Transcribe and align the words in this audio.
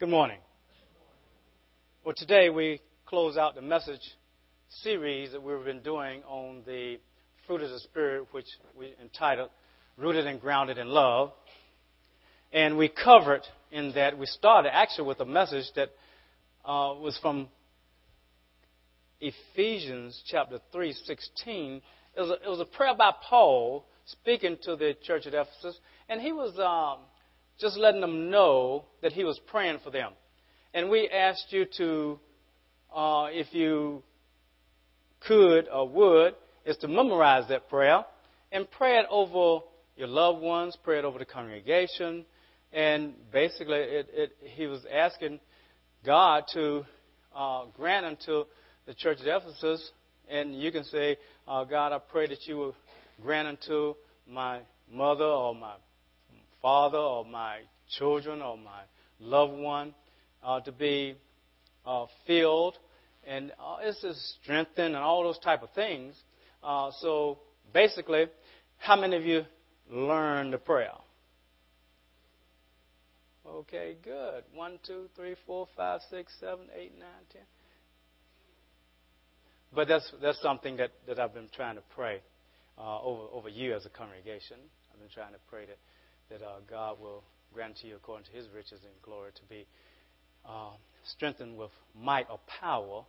Good 0.00 0.10
morning. 0.10 0.38
Well, 2.04 2.14
today 2.16 2.50
we 2.50 2.80
close 3.04 3.36
out 3.36 3.56
the 3.56 3.62
message 3.62 4.14
series 4.68 5.32
that 5.32 5.42
we've 5.42 5.64
been 5.64 5.82
doing 5.82 6.22
on 6.22 6.62
the 6.64 7.00
fruit 7.48 7.62
of 7.62 7.70
the 7.70 7.80
Spirit, 7.80 8.28
which 8.30 8.46
we 8.78 8.94
entitled 9.02 9.50
Rooted 9.96 10.24
and 10.28 10.40
Grounded 10.40 10.78
in 10.78 10.86
Love. 10.86 11.32
And 12.52 12.78
we 12.78 12.88
covered 12.88 13.40
in 13.72 13.90
that, 13.96 14.16
we 14.16 14.26
started 14.26 14.72
actually 14.72 15.08
with 15.08 15.18
a 15.18 15.24
message 15.24 15.64
that 15.74 15.88
uh, 16.64 16.94
was 16.94 17.18
from 17.20 17.48
Ephesians 19.20 20.22
chapter 20.30 20.60
3, 20.70 20.92
16. 20.92 21.82
It 22.16 22.20
was, 22.20 22.30
a, 22.30 22.34
it 22.34 22.48
was 22.48 22.60
a 22.60 22.76
prayer 22.76 22.94
by 22.96 23.10
Paul 23.28 23.84
speaking 24.04 24.58
to 24.62 24.76
the 24.76 24.94
church 25.02 25.26
at 25.26 25.34
Ephesus, 25.34 25.76
and 26.08 26.20
he 26.20 26.30
was 26.30 26.56
um, 26.60 27.04
just 27.60 27.76
letting 27.76 28.00
them 28.00 28.30
know 28.30 28.84
that 29.02 29.12
he 29.12 29.24
was 29.24 29.40
praying 29.46 29.78
for 29.82 29.90
them. 29.90 30.12
And 30.74 30.90
we 30.90 31.08
asked 31.08 31.46
you 31.50 31.66
to, 31.78 32.20
uh, 32.94 33.28
if 33.30 33.52
you 33.52 34.02
could 35.26 35.68
or 35.68 35.88
would, 35.88 36.34
is 36.64 36.76
to 36.78 36.88
memorize 36.88 37.48
that 37.48 37.68
prayer 37.68 38.04
and 38.52 38.70
pray 38.70 38.98
it 38.98 39.06
over 39.10 39.64
your 39.96 40.08
loved 40.08 40.40
ones, 40.40 40.76
pray 40.84 40.98
it 40.98 41.04
over 41.04 41.18
the 41.18 41.24
congregation. 41.24 42.24
And 42.72 43.14
basically, 43.32 43.78
it, 43.78 44.08
it, 44.12 44.36
he 44.40 44.66
was 44.66 44.84
asking 44.92 45.40
God 46.04 46.44
to 46.52 46.84
uh, 47.34 47.64
grant 47.76 48.06
unto 48.06 48.44
the 48.86 48.94
church 48.94 49.18
at 49.20 49.26
Ephesus, 49.26 49.90
and 50.30 50.54
you 50.54 50.70
can 50.70 50.84
say, 50.84 51.16
uh, 51.46 51.64
God, 51.64 51.92
I 51.92 51.98
pray 51.98 52.26
that 52.28 52.46
you 52.46 52.56
will 52.56 52.74
grant 53.22 53.48
unto 53.48 53.94
my 54.30 54.60
mother 54.90 55.24
or 55.24 55.54
my 55.54 55.74
father 56.62 56.98
or 56.98 57.24
my 57.24 57.60
children 57.98 58.42
or 58.42 58.56
my 58.56 58.82
loved 59.20 59.54
one 59.54 59.94
uh, 60.42 60.60
to 60.60 60.72
be 60.72 61.16
uh, 61.86 62.06
filled 62.26 62.78
and 63.26 63.52
uh, 63.60 63.76
it's 63.82 64.00
just 64.00 64.36
strengthened 64.42 64.94
and 64.94 64.96
all 64.96 65.22
those 65.22 65.38
type 65.38 65.62
of 65.62 65.70
things. 65.72 66.14
Uh, 66.62 66.90
so 67.00 67.38
basically, 67.72 68.26
how 68.78 68.98
many 68.98 69.16
of 69.16 69.24
you 69.24 69.44
learned 69.90 70.52
the 70.52 70.58
prayer? 70.58 70.92
Okay, 73.46 73.96
good. 74.02 74.44
One, 74.54 74.78
two, 74.86 75.08
three, 75.14 75.34
four, 75.46 75.66
five, 75.76 76.00
six, 76.10 76.32
seven, 76.40 76.66
eight, 76.74 76.92
nine, 76.98 77.08
ten. 77.32 77.42
But 79.74 79.88
that's 79.88 80.10
that's 80.22 80.40
something 80.40 80.76
that, 80.78 80.92
that 81.06 81.18
I've 81.18 81.34
been 81.34 81.48
trying 81.54 81.76
to 81.76 81.82
pray 81.94 82.20
uh, 82.78 83.00
over 83.00 83.22
over 83.32 83.48
you 83.48 83.74
as 83.74 83.84
a 83.84 83.90
congregation. 83.90 84.56
I've 84.92 85.00
been 85.00 85.10
trying 85.10 85.32
to 85.32 85.38
pray 85.50 85.66
that 85.66 85.78
that 86.30 86.42
uh, 86.42 86.60
God 86.68 87.00
will 87.00 87.22
grant 87.52 87.76
to 87.78 87.86
you 87.86 87.96
according 87.96 88.26
to 88.26 88.32
His 88.32 88.46
riches 88.54 88.80
and 88.82 88.92
glory 89.02 89.30
to 89.34 89.42
be 89.48 89.66
uh, 90.46 90.70
strengthened 91.04 91.56
with 91.56 91.70
might 91.98 92.26
or 92.30 92.38
power 92.60 93.04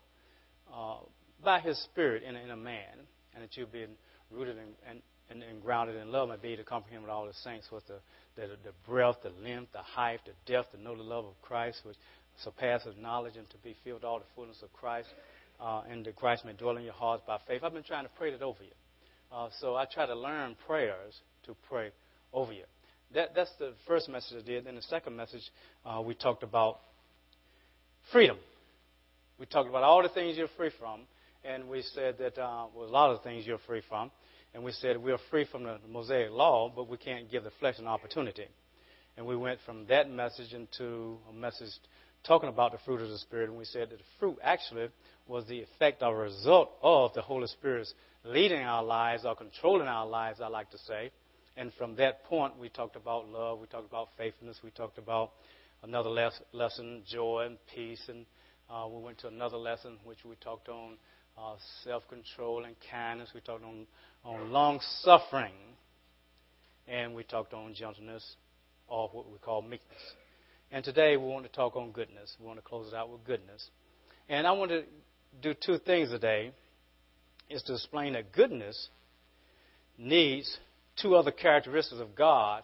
uh, 0.74 0.98
by 1.44 1.60
His 1.60 1.78
Spirit 1.84 2.24
in, 2.24 2.36
in, 2.36 2.52
a 2.52 2.58
man, 2.58 3.06
and 3.34 3.44
that 3.44 3.56
you've 3.58 3.72
been 3.72 3.92
rooted 4.32 4.58
and, 4.58 5.02
and, 5.30 5.44
and, 5.44 5.62
grounded 5.62 5.96
in 5.96 6.12
love, 6.12 6.30
and 6.30 6.42
be 6.42 6.56
to 6.56 6.64
comprehend 6.64 7.04
with 7.04 7.12
all 7.12 7.26
the 7.26 7.34
saints 7.44 7.68
with 7.72 7.86
the, 7.88 8.00
the, 8.36 8.48
the 8.64 8.74
breadth, 8.88 9.20
the 9.24 9.32
length, 9.44 9.72
the 9.74 9.80
height, 9.80 10.20
the 10.26 10.52
depth, 10.52 10.72
to 10.72 10.82
know 10.82 10.96
the 10.96 11.04
love 11.04 11.26
of 11.26 11.42
Christ, 11.42 11.82
which 11.84 11.98
surpasses 12.44 12.96
knowledge, 13.00 13.36
and 13.38 13.50
to 13.50 13.58
be 13.58 13.76
filled 13.84 14.02
with 14.02 14.04
all 14.06 14.20
the 14.20 14.26
fullness 14.36 14.58
of 14.64 14.72
Christ, 14.74 15.10
uh, 15.60 15.82
and 15.90 16.06
that 16.06 16.16
Christ 16.16 16.46
may 16.46 16.54
dwell 16.54 16.78
in 16.78 16.84
your 16.84 16.94
hearts 16.94 17.24
by 17.28 17.38
faith. 17.48 17.64
I've 17.64 17.74
been 17.74 17.84
trying 17.84 18.06
to 18.06 18.12
pray 18.18 18.32
that 18.32 18.42
over 18.42 18.64
you. 18.64 18.72
Uh, 19.32 19.50
so 19.60 19.76
I 19.76 19.86
try 19.86 20.06
to 20.06 20.16
learn 20.16 20.56
prayers 20.66 21.20
to 21.46 21.56
pray 21.70 21.92
over 22.34 22.54
you. 22.54 22.64
That, 23.14 23.34
that's 23.36 23.52
the 23.58 23.74
first 23.88 24.08
message 24.08 24.44
I 24.44 24.46
did. 24.46 24.66
Then 24.66 24.76
the 24.76 24.82
second 24.84 25.16
message, 25.16 25.42
uh, 25.86 26.02
we 26.02 26.14
talked 26.14 26.44
about 26.44 26.80
freedom. 28.12 28.38
We 29.40 29.46
talked 29.46 29.70
about 29.70 29.84
all 29.84 30.04
the 30.04 30.10
things 30.10 30.38
you're 30.38 30.50
free 30.58 30.72
from, 30.80 31.02
and 31.44 31.70
we 31.70 31.82
said 31.82 32.18
that 32.20 32.38
uh, 32.38 32.66
well, 32.76 32.88
a 32.88 32.90
lot 32.90 33.12
of 33.12 33.24
things 33.24 33.48
you're 33.48 33.60
free 33.66 33.82
from, 33.88 34.12
and 34.54 34.64
we 34.64 34.72
said 34.74 34.98
we're 34.98 35.18
free 35.32 35.46
from 35.50 35.64
the 35.64 35.80
Mosaic 35.90 36.32
law, 36.32 36.72
but 36.74 36.90
we 36.90 36.98
can't 36.98 37.32
give 37.32 37.44
the 37.44 37.52
flesh 37.60 37.76
an 37.80 37.88
opportunity. 37.88 38.46
And 39.18 39.26
we 39.26 39.36
went 39.36 39.60
from 39.66 39.86
that 39.88 40.10
message 40.10 40.54
into 40.54 41.18
a 41.30 41.34
message 41.34 41.70
talking 42.24 42.50
about 42.50 42.74
the 42.74 42.78
fruit 42.86 43.02
of 43.02 43.10
the 43.10 43.18
Spirit, 43.18 43.50
and 43.50 43.58
we 43.58 43.66
said 43.66 43.90
that 43.90 43.98
the 43.98 44.04
fruit 44.20 44.38
actually 44.44 44.90
was 45.28 45.46
the 45.48 45.62
effect 45.62 46.04
or 46.04 46.16
result 46.16 46.72
of 46.82 47.14
the 47.14 47.22
Holy 47.22 47.48
Spirit's 47.48 47.94
leading 48.24 48.62
our 48.62 48.84
lives 48.84 49.26
or 49.26 49.36
controlling 49.36 49.88
our 49.88 50.06
lives, 50.06 50.42
I 50.42 50.48
like 50.48 50.70
to 50.72 50.78
say. 50.80 51.12
And 51.60 51.74
from 51.74 51.98
that 51.98 52.24
point, 52.24 52.58
we 52.58 52.70
talked 52.70 52.96
about 52.96 53.28
love, 53.28 53.60
we 53.60 53.68
talked 53.68 53.90
about 53.90 54.08
faithfulness, 54.18 54.62
we 54.64 54.72
talked 54.72 54.98
about 54.98 55.32
another 55.84 56.10
les- 56.10 56.42
lesson, 56.54 57.04
joy 57.06 57.48
and 57.48 57.58
peace, 57.76 58.02
and 58.08 58.26
uh, 58.70 58.88
we 58.88 59.04
went 59.04 59.18
to 59.18 59.28
another 59.28 59.58
lesson 59.58 59.98
which 60.06 60.20
we 60.24 60.36
talked 60.38 60.70
on 60.70 60.94
uh, 61.38 61.56
self-control 61.84 62.64
and 62.64 62.78
kindness. 62.90 63.32
We 63.36 63.42
talked 63.42 63.66
on 63.66 63.86
on 64.24 64.54
long 64.54 64.80
suffering, 65.02 65.52
and 66.88 67.14
we 67.14 67.24
talked 67.24 67.54
on 67.54 67.74
gentleness, 67.74 68.38
or 68.88 69.10
what 69.10 69.30
we 69.30 69.38
call 69.40 69.62
meekness. 69.62 70.02
And 70.72 70.82
today 70.86 71.18
we 71.18 71.26
want 71.26 71.44
to 71.44 71.52
talk 71.52 71.76
on 71.76 71.92
goodness. 71.92 72.38
We 72.40 72.46
want 72.48 72.60
to 72.60 72.64
close 72.64 72.88
it 72.88 72.94
out 72.94 73.10
with 73.10 73.26
goodness. 73.26 73.70
And 74.30 74.48
I 74.48 74.54
want 74.54 74.72
to 74.72 74.84
do 75.42 75.54
two 75.54 75.78
things 75.78 76.10
today. 76.10 76.54
Is 77.50 77.64
to 77.64 77.74
explain 77.74 78.14
that 78.14 78.32
goodness 78.32 78.88
needs 79.98 80.58
two 81.02 81.16
other 81.16 81.32
characteristics 81.32 82.02
of 82.02 82.16
God 82.16 82.64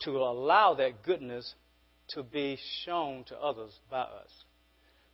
to 0.00 0.10
allow 0.10 0.74
that 0.74 1.02
goodness 1.02 1.54
to 2.08 2.22
be 2.22 2.58
shown 2.84 3.24
to 3.24 3.36
others 3.36 3.72
by 3.90 4.02
us. 4.02 4.30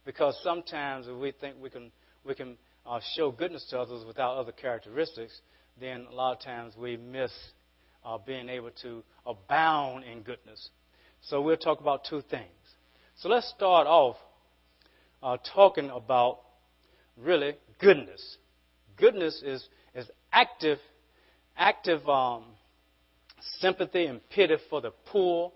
Because 0.04 0.38
sometimes 0.42 1.06
if 1.06 1.16
we 1.16 1.32
think 1.32 1.56
we 1.62 1.70
can, 1.70 1.92
we 2.24 2.34
can 2.34 2.56
uh, 2.84 3.00
show 3.14 3.30
goodness 3.30 3.64
to 3.70 3.78
others 3.78 4.04
without 4.06 4.36
other 4.36 4.52
characteristics, 4.52 5.40
then 5.80 6.06
a 6.10 6.14
lot 6.14 6.36
of 6.36 6.42
times 6.42 6.74
we 6.76 6.96
miss 6.96 7.32
uh, 8.04 8.18
being 8.18 8.48
able 8.48 8.70
to 8.82 9.02
abound 9.24 10.04
in 10.04 10.22
goodness. 10.22 10.70
So 11.22 11.40
we'll 11.40 11.56
talk 11.56 11.80
about 11.80 12.04
two 12.08 12.22
things. 12.22 12.50
So 13.16 13.28
let's 13.28 13.48
start 13.50 13.86
off 13.86 14.16
uh, 15.22 15.36
talking 15.54 15.90
about 15.90 16.40
really 17.16 17.54
goodness. 17.80 18.38
Goodness 18.96 19.40
is, 19.44 19.68
is 19.94 20.10
active 20.32 20.78
active 21.56 22.06
um, 22.08 22.44
sympathy 23.58 24.06
and 24.06 24.20
pity 24.30 24.56
for 24.70 24.80
the 24.80 24.92
poor 25.06 25.52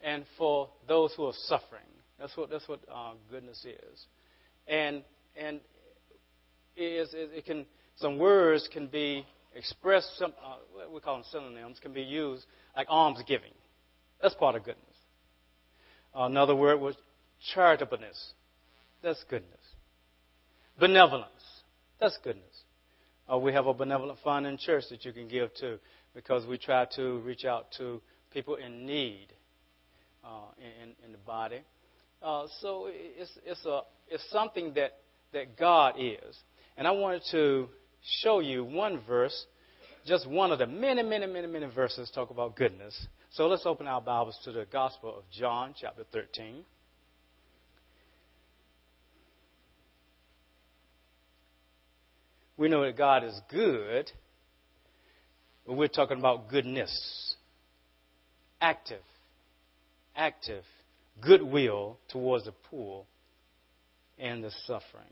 and 0.00 0.24
for 0.38 0.68
those 0.88 1.12
who 1.14 1.26
are 1.26 1.34
suffering. 1.46 1.82
That's 2.18 2.36
what 2.36 2.50
that's 2.50 2.66
what 2.68 2.80
uh, 2.92 3.12
goodness 3.30 3.64
is, 3.64 4.06
and 4.66 5.02
and 5.36 5.60
it, 6.74 6.82
is, 6.82 7.10
it 7.12 7.44
can 7.44 7.66
some 7.96 8.18
words 8.18 8.68
can 8.72 8.86
be 8.86 9.26
expressed. 9.54 10.16
Some 10.18 10.32
uh, 10.42 10.56
we 10.92 11.00
call 11.00 11.16
them 11.16 11.24
synonyms 11.30 11.78
can 11.80 11.92
be 11.92 12.02
used 12.02 12.46
like 12.74 12.86
alms 12.88 13.18
giving. 13.26 13.52
That's 14.22 14.34
part 14.34 14.56
of 14.56 14.64
goodness. 14.64 14.82
Another 16.14 16.56
word 16.56 16.80
was 16.80 16.94
charitableness. 17.54 18.32
That's 19.02 19.22
goodness. 19.28 19.60
Benevolence. 20.78 21.30
That's 22.00 22.16
goodness. 22.24 22.44
Uh, 23.30 23.38
we 23.38 23.52
have 23.52 23.66
a 23.66 23.74
benevolent 23.74 24.18
fund 24.22 24.46
in 24.46 24.56
church 24.56 24.84
that 24.90 25.04
you 25.04 25.12
can 25.12 25.28
give 25.28 25.52
to 25.54 25.78
because 26.14 26.46
we 26.46 26.56
try 26.56 26.86
to 26.96 27.18
reach 27.18 27.44
out 27.44 27.66
to 27.76 28.00
people 28.32 28.54
in 28.56 28.86
need 28.86 29.28
uh, 30.24 30.28
in, 30.58 30.90
in 31.04 31.12
the 31.12 31.18
body. 31.18 31.60
Uh, 32.22 32.46
so 32.60 32.86
it's, 32.88 33.30
it's, 33.44 33.64
a, 33.66 33.80
it's 34.08 34.24
something 34.30 34.72
that, 34.74 34.98
that 35.32 35.58
God 35.58 35.94
is. 35.98 36.36
And 36.76 36.86
I 36.86 36.92
wanted 36.92 37.22
to 37.32 37.68
show 38.22 38.40
you 38.40 38.64
one 38.64 39.00
verse, 39.06 39.46
just 40.06 40.28
one 40.28 40.52
of 40.52 40.58
the 40.58 40.66
many, 40.66 41.02
many, 41.02 41.26
many, 41.26 41.46
many 41.46 41.66
verses 41.66 42.10
talk 42.14 42.30
about 42.30 42.56
goodness. 42.56 43.06
So 43.30 43.48
let's 43.48 43.66
open 43.66 43.86
our 43.86 44.00
Bibles 44.00 44.38
to 44.44 44.52
the 44.52 44.66
Gospel 44.72 45.18
of 45.18 45.24
John, 45.30 45.74
chapter 45.78 46.04
13. 46.12 46.64
We 52.56 52.68
know 52.68 52.82
that 52.84 52.96
God 52.96 53.24
is 53.24 53.38
good, 53.50 54.10
but 55.66 55.74
we're 55.74 55.88
talking 55.88 56.18
about 56.18 56.48
goodness. 56.48 57.34
Active, 58.60 59.02
active 60.16 60.64
goodwill 61.20 61.98
towards 62.08 62.44
the 62.44 62.52
poor 62.70 63.04
and 64.18 64.42
the 64.42 64.50
suffering 64.66 65.04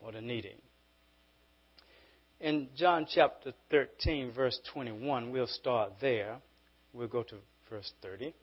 or 0.00 0.12
the 0.12 0.20
needy. 0.20 0.56
In 2.40 2.68
John 2.76 3.06
chapter 3.08 3.52
13, 3.70 4.32
verse 4.32 4.58
21, 4.72 5.30
we'll 5.30 5.46
start 5.46 5.92
there. 6.00 6.38
We'll 6.92 7.08
go 7.08 7.22
to 7.22 7.36
verse 7.68 7.90
30. 8.02 8.34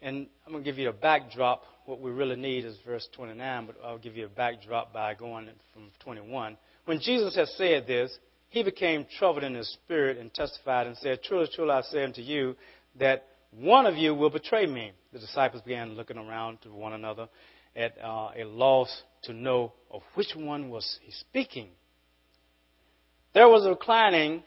And 0.00 0.26
I'm 0.44 0.52
going 0.52 0.64
to 0.64 0.70
give 0.70 0.78
you 0.78 0.88
a 0.88 0.92
backdrop. 0.92 1.62
What 1.86 2.00
we 2.00 2.10
really 2.10 2.34
need 2.34 2.64
is 2.64 2.76
verse 2.84 3.08
29, 3.14 3.66
but 3.66 3.76
I'll 3.84 3.98
give 3.98 4.16
you 4.16 4.26
a 4.26 4.28
backdrop 4.28 4.92
by 4.92 5.14
going 5.14 5.48
from 5.72 5.90
21. 6.00 6.56
When 6.84 7.00
Jesus 7.00 7.36
had 7.36 7.48
said 7.48 7.86
this, 7.86 8.16
he 8.48 8.62
became 8.62 9.06
troubled 9.18 9.44
in 9.44 9.54
his 9.54 9.72
spirit 9.72 10.18
and 10.18 10.32
testified 10.32 10.86
and 10.86 10.96
said, 10.98 11.22
Truly, 11.22 11.48
truly, 11.54 11.70
I 11.70 11.82
say 11.82 12.04
unto 12.04 12.20
you, 12.20 12.56
that 12.98 13.24
one 13.50 13.86
of 13.86 13.96
you 13.96 14.14
will 14.14 14.30
betray 14.30 14.66
me. 14.66 14.92
The 15.12 15.18
disciples 15.18 15.62
began 15.62 15.94
looking 15.94 16.18
around 16.18 16.62
to 16.62 16.70
one 16.70 16.92
another 16.92 17.28
at 17.76 17.96
uh, 18.02 18.30
a 18.36 18.44
loss 18.44 19.02
to 19.24 19.32
know 19.32 19.72
of 19.90 20.02
which 20.14 20.34
one 20.34 20.68
was 20.68 20.98
he 21.02 21.12
speaking. 21.12 21.68
There 23.34 23.48
was 23.48 23.66
reclining 23.66 24.42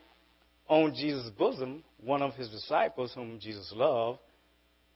on 0.67 0.93
Jesus' 0.93 1.29
bosom 1.31 1.83
one 2.03 2.21
of 2.21 2.33
his 2.33 2.49
disciples 2.49 3.13
whom 3.13 3.39
Jesus 3.39 3.71
loved. 3.75 4.19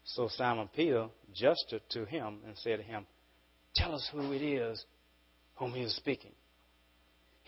So 0.03 0.27
Simon 0.27 0.69
Peter 0.75 1.07
gestured 1.33 1.81
to 1.89 2.06
him 2.06 2.39
and 2.45 2.56
said 2.57 2.77
to 2.77 2.83
him, 2.83 3.06
Tell 3.75 3.94
us 3.94 4.07
who 4.12 4.31
it 4.33 4.41
is 4.41 4.83
whom 5.56 5.74
he 5.74 5.81
is 5.81 5.95
speaking. 5.95 6.31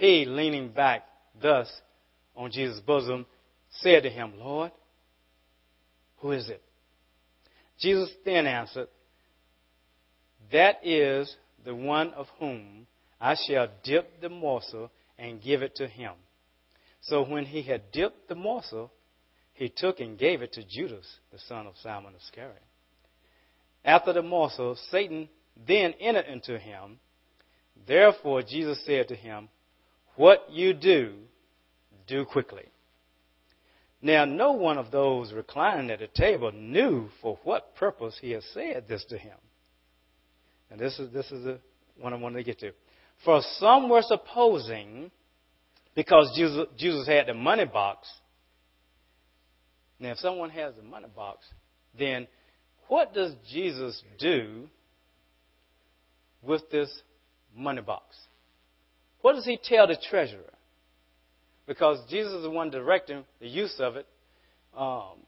He, 0.01 0.25
leaning 0.25 0.69
back 0.69 1.03
thus 1.39 1.71
on 2.35 2.49
Jesus' 2.49 2.79
bosom, 2.79 3.27
said 3.69 4.01
to 4.01 4.09
him, 4.09 4.33
Lord, 4.39 4.71
who 6.17 6.31
is 6.31 6.49
it? 6.49 6.63
Jesus 7.79 8.09
then 8.25 8.47
answered, 8.47 8.87
That 10.51 10.77
is 10.83 11.35
the 11.63 11.75
one 11.75 12.13
of 12.13 12.25
whom 12.39 12.87
I 13.19 13.35
shall 13.47 13.67
dip 13.83 14.19
the 14.21 14.29
morsel 14.29 14.89
and 15.19 15.39
give 15.39 15.61
it 15.61 15.75
to 15.75 15.87
him. 15.87 16.13
So 17.01 17.23
when 17.23 17.45
he 17.45 17.61
had 17.61 17.91
dipped 17.91 18.27
the 18.27 18.33
morsel, 18.33 18.91
he 19.53 19.69
took 19.69 19.99
and 19.99 20.17
gave 20.17 20.41
it 20.41 20.53
to 20.53 20.63
Judas, 20.63 21.05
the 21.31 21.37
son 21.47 21.67
of 21.67 21.75
Simon 21.83 22.13
Iscariot. 22.19 22.63
After 23.85 24.13
the 24.13 24.23
morsel, 24.23 24.75
Satan 24.89 25.29
then 25.67 25.93
entered 25.99 26.25
into 26.25 26.57
him. 26.57 26.97
Therefore, 27.85 28.41
Jesus 28.41 28.83
said 28.83 29.07
to 29.09 29.15
him, 29.15 29.47
What 30.15 30.47
you 30.51 30.73
do, 30.73 31.13
do 32.07 32.25
quickly. 32.25 32.65
Now, 34.01 34.25
no 34.25 34.53
one 34.53 34.77
of 34.77 34.91
those 34.91 35.31
reclining 35.31 35.91
at 35.91 35.99
the 35.99 36.07
table 36.07 36.51
knew 36.51 37.09
for 37.21 37.37
what 37.43 37.75
purpose 37.75 38.17
he 38.19 38.31
had 38.31 38.43
said 38.53 38.85
this 38.87 39.05
to 39.09 39.17
him. 39.17 39.37
And 40.71 40.79
this 40.79 40.97
is, 40.97 41.13
this 41.13 41.31
is 41.31 41.43
the 41.43 41.59
one 41.99 42.13
I 42.13 42.17
wanted 42.17 42.37
to 42.37 42.43
get 42.43 42.59
to. 42.59 42.71
For 43.23 43.41
some 43.59 43.89
were 43.89 44.01
supposing, 44.01 45.11
because 45.93 46.33
Jesus, 46.35 46.65
Jesus 46.77 47.07
had 47.07 47.27
the 47.27 47.35
money 47.35 47.65
box, 47.65 48.07
now 49.99 50.11
if 50.11 50.17
someone 50.17 50.49
has 50.49 50.73
the 50.75 50.81
money 50.81 51.07
box, 51.15 51.45
then 51.97 52.27
what 52.87 53.13
does 53.13 53.33
Jesus 53.51 54.01
do 54.17 54.67
with 56.41 56.67
this 56.71 56.89
money 57.55 57.81
box? 57.81 58.15
What 59.21 59.33
does 59.33 59.45
he 59.45 59.59
tell 59.61 59.87
the 59.87 59.97
treasurer? 60.09 60.51
Because 61.67 61.99
Jesus 62.09 62.33
is 62.33 62.43
the 62.43 62.49
one 62.49 62.69
directing 62.69 63.23
the 63.39 63.47
use 63.47 63.75
of 63.79 63.95
it, 63.95 64.07
um, 64.75 65.19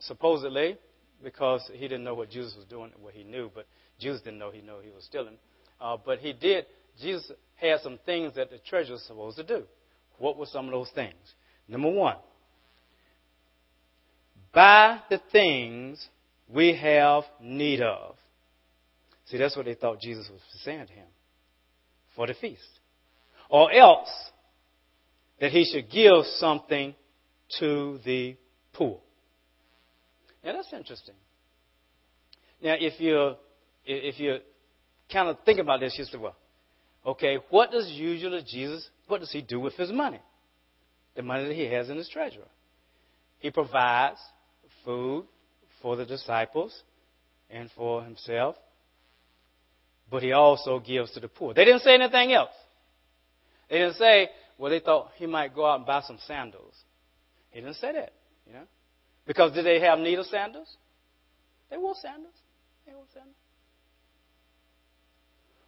supposedly, 0.00 0.76
because 1.22 1.62
he 1.72 1.82
didn't 1.82 2.04
know 2.04 2.14
what 2.14 2.30
Jesus 2.30 2.54
was 2.56 2.66
doing, 2.66 2.90
what 3.00 3.14
he 3.14 3.24
knew, 3.24 3.50
but 3.54 3.66
Jesus 3.98 4.20
didn't 4.22 4.38
know 4.38 4.50
he 4.50 4.60
knew 4.60 4.80
he 4.82 4.90
was 4.90 5.04
stealing. 5.04 5.36
Uh, 5.80 5.96
but 6.04 6.18
he 6.18 6.32
did. 6.32 6.66
Jesus 7.00 7.30
had 7.56 7.80
some 7.80 7.98
things 8.04 8.34
that 8.34 8.50
the 8.50 8.58
treasurer 8.58 8.94
was 8.94 9.02
supposed 9.04 9.36
to 9.38 9.44
do. 9.44 9.62
What 10.18 10.36
were 10.36 10.46
some 10.46 10.66
of 10.66 10.72
those 10.72 10.90
things? 10.94 11.14
Number 11.68 11.90
one, 11.90 12.16
buy 14.52 15.00
the 15.08 15.20
things 15.30 16.06
we 16.48 16.76
have 16.76 17.24
need 17.40 17.80
of. 17.80 18.16
See, 19.26 19.38
that's 19.38 19.56
what 19.56 19.64
they 19.64 19.74
thought 19.74 20.00
Jesus 20.00 20.28
was 20.30 20.40
saying 20.64 20.86
to 20.86 20.92
him 20.92 21.06
for 22.14 22.26
the 22.26 22.34
feast. 22.34 22.60
Or 23.52 23.70
else 23.70 24.08
that 25.38 25.50
he 25.50 25.66
should 25.66 25.90
give 25.90 26.24
something 26.36 26.94
to 27.58 27.98
the 28.02 28.34
poor. 28.72 28.98
Now 30.42 30.54
that's 30.54 30.72
interesting. 30.72 31.14
Now, 32.62 32.76
if 32.80 32.98
you're 32.98 33.36
if 33.84 34.18
you 34.18 34.38
kind 35.12 35.28
of 35.28 35.36
think 35.44 35.60
about 35.60 35.80
this, 35.80 35.94
you 35.98 36.04
say, 36.04 36.16
well, 36.16 36.34
okay, 37.04 37.40
what 37.50 37.70
does 37.70 37.90
usually 37.90 38.42
Jesus 38.48 38.88
what 39.06 39.20
does 39.20 39.30
he 39.30 39.42
do 39.42 39.60
with 39.60 39.74
his 39.74 39.92
money? 39.92 40.20
The 41.14 41.22
money 41.22 41.44
that 41.44 41.54
he 41.54 41.66
has 41.66 41.90
in 41.90 41.98
his 41.98 42.08
treasury. 42.08 42.44
He 43.40 43.50
provides 43.50 44.18
food 44.82 45.26
for 45.82 45.96
the 45.96 46.06
disciples 46.06 46.74
and 47.50 47.68
for 47.76 48.02
himself, 48.02 48.56
but 50.10 50.22
he 50.22 50.32
also 50.32 50.78
gives 50.78 51.12
to 51.12 51.20
the 51.20 51.28
poor. 51.28 51.52
They 51.52 51.66
didn't 51.66 51.82
say 51.82 51.92
anything 51.92 52.32
else. 52.32 52.48
They 53.72 53.78
didn't 53.78 53.94
say, 53.94 54.28
well, 54.58 54.70
they 54.70 54.80
thought 54.80 55.12
he 55.16 55.24
might 55.24 55.54
go 55.54 55.64
out 55.64 55.76
and 55.76 55.86
buy 55.86 56.02
some 56.02 56.18
sandals. 56.26 56.74
He 57.52 57.60
didn't 57.60 57.76
say 57.76 57.92
that, 57.94 58.12
you 58.46 58.52
know. 58.52 58.64
Because 59.26 59.54
did 59.54 59.64
they 59.64 59.80
have 59.80 59.98
need 59.98 60.18
of 60.18 60.26
sandals? 60.26 60.68
They 61.70 61.78
wore 61.78 61.94
sandals. 61.94 62.34
They 62.86 62.92
wore 62.92 63.06
sandals. 63.14 63.34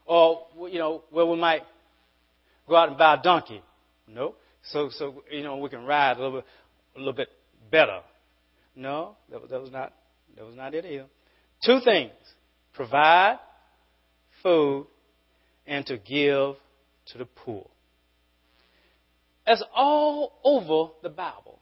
Or, 0.05 0.69
you 0.69 0.79
know, 0.79 1.05
well, 1.11 1.31
we 1.31 1.39
might 1.39 1.62
go 2.69 2.77
out 2.77 2.91
and 2.91 2.99
buy 2.99 3.15
a 3.15 3.23
donkey. 3.23 3.62
No. 4.06 4.35
So, 4.65 4.91
so 4.91 5.23
you 5.33 5.43
know, 5.43 5.56
we 5.56 5.71
can 5.71 5.87
ride 5.87 6.19
a 6.19 6.21
little 6.21 6.41
bit, 6.41 6.45
a 6.97 6.99
little 6.99 7.15
bit 7.15 7.29
better. 7.71 8.01
No, 8.77 9.17
that, 9.31 9.49
that 9.49 9.61
was 9.62 9.71
not 9.71 9.95
that 10.37 10.45
was 10.45 10.56
not 10.56 10.75
it 10.75 10.85
either. 10.85 11.06
Two 11.65 11.81
things: 11.83 12.12
provide 12.75 13.39
food 14.43 14.89
and 15.67 15.87
to 15.87 15.97
give 15.97 16.56
to 17.06 17.19
the 17.19 17.25
poor. 17.25 17.67
That's 19.46 19.62
all 19.75 20.41
over 20.43 20.93
the 21.02 21.11
Bible. 21.11 21.58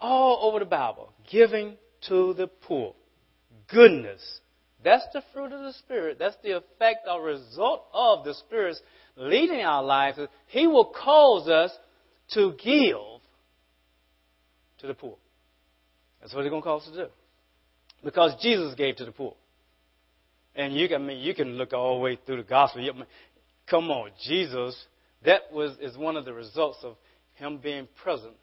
All 0.00 0.48
over 0.48 0.58
the 0.58 0.64
Bible. 0.64 1.12
Giving 1.30 1.76
to 2.08 2.34
the 2.34 2.48
poor. 2.48 2.94
Goodness. 3.68 4.20
That's 4.84 5.04
the 5.12 5.22
fruit 5.32 5.52
of 5.52 5.60
the 5.60 5.72
Spirit. 5.74 6.18
That's 6.18 6.36
the 6.42 6.56
effect 6.56 7.06
or 7.08 7.22
result 7.22 7.84
of 7.94 8.24
the 8.24 8.34
Spirit's 8.34 8.80
leading 9.16 9.60
our 9.60 9.82
lives. 9.82 10.18
He 10.48 10.66
will 10.66 10.86
cause 10.92 11.48
us 11.48 11.70
to 12.34 12.54
give 12.62 12.96
to 14.78 14.86
the 14.86 14.94
poor. 14.94 15.16
That's 16.20 16.34
what 16.34 16.42
He's 16.42 16.50
going 16.50 16.62
to 16.62 16.66
cause 16.66 16.82
us 16.82 16.94
to 16.94 17.04
do. 17.04 17.10
Because 18.04 18.34
Jesus 18.42 18.74
gave 18.74 18.96
to 18.96 19.04
the 19.04 19.12
poor. 19.12 19.34
And 20.54 20.74
you 20.74 20.88
can, 20.88 21.02
I 21.02 21.04
mean, 21.06 21.18
you 21.18 21.34
can 21.34 21.56
look 21.56 21.72
all 21.72 21.96
the 21.96 22.00
way 22.00 22.18
through 22.26 22.38
the 22.38 22.42
gospel. 22.42 22.82
Come 23.70 23.90
on, 23.90 24.10
Jesus, 24.24 24.76
that 25.24 25.52
was, 25.52 25.76
is 25.80 25.96
one 25.96 26.16
of 26.16 26.24
the 26.24 26.32
results 26.32 26.78
of 26.82 26.96
Him 27.34 27.58
being 27.58 27.88
present 28.02 28.34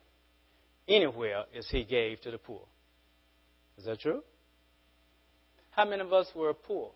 anywhere 0.88 1.44
as 1.58 1.68
He 1.70 1.84
gave 1.84 2.22
to 2.22 2.32
the 2.32 2.38
poor. 2.38 2.62
Is 3.78 3.86
that 3.86 4.00
true? 4.00 4.24
How 5.72 5.86
many 5.86 6.02
of 6.02 6.12
us 6.12 6.28
were 6.36 6.54
poor? 6.54 6.92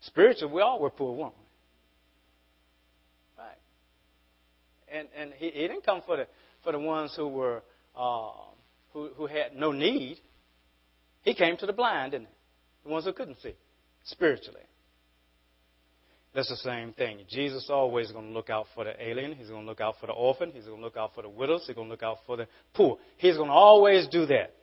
Spiritual, 0.00 0.50
we 0.50 0.62
all 0.62 0.78
were 0.78 0.90
poor, 0.90 1.16
weren't 1.16 1.34
we? 3.36 3.42
Right. 3.42 3.58
And 4.88 5.08
and 5.16 5.32
he, 5.36 5.50
he 5.50 5.62
didn't 5.62 5.84
come 5.84 6.02
for 6.06 6.16
the 6.16 6.28
for 6.62 6.72
the 6.72 6.78
ones 6.78 7.14
who 7.16 7.26
were 7.26 7.62
uh, 7.96 8.30
who 8.92 9.10
who 9.16 9.26
had 9.26 9.56
no 9.56 9.72
need. 9.72 10.18
He 11.22 11.34
came 11.34 11.56
to 11.56 11.66
the 11.66 11.72
blind, 11.72 12.12
didn't 12.12 12.28
he? 12.28 12.34
The 12.84 12.90
ones 12.90 13.04
who 13.04 13.12
couldn't 13.12 13.40
see 13.42 13.54
spiritually. 14.04 14.60
That's 16.36 16.50
the 16.50 16.56
same 16.56 16.92
thing. 16.92 17.20
Jesus 17.30 17.70
always 17.70 18.12
going 18.12 18.26
to 18.26 18.32
look 18.32 18.50
out 18.50 18.66
for 18.74 18.84
the 18.84 18.92
alien. 19.02 19.32
He's 19.32 19.48
going 19.48 19.62
to 19.62 19.66
look 19.66 19.80
out 19.80 19.94
for 19.98 20.06
the 20.06 20.12
orphan. 20.12 20.50
He's 20.52 20.66
going 20.66 20.76
to 20.76 20.84
look 20.84 20.98
out 20.98 21.14
for 21.14 21.22
the 21.22 21.30
widows. 21.30 21.64
He's 21.66 21.74
going 21.74 21.86
to 21.86 21.90
look 21.90 22.02
out 22.02 22.18
for 22.26 22.36
the 22.36 22.46
poor. 22.74 22.98
He's 23.16 23.36
going 23.38 23.48
to 23.48 23.54
always 23.54 24.06
do 24.08 24.26
that. 24.26 24.54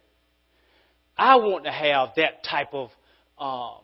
I 1.17 1.37
want 1.37 1.63
to 1.63 1.71
have 1.71 2.09
that 2.17 2.43
type 2.43 2.75
of 2.75 2.91
um, 3.39 3.83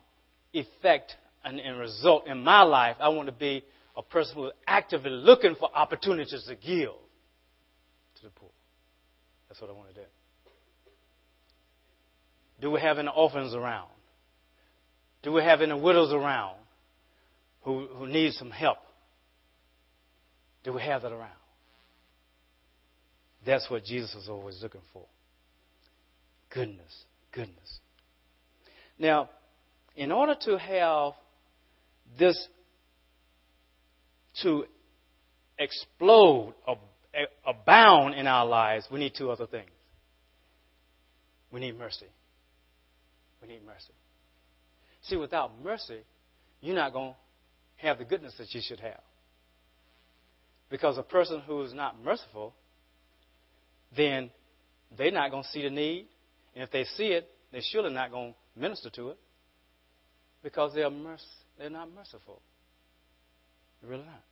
effect 0.53 1.15
and, 1.43 1.59
and 1.59 1.79
result 1.79 2.27
in 2.27 2.43
my 2.43 2.61
life. 2.61 2.95
I 2.99 3.09
want 3.09 3.25
to 3.25 3.33
be 3.33 3.63
a 3.97 4.03
person 4.03 4.35
who 4.35 4.45
is 4.45 4.53
actively 4.67 5.09
looking 5.09 5.55
for 5.59 5.75
opportunities 5.75 6.43
to 6.47 6.53
give 6.53 6.91
to 6.91 8.23
the 8.23 8.29
poor. 8.35 8.51
That's 9.47 9.59
what 9.59 9.71
I 9.71 9.73
want 9.73 9.89
to 9.89 9.95
do. 9.95 10.07
Do 12.61 12.69
we 12.69 12.81
have 12.81 12.99
any 12.99 13.09
orphans 13.15 13.55
around? 13.55 13.89
Do 15.23 15.31
we 15.31 15.41
have 15.41 15.61
any 15.61 15.73
widows 15.73 16.13
around 16.13 16.58
who, 17.61 17.87
who 17.87 18.07
need 18.07 18.33
some 18.33 18.51
help? 18.51 18.77
Do 20.63 20.73
we 20.73 20.81
have 20.81 21.03
that 21.03 21.11
around? 21.11 21.31
That's 23.45 23.69
what 23.69 23.85
Jesus 23.85 24.13
is 24.15 24.27
always 24.29 24.59
looking 24.61 24.81
for. 24.93 25.05
Goodness 26.53 27.05
goodness. 27.31 27.79
Now, 28.97 29.29
in 29.95 30.11
order 30.11 30.35
to 30.45 30.57
have 30.57 31.13
this 32.17 32.47
to 34.41 34.65
explode, 35.57 36.53
abound 37.45 38.15
in 38.15 38.27
our 38.27 38.45
lives, 38.45 38.87
we 38.91 38.99
need 38.99 39.13
two 39.17 39.31
other 39.31 39.47
things. 39.47 39.69
We 41.51 41.59
need 41.59 41.77
mercy. 41.77 42.05
We 43.41 43.47
need 43.47 43.65
mercy. 43.65 43.93
See, 45.03 45.15
without 45.15 45.51
mercy, 45.63 46.01
you're 46.61 46.75
not 46.75 46.93
going 46.93 47.11
to 47.11 47.17
have 47.81 47.97
the 47.97 48.05
goodness 48.05 48.33
that 48.37 48.53
you 48.53 48.61
should 48.63 48.79
have. 48.79 49.01
Because 50.69 50.97
a 50.97 51.03
person 51.03 51.41
who 51.45 51.61
is 51.63 51.73
not 51.73 52.01
merciful, 52.03 52.53
then 53.95 54.29
they're 54.97 55.11
not 55.11 55.31
going 55.31 55.43
to 55.43 55.49
see 55.49 55.63
the 55.63 55.69
need. 55.69 56.07
And 56.53 56.63
if 56.63 56.71
they 56.71 56.83
see 56.83 57.07
it, 57.07 57.29
they're 57.51 57.61
surely 57.71 57.91
not 57.91 58.11
going 58.11 58.33
to 58.33 58.59
minister 58.59 58.89
to 58.91 59.09
it 59.09 59.17
because 60.43 60.73
they're, 60.73 60.89
merc- 60.89 61.19
they're 61.57 61.69
not 61.69 61.93
merciful. 61.93 62.41
They're 63.81 63.91
really 63.91 64.05
not. 64.05 64.23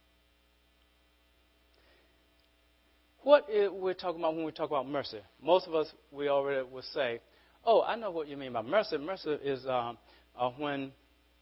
What 3.24 3.48
we're 3.50 3.94
talking 3.94 4.22
about 4.22 4.36
when 4.36 4.46
we 4.46 4.52
talk 4.52 4.70
about 4.70 4.88
mercy? 4.88 5.20
Most 5.42 5.68
of 5.68 5.76
us, 5.76 5.88
we 6.12 6.30
already 6.30 6.66
would 6.72 6.86
say, 6.94 7.20
oh, 7.66 7.82
I 7.82 7.96
know 7.96 8.12
what 8.12 8.28
you 8.28 8.38
mean 8.38 8.54
by 8.54 8.62
mercy. 8.62 8.98
Mercy 8.98 9.32
is 9.32 9.66
um, 9.68 9.98
uh, 10.40 10.50
when 10.52 10.92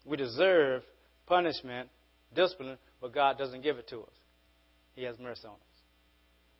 we 0.04 0.18
deserve 0.18 0.82
punishment, 1.28 1.90
discipline, 2.36 2.78
but 3.02 3.14
God 3.14 3.38
doesn't 3.38 3.62
give 3.62 3.78
it 3.78 3.88
to 3.90 4.02
us. 4.02 4.14
He 4.96 5.04
has 5.04 5.18
mercy 5.20 5.46
on 5.46 5.54
us. 5.54 5.60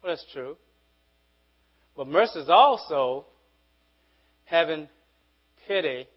Well, 0.02 0.12
that's 0.12 0.26
true. 0.34 0.58
But 1.96 2.08
mercy 2.08 2.40
is 2.40 2.50
also 2.50 3.26
having 4.46 4.88
pity 5.68 6.08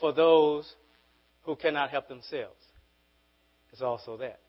for 0.00 0.12
those 0.12 0.70
who 1.44 1.56
cannot 1.56 1.90
help 1.90 2.08
themselves. 2.08 2.62
It's 3.72 3.82
also 3.82 4.16
that. 4.18 4.40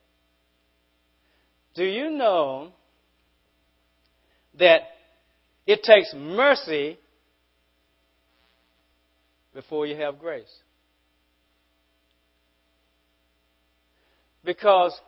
Do 1.75 1.83
you 1.83 2.09
know 2.09 2.71
that 4.57 4.81
it 5.65 5.83
takes 5.83 6.13
mercy 6.13 6.97
before 9.53 9.85
you 9.85 9.95
have 9.95 10.19
grace? 10.19 10.53
Because 14.49 14.99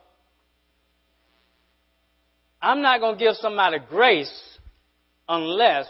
I'm 2.62 2.84
not 2.84 3.00
going 3.00 3.18
to 3.18 3.20
give 3.20 3.34
somebody 3.38 3.78
grace 3.90 4.32
unless 5.28 5.88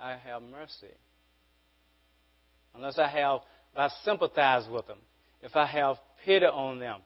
I 0.00 0.16
have 0.16 0.40
mercy. 0.40 0.94
Unless 2.74 2.98
I 2.98 3.08
have, 3.08 3.40
I 3.76 3.90
sympathize 4.06 4.66
with 4.72 4.86
them. 4.86 4.96
If 5.42 5.54
I 5.54 5.66
have 5.66 5.96
pity 6.24 6.46
on 6.46 6.78
them, 6.78 7.00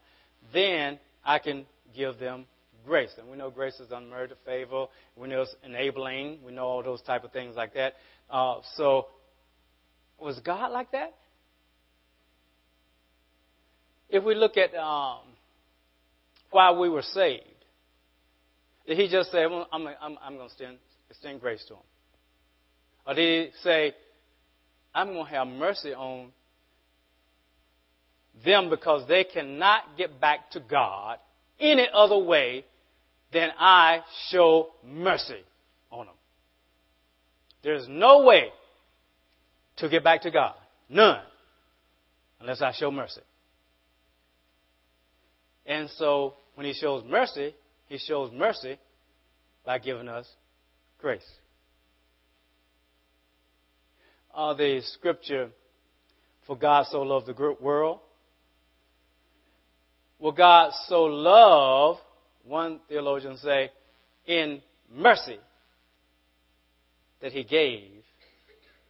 then 0.53 1.01
I 1.25 1.41
can 1.41 1.67
give 1.97 2.21
them 2.21 2.47
grace. 2.87 3.11
And 3.19 3.29
we 3.29 3.37
know 3.37 3.51
grace 3.51 3.81
is 3.81 3.91
unmerited 3.91 4.37
favor. 4.47 4.87
We 5.17 5.27
know 5.27 5.43
it's 5.43 5.57
enabling. 5.65 6.39
We 6.47 6.53
know 6.53 6.67
all 6.67 6.83
those 6.85 7.03
type 7.03 7.25
of 7.25 7.33
things 7.33 7.57
like 7.57 7.75
that. 7.75 7.95
Uh, 8.31 8.61
so, 8.77 9.09
was 10.21 10.39
God 10.45 10.71
like 10.71 10.93
that? 10.93 11.13
If 14.15 14.23
we 14.23 14.37
look 14.37 14.57
at 14.57 14.73
um, 14.77 15.23
why 16.53 16.71
we 16.71 16.89
were 16.89 17.03
saved, 17.03 17.43
did 18.87 18.97
He 18.97 19.09
just 19.09 19.33
say, 19.33 19.43
"I'm, 19.43 19.65
I'm, 19.73 19.89
I'm 20.01 20.37
going 20.37 20.49
to 20.57 20.77
extend, 21.11 21.41
grace 21.41 21.65
to 21.65 21.75
them"? 21.75 21.83
Or 23.09 23.15
did 23.15 23.47
He 23.47 23.53
say, 23.65 23.93
"I'm 24.95 25.09
going 25.09 25.27
to 25.27 25.31
have 25.33 25.49
mercy 25.49 25.93
on 25.95 26.31
them 28.45 28.71
because 28.71 29.09
they 29.09 29.25
cannot 29.25 29.83
get 29.99 30.21
back 30.21 30.49
to 30.53 30.61
God 30.61 31.19
any 31.59 31.89
other 31.93 32.19
way 32.19 32.65
than 33.33 33.51
I 33.59 34.03
show 34.29 34.69
mercy 34.87 35.43
on 35.91 36.07
them. 36.07 36.15
There's 37.65 37.89
no 37.89 38.23
way 38.23 38.51
to 39.79 39.89
get 39.89 40.05
back 40.05 40.23
to 40.23 40.31
God. 40.31 40.55
None. 40.89 41.21
Unless 42.39 42.63
I 42.63 42.71
show 42.79 42.93
mercy. 42.93 43.21
And 45.67 45.89
so, 45.97 46.35
when 46.55 46.67
He 46.67 46.73
shows 46.73 47.05
mercy, 47.07 47.55
He 47.89 47.99
shows 47.99 48.31
mercy 48.33 48.79
by 49.65 49.79
giving 49.79 50.09
us 50.09 50.27
grace. 50.99 51.23
Uh, 54.35 54.55
the 54.55 54.81
scripture, 54.95 55.51
for 56.47 56.57
God 56.57 56.87
so 56.91 57.03
loved 57.03 57.27
the 57.27 57.57
world 57.61 58.01
Will 60.25 60.33
God 60.33 60.73
so 60.87 61.03
love, 61.05 61.99
one 62.45 62.81
theologian 62.89 63.37
say, 63.37 63.71
in 64.27 64.63
mercy 64.91 65.37
that 67.21 67.33
he 67.33 67.45
gave 67.45 68.03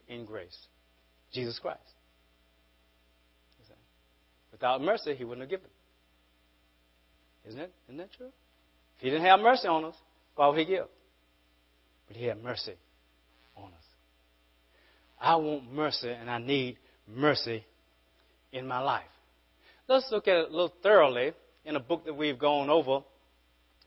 in 0.07 0.25
grace? 0.25 0.57
Jesus 1.33 1.59
Christ. 1.59 1.81
Without 4.53 4.81
mercy, 4.81 5.17
he 5.17 5.25
wouldn't 5.25 5.43
have 5.43 5.51
given. 5.51 5.74
Isn't 7.47 7.61
it? 7.61 7.73
Isn't 7.89 7.99
that 7.99 8.13
true? 8.13 8.33
If 8.97 9.03
he 9.03 9.11
didn't 9.11 9.27
have 9.27 9.41
mercy 9.41 9.69
on 9.69 9.85
us, 9.85 9.95
why 10.37 10.49
would 10.49 10.59
he 10.59 10.65
give? 10.65 10.87
But 12.09 12.17
he 12.17 12.27
had 12.27 12.43
mercy 12.43 12.75
on 13.57 13.67
us. 13.67 13.85
I 15.21 15.37
want 15.37 15.73
mercy 15.73 16.11
and 16.11 16.31
I 16.31 16.39
need 16.39 16.79
mercy 17.07 17.65
in 18.53 18.67
my 18.67 18.81
life. 18.81 19.05
Let's 19.89 20.09
look 20.11 20.29
at 20.29 20.37
it 20.37 20.49
a 20.49 20.53
little 20.53 20.73
thoroughly 20.83 21.33
in 21.65 21.77
a 21.77 21.81
book 21.81 22.05
that 22.07 22.15
we've 22.15 22.39
gone 22.39 22.71
over 22.71 23.01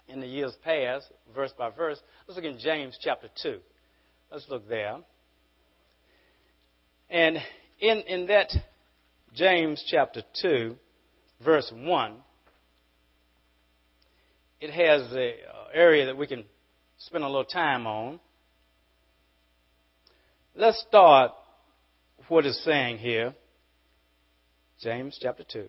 in 0.08 0.20
the 0.20 0.28
years 0.28 0.56
past, 0.64 1.12
verse 1.36 1.52
by 1.58 1.70
verse. 1.70 2.00
Let's 2.28 2.38
look 2.38 2.46
in 2.46 2.60
James 2.60 2.98
chapter 3.02 3.30
2. 3.42 3.60
Let's 4.32 4.46
look 4.50 4.68
there. 4.68 4.98
And 7.10 7.38
in, 7.80 7.98
in 8.08 8.28
that 8.28 8.52
James 9.34 9.84
chapter 9.90 10.24
2, 10.42 10.76
verse 11.44 11.72
1, 11.74 12.16
it 14.60 14.72
has 14.72 15.12
an 15.12 15.18
uh, 15.18 15.70
area 15.74 16.06
that 16.06 16.18
we 16.18 16.28
can 16.28 16.44
spend 16.98 17.24
a 17.24 17.28
little 17.28 17.46
time 17.46 17.86
on. 17.88 18.20
Let's 20.56 20.84
start 20.88 21.32
what 22.28 22.46
it's 22.46 22.64
saying 22.64 22.98
here. 22.98 23.34
James 24.80 25.18
chapter 25.22 25.44
2 25.52 25.68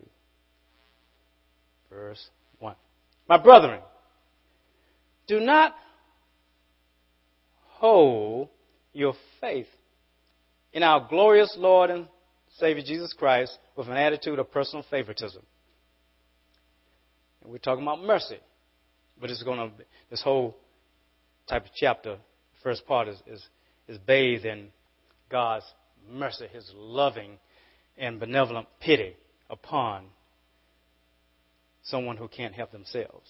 verse 1.90 2.28
1. 2.58 2.74
My 3.28 3.38
brethren, 3.38 3.80
do 5.26 5.40
not 5.40 5.74
hold 7.64 8.48
your 8.92 9.14
faith 9.40 9.66
in 10.72 10.82
our 10.82 11.06
glorious 11.08 11.54
Lord 11.58 11.90
and 11.90 12.06
Savior 12.58 12.82
Jesus 12.84 13.12
Christ 13.12 13.58
with 13.76 13.88
an 13.88 13.96
attitude 13.96 14.38
of 14.38 14.50
personal 14.50 14.84
favoritism. 14.90 15.42
And 17.42 17.52
we're 17.52 17.58
talking 17.58 17.82
about 17.82 18.02
mercy. 18.02 18.38
But 19.20 19.30
it's 19.30 19.42
going 19.42 19.58
to, 19.58 19.84
this 20.10 20.22
whole 20.22 20.56
type 21.48 21.64
of 21.64 21.70
chapter, 21.74 22.18
first 22.62 22.86
part 22.86 23.08
is, 23.08 23.18
is, 23.26 23.46
is 23.88 23.98
bathed 23.98 24.44
in 24.44 24.68
God's 25.30 25.64
mercy, 26.10 26.46
His 26.52 26.70
loving 26.74 27.38
and 27.96 28.20
benevolent 28.20 28.68
pity 28.80 29.16
upon 29.50 30.04
someone 31.82 32.16
who 32.16 32.28
can't 32.28 32.54
help 32.54 32.70
themselves. 32.70 33.28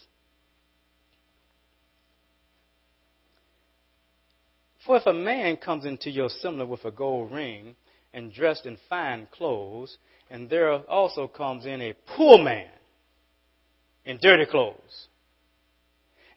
For 4.84 4.96
if 4.96 5.06
a 5.06 5.12
man 5.12 5.56
comes 5.56 5.84
into 5.84 6.10
your 6.10 6.26
assembly 6.26 6.64
with 6.64 6.84
a 6.84 6.90
gold 6.90 7.32
ring 7.32 7.76
and 8.12 8.32
dressed 8.32 8.66
in 8.66 8.78
fine 8.88 9.28
clothes, 9.30 9.98
and 10.30 10.48
there 10.48 10.72
also 10.72 11.28
comes 11.28 11.66
in 11.66 11.82
a 11.82 11.94
poor 12.16 12.38
man 12.38 12.70
in 14.04 14.18
dirty 14.20 14.46
clothes, 14.46 15.08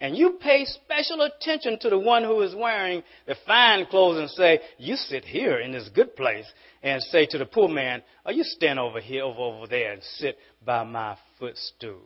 and 0.02 0.18
you 0.18 0.40
pay 0.42 0.66
special 0.66 1.22
attention 1.22 1.78
to 1.80 1.90
the 1.92 2.00
one 2.00 2.24
who 2.24 2.42
is 2.42 2.56
wearing 2.56 3.04
the 3.28 3.36
fine 3.46 3.86
clothes 3.86 4.18
and 4.18 4.30
say, 4.32 4.60
You 4.80 4.96
sit 4.96 5.24
here 5.24 5.60
in 5.60 5.72
this 5.72 5.90
good 5.94 6.16
place, 6.16 6.52
and 6.82 7.04
say 7.04 7.28
to 7.28 7.38
the 7.38 7.46
poor 7.46 7.70
man, 7.70 8.02
Oh, 8.26 8.32
you 8.32 8.44
stand 8.44 8.80
over 8.80 9.00
here, 9.00 9.24
over, 9.24 9.40
over 9.40 9.68
there, 9.68 9.94
and 9.94 10.02
sit 10.02 10.40
by 10.66 10.84
my 10.84 11.16
footstool. 11.38 12.02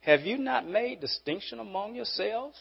Have 0.00 0.20
you 0.20 0.36
not 0.36 0.68
made 0.68 1.00
distinction 1.00 1.60
among 1.60 1.94
yourselves 1.94 2.58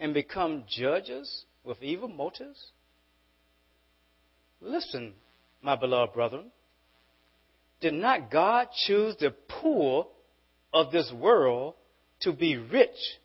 and 0.00 0.14
become 0.14 0.64
judges 0.66 1.44
with 1.62 1.82
evil 1.82 2.08
motives? 2.08 2.72
Listen, 4.62 5.12
my 5.60 5.76
beloved 5.76 6.14
brethren. 6.14 6.50
Did 7.82 7.92
not 7.92 8.30
God 8.30 8.68
choose 8.86 9.14
the 9.20 9.34
poor 9.60 10.06
of 10.72 10.90
this 10.90 11.12
world 11.12 11.74
to 12.20 12.32
be 12.32 12.56
rich 12.56 13.18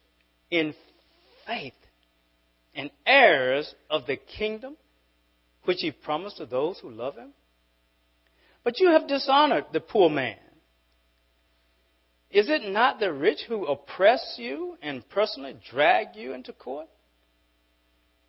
in 0.50 0.74
faith 1.46 1.74
and 2.76 2.90
heirs 3.06 3.74
of 3.90 4.06
the 4.08 4.18
kingdom 4.18 4.78
which 5.66 5.78
he 5.82 5.92
promised 5.92 6.38
to 6.38 6.46
those 6.46 6.80
who 6.80 6.90
love 6.90 7.16
him? 7.16 7.32
But 8.64 8.80
you 8.80 8.92
have 8.92 9.08
dishonored 9.08 9.66
the 9.74 9.80
poor 9.80 10.10
man. 10.10 10.38
Is 12.30 12.50
it 12.50 12.64
not 12.64 13.00
the 13.00 13.12
rich 13.12 13.40
who 13.48 13.66
oppress 13.66 14.36
you 14.38 14.78
and 14.82 15.08
personally 15.10 15.58
drag 15.70 16.16
you 16.16 16.34
into 16.34 16.54
court? 16.54 16.88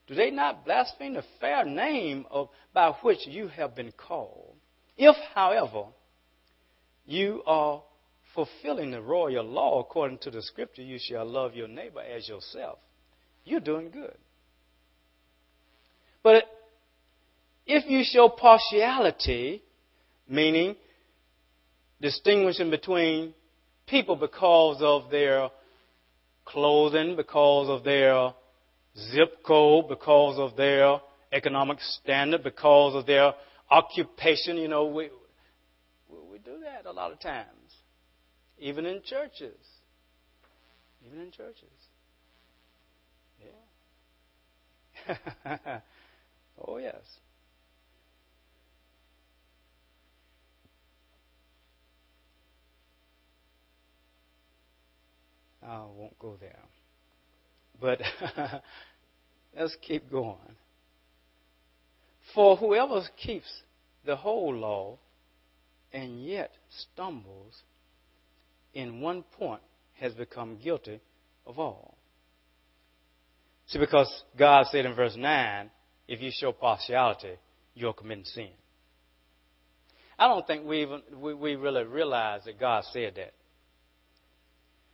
Do 0.09 0.15
they 0.15 0.31
not 0.31 0.65
blaspheme 0.65 1.15
the 1.15 1.25
fair 1.41 1.65
name 1.65 2.27
of, 2.31 2.49
by 2.75 2.91
which 3.03 3.27
you 3.27 3.49
have 3.49 3.77
been 3.77 3.93
called? 3.93 4.57
If, 4.97 5.17
however, 5.35 5.85
you 7.07 7.43
are 7.47 7.83
fulfilling 8.35 8.91
the 8.91 9.01
royal 9.01 9.45
law 9.45 9.81
according 9.81 10.19
to 10.19 10.31
the 10.31 10.43
scripture, 10.43 10.83
you 10.83 10.99
shall 11.01 11.25
love 11.25 11.55
your 11.55 11.69
neighbor 11.69 12.01
as 12.01 12.29
yourself, 12.29 12.79
you're 13.45 13.61
doing 13.61 13.91
good. 13.91 14.17
But 16.23 16.45
if 17.67 17.89
you 17.89 18.03
show 18.05 18.29
partiality, 18.29 19.63
meaning 20.29 20.77
distinguishing 22.01 22.71
between 22.71 23.35
people 23.87 24.17
because 24.17 24.79
of 24.81 25.11
their 25.11 25.51
clothing, 26.45 27.17
because 27.17 27.69
of 27.69 27.85
their 27.85 28.33
zip 29.11 29.45
code, 29.45 29.89
because 29.89 30.39
of 30.39 30.57
their 30.57 31.01
economic 31.33 31.79
standard, 31.81 32.43
because 32.43 32.95
of 32.95 33.07
their 33.07 33.33
occupation, 33.71 34.57
you 34.57 34.69
know, 34.69 34.87
we, 34.87 35.11
we 36.31 36.39
do 36.39 36.59
that 36.63 36.89
a 36.89 36.93
lot 36.93 37.13
of 37.13 37.21
times. 37.21 37.49
Even 38.63 38.87
in 38.87 39.03
churches. 39.03 39.59
Even 41.05 41.21
in 41.21 41.33
churches. 41.33 41.67
Yeah. 45.09 45.81
oh, 46.65 46.77
yes. 46.77 47.03
I 55.61 55.79
won't 55.79 56.17
go 56.21 56.37
there. 56.41 56.61
But 57.81 58.01
let's 59.59 59.77
keep 59.83 60.09
going. 60.09 60.37
For 62.33 62.57
whoever 62.57 63.03
keeps 63.17 63.63
the 64.05 64.15
whole 64.15 64.55
law 64.55 64.99
and 65.93 66.25
yet 66.25 66.53
stumbles 66.71 67.65
in 68.75 69.01
one 69.01 69.23
point 69.39 69.63
has 69.95 70.13
become 70.15 70.59
guilty 70.63 71.01
of 71.47 71.59
all. 71.59 71.97
See, 73.67 73.79
because 73.79 74.25
God 74.39 74.67
said 74.71 74.87
in 74.87 74.95
verse 74.95 75.15
9, 75.17 75.71
if 76.09 76.21
you 76.21 76.31
show 76.33 76.53
partiality, 76.53 77.37
you're 77.75 77.93
committing 77.93 78.25
sin. 78.25 78.51
I 80.19 80.29
don't 80.29 80.47
think 80.47 80.67
we, 80.67 80.83
even, 80.83 81.03
we, 81.17 81.35
we 81.35 81.57
really 81.57 81.85
realize 81.85 82.43
that 82.45 82.61
God 82.61 82.85
said 82.93 83.15
that. 83.17 83.33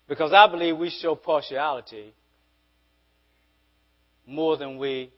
Because 0.09 0.33
I 0.33 0.51
believe 0.51 0.79
we 0.79 0.91
show 0.91 1.15
partiality 1.15 2.15
more 4.27 4.57
than 4.57 4.79
we 4.79 5.13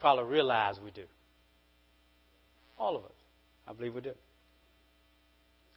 probably 0.00 0.24
realize 0.24 0.76
we 0.82 0.90
do. 0.90 1.04
All 2.78 2.96
of 2.96 3.04
us. 3.04 3.12
I 3.66 3.72
believe 3.72 3.94
we 3.94 4.00
do. 4.00 4.12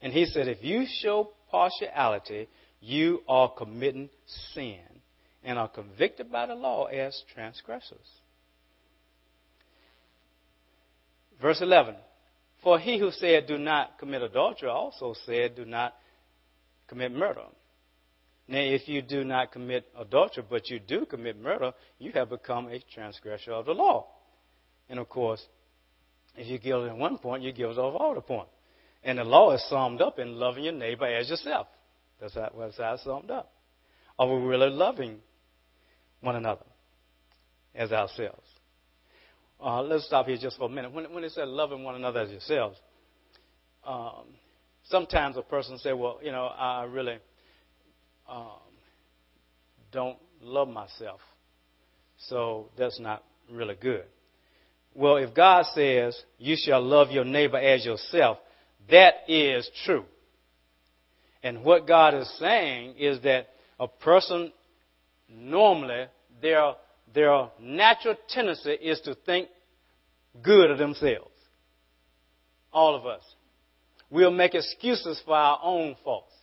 And 0.02 0.14
he 0.14 0.26
said, 0.26 0.48
if 0.48 0.64
you 0.64 0.86
show 1.02 1.32
partiality, 1.52 2.48
you 2.82 3.22
are 3.28 3.50
committing 3.50 4.10
sin 4.54 4.80
and 5.44 5.58
are 5.58 5.68
convicted 5.68 6.32
by 6.32 6.46
the 6.46 6.56
law 6.56 6.86
as 6.86 7.24
transgressors. 7.34 7.98
Verse 11.42 11.62
11 11.62 11.96
For 12.64 12.80
he 12.80 13.00
who 13.00 13.12
said, 13.12 13.48
Do 13.48 13.58
not 13.58 13.98
commit 13.98 14.22
adultery, 14.22 14.70
also 14.70 15.16
said, 15.26 15.56
Do 15.56 15.66
not 15.66 15.96
commit 16.88 17.12
murder. 17.12 17.44
Now, 18.48 18.60
if 18.60 18.88
you 18.88 19.02
do 19.04 19.24
not 19.24 19.52
commit 19.52 19.86
adultery, 19.98 20.44
but 20.50 20.70
you 20.70 20.80
do 20.80 21.06
commit 21.06 21.40
murder, 21.40 21.72
you 22.00 22.12
have 22.14 22.30
become 22.30 22.68
a 22.68 22.80
transgressor 22.94 23.52
of 23.52 23.66
the 23.66 23.74
law. 23.74 24.08
And 24.90 25.00
of 25.00 25.08
course, 25.08 25.46
if 26.36 26.48
you 26.48 26.58
give 26.58 26.78
it 26.78 26.88
in 26.88 26.98
one 26.98 27.20
point, 27.20 27.44
you 27.44 27.52
give 27.52 27.70
it 27.70 27.78
over 27.78 27.98
all 27.98 28.16
the 28.16 28.22
points. 28.22 28.50
And 29.04 29.18
the 29.18 29.24
law 29.24 29.54
is 29.54 29.64
summed 29.70 30.02
up 30.02 30.20
in 30.20 30.36
loving 30.36 30.66
your 30.66 30.74
neighbor 30.74 31.06
as 31.06 31.30
yourself. 31.30 31.68
That's 32.20 32.34
how, 32.34 32.52
that's 32.58 32.78
how 32.78 32.94
it's 32.94 33.04
summed 33.04 33.32
up. 33.32 33.52
Are 34.18 34.28
we 34.28 34.46
really 34.46 34.70
loving 34.70 35.20
one 36.22 36.36
another 36.36 36.66
as 37.74 37.92
ourselves? 37.92 38.46
Uh, 39.64 39.82
let's 39.82 40.06
stop 40.06 40.26
here 40.26 40.38
just 40.38 40.58
for 40.58 40.66
a 40.66 40.70
minute. 40.70 40.92
When, 40.94 41.14
when 41.14 41.24
it 41.24 41.32
said 41.32 41.48
loving 41.48 41.84
one 41.84 41.96
another 41.96 42.22
as 42.22 42.30
yourselves, 42.30 42.78
um, 43.86 44.26
sometimes 44.86 45.38
a 45.38 45.42
person 45.42 45.78
say, 45.78 45.94
well, 45.94 46.20
you 46.22 46.32
know, 46.32 46.46
I 46.46 46.84
really 46.84 47.18
um, 48.30 48.60
don't 49.92 50.18
love 50.42 50.68
myself. 50.68 51.22
So 52.18 52.70
that's 52.78 53.00
not 53.00 53.24
really 53.50 53.76
good. 53.76 54.04
Well, 54.94 55.18
if 55.18 55.34
God 55.34 55.66
says, 55.74 56.22
you 56.38 56.56
shall 56.58 56.82
love 56.82 57.12
your 57.12 57.24
neighbor 57.24 57.58
as 57.58 57.86
yourself, 57.86 58.38
that 58.92 59.14
is 59.28 59.70
true. 59.86 60.06
And 61.44 61.64
what 61.64 61.88
God 61.88 62.14
is 62.16 62.30
saying 62.40 62.96
is 62.98 63.22
that 63.22 63.50
a 63.80 63.88
person 63.88 64.52
normally, 65.30 66.06
their, 66.42 66.74
their 67.14 67.50
natural 67.60 68.16
tendency 68.30 68.72
is 68.72 69.00
to 69.02 69.16
think 69.26 69.48
good 70.42 70.72
of 70.72 70.78
themselves. 70.78 71.32
All 72.74 72.96
of 72.96 73.06
us. 73.06 73.22
We'll 74.10 74.32
make 74.32 74.56
excuses 74.56 75.22
for 75.24 75.36
our 75.36 75.60
own 75.62 75.96
faults, 76.04 76.34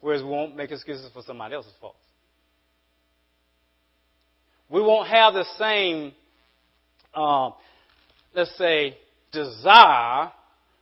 whereas 0.00 0.22
we 0.22 0.28
won't 0.28 0.56
make 0.56 0.70
excuses 0.70 1.10
for 1.12 1.22
somebody 1.22 1.54
else's 1.54 1.72
faults. 1.80 1.98
We 4.70 4.80
won't 4.80 5.08
have 5.08 5.34
the 5.34 5.44
same, 5.58 6.12
uh, 7.14 7.50
let's 8.34 8.56
say, 8.56 8.96
desire 9.32 10.30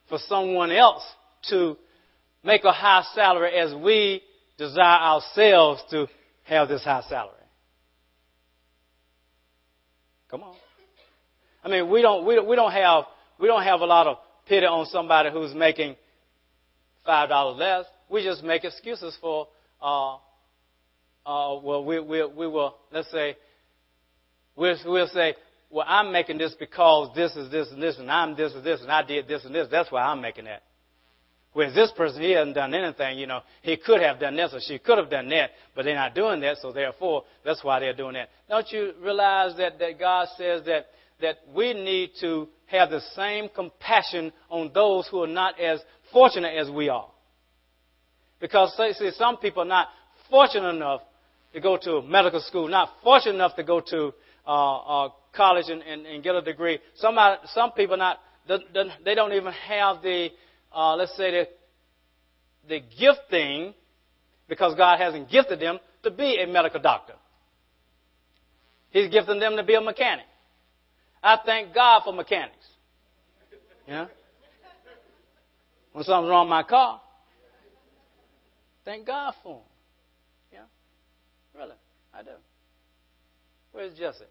for 0.09 0.19
someone 0.27 0.71
else 0.71 1.03
to 1.51 1.77
make 2.45 2.65
a 2.65 2.73
high 2.73 3.05
salary 3.15 3.57
as 3.57 3.75
we 3.75 4.23
desire 4.59 5.01
ourselves 5.01 5.83
to 5.91 6.07
have 6.45 6.69
this 6.69 6.85
high 6.85 7.03
salary. 7.09 7.33
Come 10.31 10.43
on. 10.43 10.55
I 11.65 11.69
mean, 11.69 11.91
we 11.91 12.03
don't, 12.03 12.25
we, 12.25 12.39
we 12.41 12.57
don't 12.57 12.73
have, 12.73 13.05
we 13.41 13.49
don't 13.49 13.63
have 13.63 13.81
a 13.81 13.85
lot 13.85 14.07
of 14.07 14.19
pity 14.49 14.67
on 14.67 14.87
somebody 14.87 15.31
who's 15.31 15.55
making 15.55 15.97
five 17.05 17.29
dollars 17.29 17.59
less. 17.59 17.85
We 18.09 18.23
just 18.23 18.45
make 18.45 18.65
excuses 18.65 19.17
for, 19.21 19.49
uh, 19.83 20.15
uh, 20.15 20.19
well, 21.61 21.85
we, 21.85 21.99
we, 21.99 22.25
we 22.25 22.47
will, 22.47 22.77
let's 22.93 23.11
say, 23.11 23.37
we'll, 24.55 24.77
we'll 24.87 25.09
say, 25.09 25.35
well, 25.71 25.87
I'm 25.89 26.13
making 26.13 26.39
this 26.39 26.55
because 26.59 27.15
this 27.15 27.35
is 27.37 27.51
this 27.51 27.71
and 27.71 27.83
this, 27.83 27.99
and 27.99 28.11
I'm 28.11 28.37
this 28.37 28.55
and 28.55 28.65
this, 28.65 28.81
and 28.83 28.91
I 28.91 29.03
did 29.03 29.27
this 29.27 29.45
and 29.45 29.55
this. 29.55 29.69
That's 29.71 29.91
why 29.91 30.03
I'm 30.03 30.21
making 30.21 30.45
that. 30.45 30.63
Whereas 31.57 31.75
this 31.75 31.91
person, 31.97 32.21
he 32.21 32.33
hasn't 32.33 32.55
done 32.55 32.75
anything, 32.75 33.19
you 33.19 33.27
know, 33.27 33.41
he 33.63 33.79
could 33.79 34.03
have 34.03 34.21
done 34.21 34.37
this 34.37 34.53
or 34.53 34.61
she 34.61 34.79
could 34.79 34.99
have 34.99 35.09
done 35.09 35.31
that, 35.31 35.53
but 35.75 35.87
they're 35.87 35.95
not 35.95 36.15
doing 36.15 36.41
that, 36.41 36.59
so 36.61 36.71
therefore, 36.71 37.25
that's 37.47 37.65
why 37.65 37.81
they're 37.81 37.95
doing 37.95 38.13
that. 38.13 38.29
Don't 38.47 38.71
you 38.71 38.93
realize 39.01 39.57
that, 39.57 39.79
that 39.79 39.99
God 39.99 40.29
says 40.37 40.67
that, 40.67 40.89
that 41.23 41.37
we 41.55 41.73
need 41.73 42.11
to 42.21 42.47
have 42.67 42.91
the 42.91 43.01
same 43.15 43.49
compassion 43.49 44.35
on 44.51 44.71
those 44.75 45.09
who 45.09 45.23
are 45.23 45.27
not 45.27 45.59
as 45.59 45.81
fortunate 46.13 46.55
as 46.59 46.71
we 46.71 46.91
are? 46.91 47.09
Because, 48.39 48.79
see, 48.99 49.11
some 49.17 49.39
people 49.39 49.63
are 49.63 49.67
not 49.67 49.89
fortunate 50.29 50.75
enough 50.75 51.01
to 51.55 51.61
go 51.63 51.79
to 51.79 52.03
medical 52.03 52.41
school, 52.41 52.69
not 52.69 52.91
fortunate 53.03 53.37
enough 53.37 53.57
to 53.57 53.65
go 53.65 53.81
to 53.81 54.13
uh, 54.47 55.07
uh, 55.07 55.09
college 55.37 55.67
and, 55.69 55.83
and, 55.83 56.07
and, 56.07 56.23
get 56.23 56.35
a 56.35 56.43
degree. 56.43 56.79
Some, 56.97 57.19
some 57.47 57.73
people 57.73 57.97
not, 57.97 58.19
they 59.05 59.15
don't 59.15 59.33
even 59.33 59.53
have 59.53 60.03
the, 60.03 60.29
uh, 60.75 60.97
let's 60.97 61.17
say, 61.17 61.31
the, 61.31 61.49
the 62.69 62.81
gifting, 62.99 63.75
because 64.49 64.75
God 64.75 64.99
hasn't 64.99 65.31
gifted 65.31 65.61
them 65.61 65.79
to 66.03 66.11
be 66.11 66.39
a 66.43 66.47
medical 66.47 66.81
doctor. 66.81 67.15
He's 68.91 69.11
gifting 69.11 69.41
them 69.41 69.57
to 69.57 69.63
be 69.63 69.75
a 69.75 69.81
mechanic. 69.81 70.27
I 71.23 71.39
thank 71.45 71.75
God 71.75 72.03
for 72.05 72.13
mechanics. 72.13 72.55
Yeah? 73.87 74.07
When 75.93 76.05
something's 76.05 76.31
wrong 76.31 76.47
with 76.47 76.51
my 76.51 76.63
car, 76.63 77.01
thank 78.85 79.07
God 79.07 79.35
for 79.43 79.55
them. 79.55 79.63
Yeah? 80.53 81.61
Really, 81.61 81.77
I 82.15 82.23
do. 82.23 82.31
Where's 83.73 83.97
Jesse? 83.99 84.25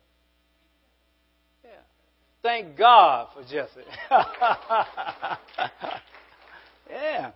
Thank 2.45 2.77
God 2.77 3.29
for 3.33 3.41
Jesse. 3.41 3.81
yeah. 6.91 7.31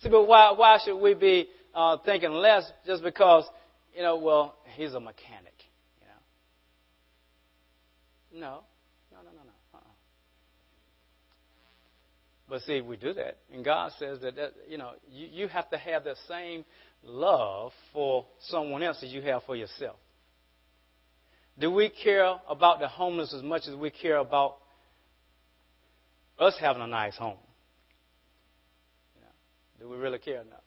See, 0.00 0.10
but 0.10 0.28
why, 0.28 0.52
why 0.52 0.78
should 0.84 0.98
we 0.98 1.14
be 1.14 1.48
uh, 1.74 1.96
thinking 2.04 2.32
less 2.32 2.70
just 2.86 3.02
because, 3.02 3.44
you 3.96 4.02
know, 4.02 4.18
well, 4.18 4.56
he's 4.76 4.92
a 4.92 5.00
mechanic, 5.00 5.54
you 8.30 8.38
know? 8.38 8.48
No. 8.48 8.60
No, 9.10 9.18
no, 9.22 9.30
no, 9.30 9.42
no. 9.44 9.52
Uh-uh. 9.72 9.80
But 12.50 12.60
see, 12.64 12.82
we 12.82 12.98
do 12.98 13.14
that. 13.14 13.38
And 13.50 13.64
God 13.64 13.92
says 13.98 14.20
that, 14.20 14.36
that 14.36 14.52
you 14.68 14.76
know, 14.76 14.90
you, 15.10 15.26
you 15.32 15.48
have 15.48 15.70
to 15.70 15.78
have 15.78 16.04
the 16.04 16.16
same 16.28 16.66
love 17.02 17.72
for 17.94 18.26
someone 18.40 18.82
else 18.82 19.02
as 19.02 19.10
you 19.10 19.22
have 19.22 19.42
for 19.44 19.56
yourself. 19.56 19.96
Do 21.58 21.70
we 21.70 21.90
care 21.90 22.36
about 22.48 22.78
the 22.78 22.88
homeless 22.88 23.34
as 23.34 23.42
much 23.42 23.62
as 23.68 23.74
we 23.74 23.90
care 23.90 24.18
about 24.18 24.58
us 26.38 26.54
having 26.60 26.82
a 26.82 26.86
nice 26.86 27.16
home? 27.16 27.38
Do 29.80 29.88
we 29.88 29.96
really 29.96 30.18
care 30.18 30.40
enough? 30.40 30.62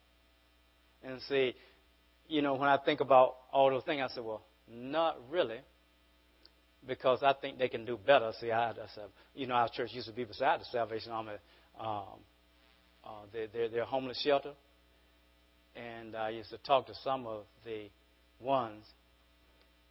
And 1.04 1.22
see, 1.24 1.54
you 2.28 2.42
know, 2.42 2.56
when 2.56 2.70
I 2.70 2.78
think 2.78 3.02
about 3.02 3.36
all 3.52 3.70
those 3.70 3.84
things, 3.84 4.02
I 4.04 4.14
said, 4.14 4.24
well, 4.24 4.44
not 4.70 5.18
really, 5.30 5.60
because 6.88 7.20
I 7.24 7.34
think 7.34 7.58
they 7.58 7.68
can 7.68 7.86
do 7.86 7.98
better. 7.98 8.32
See, 8.40 8.52
I, 8.52 8.72
I 8.72 8.76
said, 8.96 9.06
you 9.36 9.48
know, 9.48 9.56
our 9.56 9.70
church 9.70 9.90
used 9.94 10.08
to 10.08 10.14
be 10.14 10.24
beside 10.24 10.62
the 10.62 10.66
Salvation 10.72 11.12
Army. 11.12 11.34
Um, 11.80 12.20
uh, 13.04 13.10
their, 13.34 13.48
their, 13.48 13.70
their 13.70 13.86
homeless 13.86 14.22
shelter, 14.22 14.54
and 15.76 16.16
I 16.16 16.30
used 16.30 16.52
to 16.52 16.58
talk 16.60 16.86
to 16.88 16.94
some 17.04 17.26
of 17.26 17.46
the 17.66 17.90
ones, 18.40 18.86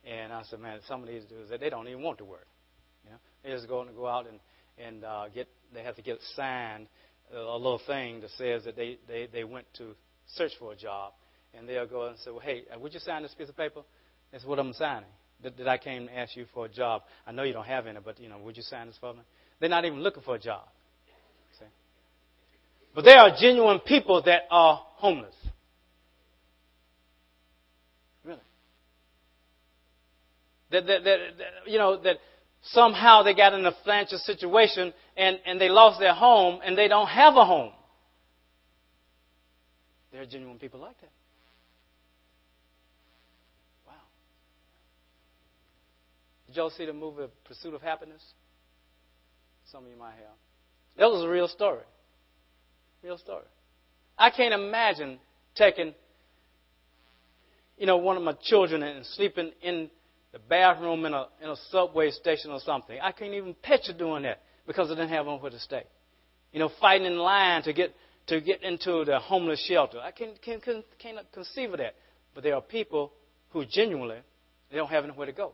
and 0.04 0.32
I 0.32 0.42
said, 0.44 0.60
man, 0.60 0.80
some 0.86 1.02
of 1.02 1.08
these 1.08 1.24
dudes 1.24 1.50
they 1.58 1.70
don't 1.70 1.88
even 1.88 2.02
want 2.02 2.18
to 2.18 2.24
work. 2.24 2.46
You 3.04 3.10
know, 3.10 3.16
they 3.42 3.50
just 3.50 3.68
going 3.68 3.88
to 3.88 3.94
go 3.94 4.06
out 4.06 4.26
and 4.26 4.40
and 4.78 5.04
uh, 5.04 5.28
get 5.28 5.48
they 5.74 5.82
have 5.82 5.96
to 5.96 6.02
get 6.02 6.18
signed 6.34 6.88
a 7.34 7.56
little 7.56 7.80
thing 7.86 8.20
that 8.20 8.30
says 8.30 8.64
that 8.64 8.76
they, 8.76 8.98
they, 9.06 9.28
they 9.32 9.44
went 9.44 9.66
to 9.78 9.94
search 10.34 10.52
for 10.58 10.72
a 10.72 10.76
job. 10.76 11.12
And 11.56 11.68
they'll 11.68 11.86
go 11.86 12.06
and 12.06 12.18
say, 12.18 12.30
well, 12.30 12.40
hey, 12.40 12.62
uh, 12.74 12.78
would 12.78 12.94
you 12.94 13.00
sign 13.00 13.22
this 13.22 13.34
piece 13.34 13.48
of 13.48 13.56
paper? 13.56 13.82
That's 14.30 14.44
what 14.44 14.58
I'm 14.58 14.72
signing. 14.72 15.08
That, 15.42 15.56
that 15.56 15.68
I 15.68 15.78
came 15.78 16.06
to 16.06 16.16
ask 16.16 16.36
you 16.36 16.46
for 16.54 16.66
a 16.66 16.68
job. 16.68 17.02
I 17.26 17.32
know 17.32 17.42
you 17.42 17.52
don't 17.52 17.66
have 17.66 17.86
any, 17.86 17.98
but, 18.04 18.20
you 18.20 18.28
know, 18.28 18.38
would 18.38 18.56
you 18.56 18.62
sign 18.62 18.86
this 18.86 18.96
for 19.00 19.14
me? 19.14 19.20
They're 19.58 19.68
not 19.68 19.84
even 19.84 20.00
looking 20.00 20.22
for 20.22 20.36
a 20.36 20.38
job. 20.38 20.62
See? 21.58 21.64
But 22.94 23.04
there 23.04 23.18
are 23.18 23.34
genuine 23.38 23.80
people 23.80 24.22
that 24.22 24.42
are 24.50 24.80
homeless. 24.96 25.34
Really. 28.24 28.40
That, 30.70 30.86
that, 30.86 31.04
that, 31.04 31.18
that 31.38 31.70
you 31.70 31.78
know, 31.78 32.00
that 32.02 32.18
somehow 32.62 33.22
they 33.22 33.34
got 33.34 33.54
in 33.54 33.64
a 33.66 33.72
financial 33.84 34.18
situation 34.18 34.92
and, 35.16 35.38
and 35.44 35.60
they 35.60 35.68
lost 35.68 35.98
their 36.00 36.14
home 36.14 36.60
and 36.64 36.76
they 36.76 36.88
don't 36.88 37.08
have 37.08 37.36
a 37.36 37.44
home. 37.44 37.72
There 40.12 40.22
are 40.22 40.26
genuine 40.26 40.58
people 40.58 40.80
like 40.80 41.00
that. 41.00 41.10
Wow. 43.86 43.92
Did 46.46 46.56
y'all 46.56 46.70
see 46.70 46.86
the 46.86 46.92
movie 46.92 47.24
Pursuit 47.44 47.74
of 47.74 47.82
Happiness? 47.82 48.22
Some 49.70 49.84
of 49.84 49.90
you 49.90 49.96
might 49.96 50.12
have. 50.12 50.36
That 50.98 51.10
was 51.10 51.24
a 51.24 51.28
real 51.28 51.48
story. 51.48 51.82
Real 53.02 53.18
story. 53.18 53.44
I 54.18 54.30
can't 54.30 54.52
imagine 54.52 55.18
taking, 55.54 55.94
you 57.78 57.86
know, 57.86 57.96
one 57.96 58.16
of 58.16 58.22
my 58.22 58.34
children 58.42 58.82
and 58.82 59.06
sleeping 59.06 59.52
in 59.62 59.90
the 60.32 60.38
bathroom 60.38 61.04
in 61.04 61.14
a, 61.14 61.26
in 61.42 61.50
a 61.50 61.56
subway 61.70 62.10
station 62.10 62.50
or 62.50 62.60
something. 62.60 62.98
I 63.02 63.12
can't 63.12 63.34
even 63.34 63.54
picture 63.54 63.92
doing 63.92 64.22
that 64.22 64.40
because 64.66 64.90
I 64.90 64.94
didn't 64.94 65.10
have 65.10 65.26
anywhere 65.26 65.50
to 65.50 65.58
stay. 65.58 65.82
You 66.52 66.60
know, 66.60 66.70
fighting 66.80 67.06
in 67.06 67.16
line 67.16 67.62
to 67.64 67.72
get, 67.72 67.94
to 68.28 68.40
get 68.40 68.62
into 68.62 69.04
the 69.04 69.18
homeless 69.18 69.64
shelter. 69.66 69.98
I 70.00 70.10
can, 70.12 70.34
can, 70.42 70.60
can, 70.60 70.84
cannot 70.98 71.32
conceive 71.32 71.72
of 71.72 71.78
that. 71.78 71.94
But 72.34 72.44
there 72.44 72.54
are 72.54 72.60
people 72.60 73.12
who 73.50 73.64
genuinely, 73.64 74.18
they 74.70 74.76
don't 74.76 74.90
have 74.90 75.04
anywhere 75.04 75.26
to 75.26 75.32
go. 75.32 75.52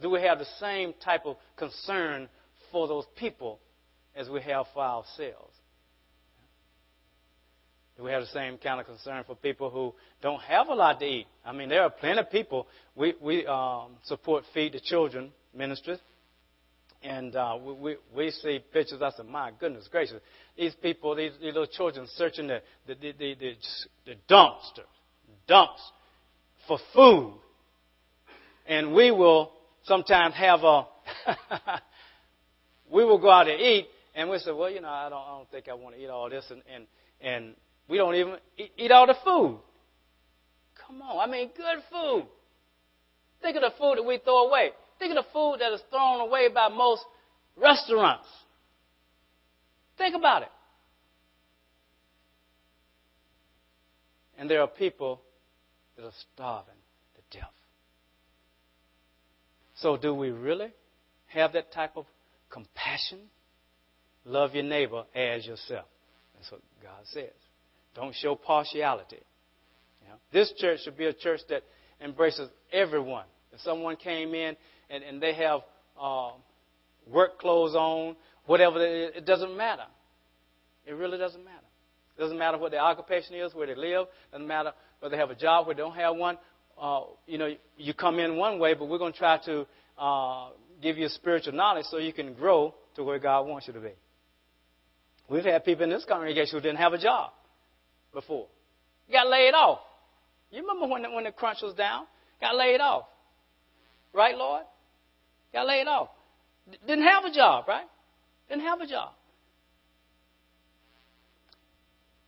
Do 0.00 0.10
we 0.10 0.20
have 0.22 0.38
the 0.38 0.46
same 0.58 0.94
type 1.04 1.26
of 1.26 1.36
concern 1.56 2.28
for 2.70 2.88
those 2.88 3.04
people 3.16 3.60
as 4.16 4.28
we 4.28 4.40
have 4.42 4.66
for 4.74 4.82
ourselves? 4.82 5.54
We 8.02 8.10
have 8.10 8.22
the 8.22 8.28
same 8.28 8.58
kind 8.58 8.80
of 8.80 8.86
concern 8.86 9.24
for 9.24 9.36
people 9.36 9.70
who 9.70 9.94
don't 10.20 10.40
have 10.42 10.68
a 10.68 10.74
lot 10.74 10.98
to 11.00 11.06
eat? 11.06 11.26
I 11.44 11.52
mean, 11.52 11.68
there 11.68 11.82
are 11.82 11.90
plenty 11.90 12.20
of 12.20 12.30
people. 12.30 12.66
We, 12.96 13.14
we 13.20 13.46
um, 13.46 13.92
support 14.04 14.44
Feed 14.52 14.72
the 14.72 14.80
Children 14.80 15.32
ministries. 15.54 15.98
And 17.04 17.34
uh, 17.34 17.58
we, 17.60 17.96
we, 18.14 18.30
see 18.30 18.60
pictures. 18.72 19.02
I 19.02 19.10
said, 19.10 19.26
my 19.26 19.50
goodness 19.58 19.88
gracious. 19.90 20.20
These 20.56 20.74
people, 20.76 21.16
these, 21.16 21.32
these 21.40 21.52
little 21.52 21.66
children 21.66 22.06
searching 22.14 22.46
the, 22.46 22.62
the, 22.86 22.94
the, 22.94 23.12
the, 23.12 23.34
the, 23.34 23.54
the 24.06 24.14
dumpster, 24.32 24.86
dumps 25.48 25.82
for 26.68 26.78
food. 26.94 27.34
And 28.66 28.94
we 28.94 29.10
will 29.10 29.52
sometimes 29.84 30.34
have 30.34 30.60
a, 30.62 30.86
we 32.90 33.04
will 33.04 33.18
go 33.18 33.30
out 33.30 33.44
to 33.44 33.52
eat 33.52 33.88
and 34.14 34.28
we 34.30 34.38
say, 34.38 34.52
well, 34.52 34.70
you 34.70 34.80
know, 34.80 34.88
I 34.88 35.08
don't, 35.08 35.18
I 35.18 35.36
don't 35.38 35.50
think 35.50 35.68
I 35.68 35.74
want 35.74 35.96
to 35.96 36.02
eat 36.02 36.08
all 36.08 36.28
this. 36.30 36.44
And, 36.50 36.62
and, 36.72 36.86
and 37.20 37.54
we 37.88 37.96
don't 37.96 38.14
even 38.14 38.36
eat 38.76 38.90
all 38.90 39.06
the 39.06 39.16
food. 39.24 39.58
Come 40.86 41.02
on. 41.02 41.28
I 41.28 41.30
mean, 41.30 41.50
good 41.56 41.82
food. 41.90 42.26
Think 43.40 43.56
of 43.56 43.62
the 43.62 43.72
food 43.78 43.98
that 43.98 44.04
we 44.04 44.18
throw 44.18 44.48
away. 44.48 44.70
Think 44.98 45.16
of 45.16 45.24
the 45.24 45.30
food 45.32 45.56
that 45.60 45.72
is 45.72 45.80
thrown 45.90 46.20
away 46.20 46.48
by 46.52 46.68
most 46.68 47.02
restaurants. 47.56 48.28
Think 49.98 50.14
about 50.14 50.42
it. 50.42 50.48
And 54.38 54.48
there 54.48 54.60
are 54.60 54.68
people 54.68 55.20
that 55.96 56.04
are 56.04 56.12
starving 56.34 56.74
to 57.14 57.38
death. 57.38 57.48
So, 59.76 59.96
do 59.96 60.14
we 60.14 60.30
really 60.30 60.72
have 61.26 61.52
that 61.54 61.72
type 61.72 61.96
of 61.96 62.06
compassion? 62.50 63.18
Love 64.24 64.54
your 64.54 64.64
neighbor 64.64 65.04
as 65.14 65.44
yourself. 65.46 65.86
That's 66.34 66.50
what 66.50 66.60
God 66.82 67.00
says. 67.12 67.30
Don't 67.94 68.14
show 68.14 68.34
partiality. 68.34 69.20
You 70.02 70.08
know, 70.08 70.14
this 70.32 70.52
church 70.56 70.80
should 70.84 70.96
be 70.96 71.06
a 71.06 71.12
church 71.12 71.40
that 71.48 71.62
embraces 72.00 72.48
everyone. 72.72 73.24
If 73.52 73.60
someone 73.60 73.96
came 73.96 74.34
in 74.34 74.56
and, 74.88 75.04
and 75.04 75.22
they 75.22 75.34
have 75.34 75.60
uh, 76.00 76.30
work 77.06 77.38
clothes 77.38 77.74
on, 77.74 78.16
whatever, 78.46 78.84
it, 78.84 79.16
it 79.16 79.26
doesn't 79.26 79.56
matter. 79.56 79.84
It 80.86 80.92
really 80.92 81.18
doesn't 81.18 81.44
matter. 81.44 81.58
It 82.16 82.20
doesn't 82.20 82.38
matter 82.38 82.58
what 82.58 82.70
their 82.70 82.80
occupation 82.80 83.34
is, 83.36 83.54
where 83.54 83.66
they 83.66 83.74
live. 83.74 84.06
It 84.06 84.32
doesn't 84.32 84.48
matter 84.48 84.72
whether 85.00 85.14
they 85.14 85.20
have 85.20 85.30
a 85.30 85.34
job, 85.34 85.66
where 85.66 85.74
they 85.74 85.82
don't 85.82 85.94
have 85.94 86.16
one. 86.16 86.38
Uh, 86.80 87.02
you 87.26 87.38
know, 87.38 87.54
you 87.76 87.94
come 87.94 88.18
in 88.18 88.36
one 88.36 88.58
way, 88.58 88.74
but 88.74 88.88
we're 88.88 88.98
going 88.98 89.12
to 89.12 89.18
try 89.18 89.38
to 89.44 89.66
uh, 89.98 90.48
give 90.82 90.96
you 90.96 91.08
spiritual 91.08 91.52
knowledge 91.52 91.84
so 91.90 91.98
you 91.98 92.12
can 92.12 92.32
grow 92.32 92.74
to 92.96 93.04
where 93.04 93.18
God 93.18 93.46
wants 93.46 93.66
you 93.66 93.74
to 93.74 93.80
be. 93.80 93.92
We've 95.28 95.44
had 95.44 95.64
people 95.64 95.84
in 95.84 95.90
this 95.90 96.04
congregation 96.06 96.58
who 96.58 96.62
didn't 96.62 96.78
have 96.78 96.94
a 96.94 96.98
job 96.98 97.32
before. 98.12 98.46
You 99.08 99.14
Got 99.14 99.28
laid 99.28 99.54
off. 99.54 99.80
You 100.50 100.60
remember 100.60 100.86
when 100.86 101.02
the, 101.02 101.10
when 101.10 101.24
the 101.24 101.32
crunch 101.32 101.58
was 101.62 101.74
down? 101.74 102.06
Got 102.40 102.56
laid 102.56 102.80
off. 102.80 103.04
Right, 104.12 104.36
Lord? 104.36 104.64
Got 105.52 105.66
laid 105.66 105.86
off. 105.86 106.08
D- 106.70 106.78
didn't 106.86 107.04
have 107.04 107.24
a 107.24 107.32
job, 107.32 107.64
right? 107.66 107.86
Didn't 108.48 108.64
have 108.64 108.80
a 108.80 108.86
job. 108.86 109.12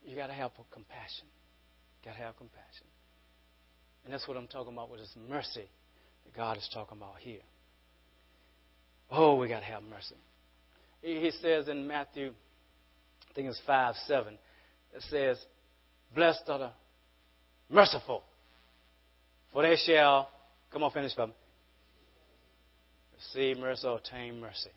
You 0.05 0.17
got 0.17 0.29
to 0.29 0.33
have 0.33 0.53
compassion. 0.73 1.27
Got 2.05 2.13
to 2.13 2.19
have 2.19 2.37
compassion. 2.37 2.87
And 4.05 4.13
that's 4.13 4.29
what 4.29 4.37
I'm 4.37 4.47
talking 4.47 4.73
about 4.73 4.91
with 4.91 5.01
this 5.01 5.15
mercy 5.29 5.65
that 6.25 6.37
God 6.37 6.57
is 6.57 6.69
talking 6.73 6.99
about 6.99 7.15
here. 7.19 7.41
Oh, 9.11 9.37
we 9.37 9.49
got 9.49 9.61
to 9.61 9.67
have 9.67 9.83
mercy. 9.83 10.17
He 11.01 11.31
says 11.43 11.69
in 11.69 11.87
Matthew, 11.87 12.33
I 13.31 13.35
think 13.35 13.49
it's 13.49 13.61
5 13.67 13.95
7, 14.07 14.39
it 14.95 15.03
says, 15.11 15.39
Blessed 16.15 16.43
are 16.49 16.59
the 16.59 16.71
merciful, 17.71 18.23
for 19.53 19.63
they 19.63 19.77
shall, 19.77 20.29
come 20.73 20.83
on, 20.83 20.91
finish 20.91 21.17
me, 21.17 21.27
receive 23.15 23.59
mercy 23.59 23.87
obtain 23.87 24.41
mercy. 24.41 24.71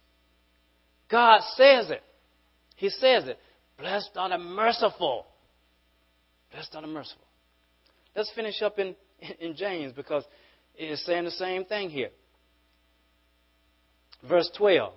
God 1.09 1.41
says 1.55 1.89
it. 1.89 2.03
He 2.75 2.89
says 2.89 3.27
it. 3.27 3.39
Blessed 3.77 4.11
are 4.15 4.29
the 4.29 4.37
merciful. 4.37 5.25
Blessed 6.51 6.75
are 6.75 6.81
the 6.81 6.87
merciful. 6.87 7.23
Let's 8.15 8.31
finish 8.35 8.61
up 8.61 8.79
in, 8.79 8.95
in 9.39 9.55
James 9.55 9.93
because 9.93 10.23
it 10.75 10.85
is 10.85 11.05
saying 11.05 11.25
the 11.25 11.31
same 11.31 11.65
thing 11.65 11.89
here. 11.89 12.09
Verse 14.27 14.49
12. 14.57 14.93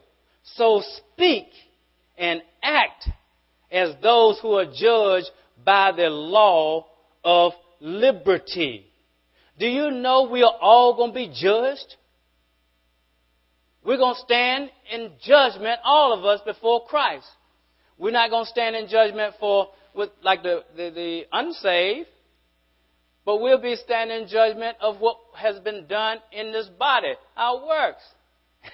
So 0.57 0.83
speak 0.97 1.47
and 2.17 2.43
act 2.63 3.09
as 3.71 3.95
those 4.03 4.39
who 4.41 4.53
are 4.53 4.67
judged 4.67 5.31
by 5.65 5.93
the 5.93 6.09
law 6.09 6.87
of 7.25 7.53
liberty. 7.81 8.87
Do 9.59 9.67
you 9.67 9.91
know 9.91 10.29
we 10.31 10.43
are 10.43 10.57
all 10.61 10.97
going 10.97 11.11
to 11.11 11.15
be 11.15 11.33
judged? 11.35 11.97
We're 13.85 13.97
going 13.97 14.15
to 14.15 14.21
stand 14.21 14.71
in 14.93 15.13
judgment, 15.23 15.81
all 15.85 16.13
of 16.19 16.25
us, 16.25 16.41
before 16.45 16.85
Christ. 16.87 17.27
We're 17.99 18.13
not 18.13 18.31
going 18.31 18.45
to 18.45 18.51
stand 18.51 18.77
in 18.77 18.89
judgment 18.89 19.35
for 19.41 19.69
with, 19.95 20.11
like 20.23 20.43
the, 20.43 20.65
the, 20.77 20.91
the 20.91 21.23
unsaved, 21.33 22.09
but 23.25 23.41
we'll 23.41 23.61
be 23.61 23.77
standing 23.77 24.23
in 24.23 24.29
judgment 24.29 24.77
of 24.81 25.01
what 25.01 25.19
has 25.37 25.59
been 25.61 25.87
done 25.87 26.19
in 26.33 26.53
this 26.53 26.69
body, 26.79 27.15
our 27.37 27.67
works. 27.67 28.03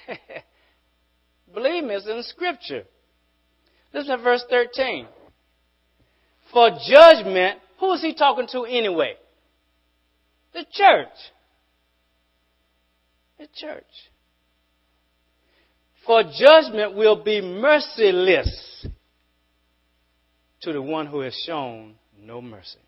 Believe 1.55 1.85
me, 1.85 1.95
it's 1.95 2.07
in 2.07 2.23
Scripture. 2.23 2.85
Listen 3.93 4.19
to 4.19 4.23
verse 4.23 4.45
13 4.51 5.07
for 6.57 6.71
judgment, 6.71 7.59
who 7.79 7.93
is 7.93 8.01
he 8.01 8.15
talking 8.15 8.47
to 8.53 8.65
anyway? 8.65 9.13
The 10.55 10.65
church. 10.73 11.09
The 13.39 13.47
church. 13.55 13.85
For 16.07 16.23
judgment 16.23 16.97
will 16.97 17.23
be 17.23 17.43
merciless. 17.43 18.87
to 20.63 20.73
the 20.73 20.81
one 20.81 21.05
who 21.05 21.21
has 21.21 21.35
shown 21.47 21.97
no 22.19 22.41
mercy. 22.41 22.79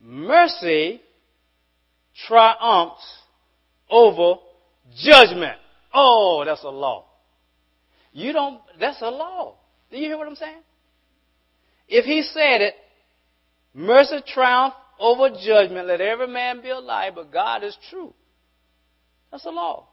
Mercy 0.00 1.00
triumphs 2.28 3.02
over 3.90 4.36
judgment. 4.96 5.58
Oh, 5.92 6.44
that's 6.46 6.62
a 6.62 6.68
law. 6.68 7.06
You 8.12 8.32
don't, 8.32 8.60
that's 8.78 9.02
a 9.02 9.10
law. 9.10 9.56
Do 9.90 9.96
you 9.96 10.04
hear 10.04 10.16
what 10.16 10.28
I'm 10.28 10.36
saying? 10.36 10.62
If 11.90 12.04
he 12.04 12.22
said 12.22 12.60
it, 12.60 12.74
mercy 13.74 14.22
triumph 14.26 14.74
over 14.98 15.30
judgment, 15.30 15.88
let 15.88 16.00
every 16.00 16.28
man 16.28 16.62
be 16.62 16.70
a 16.70 16.78
liar, 16.78 17.10
but 17.12 17.32
God 17.32 17.64
is 17.64 17.76
true. 17.90 18.14
That's 19.32 19.42
the 19.42 19.50
law. 19.50 19.88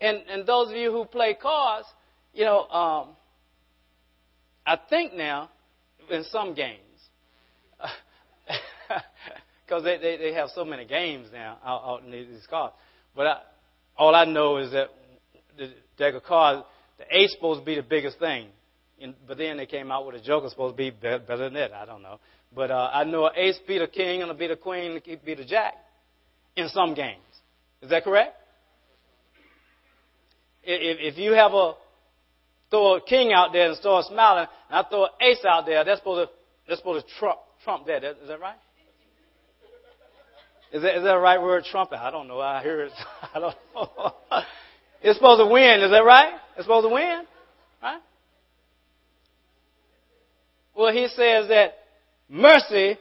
And, 0.00 0.18
and 0.28 0.44
those 0.44 0.70
of 0.70 0.76
you 0.76 0.90
who 0.90 1.04
play 1.04 1.36
cards, 1.40 1.86
you 2.34 2.44
know, 2.44 2.66
um, 2.68 3.08
I 4.66 4.76
think 4.90 5.14
now, 5.14 5.50
in 6.10 6.24
some 6.24 6.54
games, 6.54 6.80
because 9.64 9.84
they, 9.84 9.98
they, 9.98 10.16
they 10.16 10.32
have 10.34 10.48
so 10.52 10.64
many 10.64 10.84
games 10.84 11.28
now 11.32 11.58
out, 11.64 11.82
out 11.84 12.02
in 12.04 12.10
these 12.10 12.46
cards. 12.50 12.74
But 13.14 13.26
I, 13.28 13.38
all 13.96 14.16
I 14.16 14.24
know 14.24 14.56
is 14.56 14.72
that 14.72 14.88
the 15.56 15.70
deck 15.96 16.14
of 16.14 16.24
cards, 16.24 16.64
the 16.98 17.04
ace 17.16 17.32
supposed 17.32 17.60
to 17.60 17.66
be 17.66 17.76
the 17.76 17.82
biggest 17.82 18.18
thing. 18.18 18.48
And, 19.02 19.14
but 19.26 19.38
then 19.38 19.56
they 19.56 19.66
came 19.66 19.90
out 19.90 20.06
with 20.06 20.14
a 20.14 20.20
joker 20.20 20.48
supposed 20.48 20.74
to 20.74 20.76
be 20.76 20.90
better, 20.90 21.18
better 21.18 21.44
than 21.44 21.54
that. 21.54 21.72
I 21.72 21.84
don't 21.84 22.02
know. 22.02 22.18
But 22.54 22.70
uh, 22.70 22.90
I 22.92 23.04
know 23.04 23.26
an 23.26 23.32
ace 23.36 23.58
beat 23.66 23.82
a 23.82 23.88
king 23.88 24.22
and 24.22 24.30
a 24.30 24.34
beat 24.34 24.50
a 24.50 24.56
queen 24.56 25.00
and 25.06 25.24
beat 25.24 25.40
a 25.40 25.44
jack 25.44 25.74
in 26.56 26.68
some 26.68 26.94
games. 26.94 27.20
Is 27.80 27.90
that 27.90 28.04
correct? 28.04 28.36
If, 30.62 31.14
if 31.14 31.18
you 31.18 31.32
have 31.32 31.52
a 31.52 31.74
throw 32.70 32.96
a 32.96 33.00
king 33.00 33.32
out 33.32 33.52
there 33.52 33.68
and 33.68 33.76
start 33.76 34.06
smiling, 34.06 34.46
and 34.70 34.78
I 34.78 34.88
throw 34.88 35.04
an 35.04 35.10
ace 35.20 35.44
out 35.44 35.66
there, 35.66 35.84
that's 35.84 36.00
supposed 36.00 36.28
to 36.28 36.34
that's 36.68 36.80
supposed 36.80 37.06
to 37.06 37.14
trump 37.18 37.38
trump 37.64 37.86
that. 37.86 38.04
Is 38.04 38.28
that 38.28 38.40
right? 38.40 38.56
Is 40.72 40.80
that, 40.82 40.96
is 40.96 41.02
that 41.02 41.12
the 41.12 41.18
right 41.18 41.40
word, 41.40 41.64
trumpet? 41.64 41.98
I 41.98 42.10
don't 42.10 42.28
know. 42.28 42.40
I 42.40 42.62
hear 42.62 42.82
it. 42.82 42.92
I 43.34 43.40
don't 43.40 43.54
know. 43.74 44.14
it's 45.02 45.18
supposed 45.18 45.40
to 45.40 45.52
win. 45.52 45.80
Is 45.82 45.90
that 45.90 46.04
right? 46.04 46.32
It's 46.56 46.64
supposed 46.64 46.88
to 46.88 46.94
win, 46.94 47.24
right? 47.82 48.00
Well, 50.82 50.92
he 50.92 51.06
says 51.06 51.46
that 51.46 51.74
mercy 52.28 52.98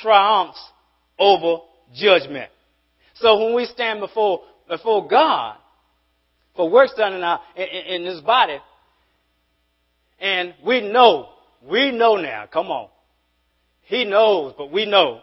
triumphs 0.00 0.64
over 1.18 1.64
judgment. 1.92 2.52
So 3.16 3.44
when 3.44 3.56
we 3.56 3.64
stand 3.64 3.98
before 3.98 4.42
before 4.68 5.08
God 5.08 5.56
for 6.54 6.70
works 6.70 6.92
done 6.96 7.14
in 7.14 7.24
our 7.24 7.40
in, 7.56 7.64
in 7.64 8.04
this 8.04 8.20
body, 8.20 8.58
and 10.20 10.54
we 10.64 10.82
know, 10.82 11.30
we 11.68 11.90
know 11.90 12.14
now. 12.14 12.46
Come 12.46 12.68
on, 12.68 12.90
He 13.82 14.04
knows, 14.04 14.54
but 14.56 14.70
we 14.70 14.86
know 14.86 15.20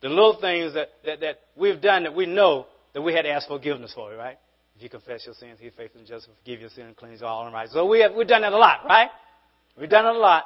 the 0.00 0.10
little 0.10 0.38
things 0.40 0.74
that, 0.74 0.90
that, 1.04 1.18
that 1.22 1.40
we've 1.56 1.80
done 1.80 2.04
that 2.04 2.14
we 2.14 2.26
know 2.26 2.66
that 2.94 3.02
we 3.02 3.12
had 3.12 3.22
to 3.22 3.30
ask 3.30 3.48
forgiveness 3.48 3.94
for, 3.96 4.14
right? 4.14 4.38
If 4.76 4.82
you 4.84 4.88
confess 4.88 5.26
your 5.26 5.34
sins, 5.34 5.58
He's 5.60 5.72
faithful 5.76 5.98
and 5.98 6.08
just 6.08 6.28
forgive 6.38 6.60
your 6.60 6.70
sin 6.70 6.86
and 6.86 6.96
cleanse 6.96 7.20
all 7.20 7.50
right. 7.50 7.68
So 7.68 7.84
we 7.84 7.98
have, 8.02 8.14
we've 8.14 8.28
done 8.28 8.42
that 8.42 8.52
a 8.52 8.56
lot, 8.56 8.84
right? 8.88 9.08
We've 9.78 9.88
done 9.88 10.06
a 10.06 10.12
lot. 10.12 10.44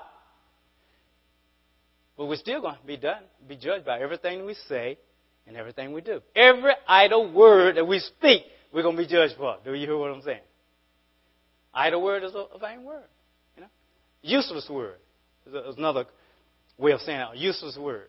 But 2.17 2.27
we're 2.27 2.37
still 2.37 2.61
going 2.61 2.77
to 2.77 2.87
be 2.87 2.97
done, 2.97 3.23
be 3.47 3.57
judged 3.57 3.85
by 3.85 4.01
everything 4.01 4.47
we 4.47 4.55
say 4.69 4.99
and 5.47 5.57
everything 5.57 5.93
we 5.93 6.01
do. 6.01 6.21
Every 6.35 6.73
idle 6.89 7.33
word 7.33 7.77
that 7.77 7.87
we 7.87 7.99
speak, 7.99 8.43
we're 8.73 8.83
going 8.83 8.97
to 8.97 9.03
be 9.03 9.09
judged 9.09 9.35
for. 9.37 9.57
Do 9.65 9.75
you 9.75 9.87
hear 9.87 9.97
what 9.97 10.11
I'm 10.11 10.23
saying? 10.23 10.41
Idle 11.75 12.03
word 12.03 12.25
is 12.25 12.35
a, 12.35 12.47
a 12.55 12.59
vain 12.59 12.85
word. 12.85 13.05
You 13.57 13.63
know? 13.63 13.69
Useless 14.23 14.67
word 14.71 14.97
is 15.47 15.77
another 15.77 16.07
way 16.79 16.93
of 16.93 17.01
saying 17.01 17.21
it. 17.21 17.29
A 17.35 17.37
useless 17.37 17.77
word. 17.77 18.09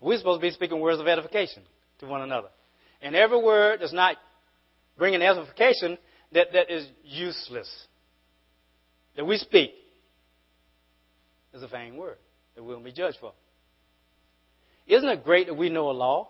We're 0.00 0.18
supposed 0.18 0.40
to 0.40 0.46
be 0.46 0.50
speaking 0.50 0.80
words 0.80 1.00
of 1.00 1.06
edification 1.06 1.62
to 2.00 2.06
one 2.06 2.22
another. 2.22 2.48
And 3.02 3.14
every 3.14 3.42
word 3.42 3.80
that's 3.80 3.92
not 3.92 4.16
bringing 4.96 5.20
edification, 5.20 5.98
that, 6.32 6.48
that 6.54 6.70
is 6.70 6.86
useless. 7.04 7.68
That 9.16 9.24
we 9.24 9.38
speak 9.38 9.72
is 11.52 11.62
a 11.62 11.68
vain 11.68 11.96
word 11.96 12.16
that 12.54 12.62
we'll 12.62 12.80
be 12.80 12.92
judged 12.92 13.18
for. 13.20 13.32
Isn't 14.86 15.08
it 15.08 15.24
great 15.24 15.46
that 15.46 15.54
we 15.54 15.70
know 15.70 15.90
a 15.90 15.92
law? 15.92 16.28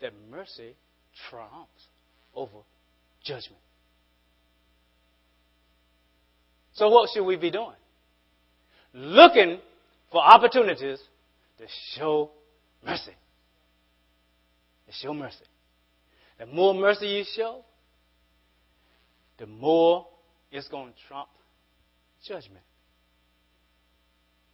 That 0.00 0.12
mercy 0.30 0.74
triumphs 1.28 1.86
over 2.34 2.58
judgment. 3.22 3.60
So, 6.74 6.88
what 6.88 7.08
should 7.12 7.24
we 7.24 7.36
be 7.36 7.50
doing? 7.50 7.76
Looking 8.92 9.58
for 10.10 10.22
opportunities 10.22 10.98
to 11.58 11.64
show 11.94 12.30
mercy. 12.84 13.12
To 14.86 14.92
show 14.92 15.14
mercy. 15.14 15.44
The 16.38 16.46
more 16.46 16.74
mercy 16.74 17.06
you 17.06 17.24
show, 17.34 17.64
the 19.38 19.46
more 19.46 20.06
it's 20.56 20.68
going 20.68 20.92
to 20.92 20.98
trump 21.08 21.28
judgment. 22.26 22.64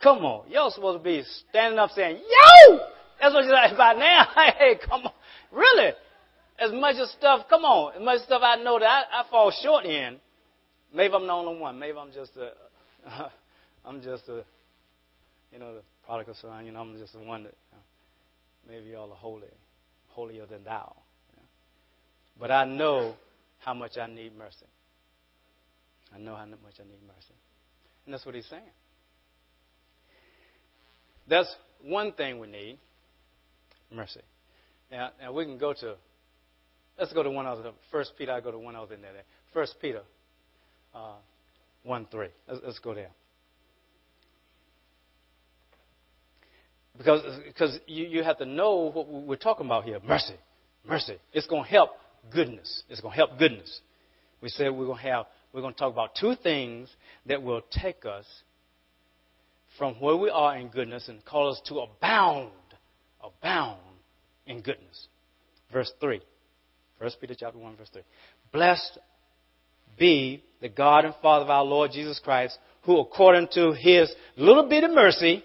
Come 0.02 0.18
on. 0.18 0.50
Y'all 0.50 0.70
supposed 0.70 0.98
to 0.98 1.04
be 1.04 1.22
standing 1.48 1.78
up 1.78 1.90
saying, 1.90 2.16
Yo! 2.16 2.78
That's 3.20 3.34
what 3.34 3.44
you're 3.44 3.52
like 3.52 3.72
about 3.72 3.98
now. 3.98 4.26
hey, 4.58 4.78
come 4.84 5.02
on. 5.02 5.12
Really? 5.52 5.92
As 6.58 6.72
much 6.72 6.96
as 6.96 7.10
stuff, 7.12 7.46
come 7.48 7.64
on, 7.64 7.94
as 7.94 8.02
much 8.02 8.20
stuff 8.22 8.42
I 8.44 8.56
know 8.56 8.78
that 8.78 8.86
I, 8.86 9.20
I 9.20 9.30
fall 9.30 9.52
short 9.62 9.84
in. 9.84 10.18
Maybe 10.94 11.14
I'm 11.14 11.26
the 11.26 11.32
only 11.32 11.58
one. 11.58 11.78
Maybe 11.78 11.96
I'm 11.96 12.12
just 12.12 12.32
a, 12.36 12.50
I'm 13.84 14.02
just 14.02 14.28
a, 14.28 14.44
you 15.52 15.58
know, 15.58 15.74
the 15.74 15.82
prodigal 16.04 16.34
son. 16.40 16.66
You 16.66 16.72
know, 16.72 16.80
I'm 16.80 16.98
just 16.98 17.12
the 17.12 17.20
one 17.20 17.44
that 17.44 17.54
you 17.70 18.74
know, 18.74 18.74
maybe 18.74 18.90
y'all 18.90 19.10
are 19.10 19.16
holy, 19.16 19.46
holier 20.08 20.46
than 20.46 20.64
thou. 20.64 20.94
You 21.30 21.36
know? 21.36 21.48
But 22.40 22.50
I 22.50 22.64
know 22.64 23.14
how 23.60 23.72
much 23.72 23.96
I 23.96 24.06
need 24.08 24.36
mercy. 24.36 24.66
I 26.14 26.18
know 26.18 26.34
how 26.34 26.44
much 26.44 26.74
I 26.78 26.84
need 26.84 27.00
mercy. 27.06 27.34
And 28.04 28.12
that's 28.12 28.26
what 28.26 28.34
he's 28.34 28.46
saying. 28.46 28.62
That's 31.28 31.54
one 31.82 32.12
thing 32.12 32.38
we 32.38 32.48
need 32.48 32.78
mercy. 33.90 34.20
Now, 34.90 35.10
now 35.20 35.32
we 35.32 35.44
can 35.44 35.58
go 35.58 35.72
to, 35.72 35.94
let's 36.98 37.12
go 37.12 37.22
to 37.22 37.30
one 37.30 37.46
other. 37.46 37.70
First 37.90 38.12
Peter, 38.18 38.32
I 38.32 38.40
go 38.40 38.50
to 38.50 38.58
one 38.58 38.76
other 38.76 38.94
in 38.94 39.02
there. 39.02 39.12
First 39.52 39.76
Peter 39.80 40.02
uh, 40.94 41.14
1 41.84 42.06
3. 42.10 42.28
Let's, 42.48 42.60
let's 42.64 42.78
go 42.78 42.94
there. 42.94 43.10
Because, 46.96 47.22
because 47.46 47.78
you, 47.86 48.06
you 48.06 48.22
have 48.22 48.38
to 48.38 48.46
know 48.46 48.90
what 48.92 49.08
we're 49.08 49.36
talking 49.36 49.66
about 49.66 49.84
here 49.84 49.98
mercy. 50.06 50.34
Mercy. 50.86 51.16
It's 51.32 51.46
going 51.46 51.64
to 51.64 51.70
help 51.70 51.90
goodness. 52.32 52.82
It's 52.88 53.00
going 53.00 53.12
to 53.12 53.16
help 53.16 53.38
goodness. 53.38 53.80
We 54.40 54.48
said 54.48 54.70
we're 54.70 54.86
going 54.86 54.98
to 54.98 55.08
have, 55.08 55.26
we're 55.52 55.60
going 55.60 55.74
to 55.74 55.78
talk 55.78 55.92
about 55.92 56.14
two 56.18 56.34
things 56.42 56.88
that 57.26 57.42
will 57.42 57.62
take 57.70 58.04
us 58.04 58.24
from 59.78 59.94
where 59.94 60.16
we 60.16 60.30
are 60.30 60.56
in 60.56 60.68
goodness 60.68 61.08
and 61.08 61.24
call 61.24 61.50
us 61.50 61.60
to 61.66 61.80
abound, 61.80 62.50
abound 63.22 63.80
in 64.46 64.60
goodness. 64.60 65.08
Verse 65.72 65.92
3. 66.00 66.20
1 66.98 67.10
Peter 67.20 67.34
chapter 67.38 67.58
1, 67.58 67.76
verse 67.76 67.90
3. 67.92 68.02
Blessed 68.52 68.98
be 69.98 70.42
the 70.60 70.68
God 70.68 71.04
and 71.04 71.14
Father 71.22 71.44
of 71.44 71.50
our 71.50 71.64
Lord 71.64 71.90
Jesus 71.92 72.20
Christ, 72.22 72.58
who 72.82 72.98
according 73.00 73.48
to 73.54 73.72
his 73.72 74.12
little 74.36 74.68
bit 74.68 74.84
of 74.84 74.90
mercy, 74.90 75.44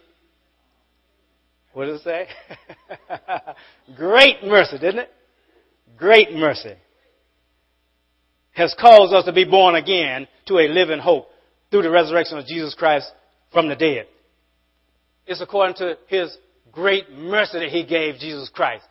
what 1.74 1.86
does 1.86 2.02
it 2.02 2.04
say? 2.04 2.28
Great 3.96 4.44
mercy, 4.44 4.78
didn't 4.80 5.00
it? 5.00 5.12
Great 5.98 6.32
mercy. 6.34 6.74
Has 8.58 8.74
caused 8.74 9.14
us 9.14 9.26
to 9.26 9.34
be 9.34 9.46
born 9.46 9.76
again 9.76 10.28
to 10.48 10.58
a 10.58 10.68
living 10.68 10.98
hope 10.98 11.30
through 11.70 11.84
the 11.84 11.92
resurrection 11.92 12.40
of 12.40 12.48
Jesus 12.48 12.74
Christ 12.74 13.08
from 13.54 13.70
the 13.70 13.76
dead. 13.76 14.08
It's 15.28 15.42
according 15.42 15.76
to 15.76 15.96
his 16.08 16.36
great 16.72 17.12
mercy 17.12 17.60
that 17.60 17.70
he 17.70 17.86
gave 17.86 18.16
Jesus 18.16 18.50
Christ. 18.50 18.84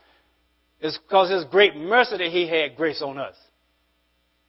It's 0.81 0.97
because 0.97 1.31
his 1.31 1.45
great 1.47 1.75
mercy 1.75 2.17
that 2.17 2.29
he 2.29 2.47
had 2.47 2.77
grace 2.77 3.03
on 3.03 3.19
us. 3.19 3.35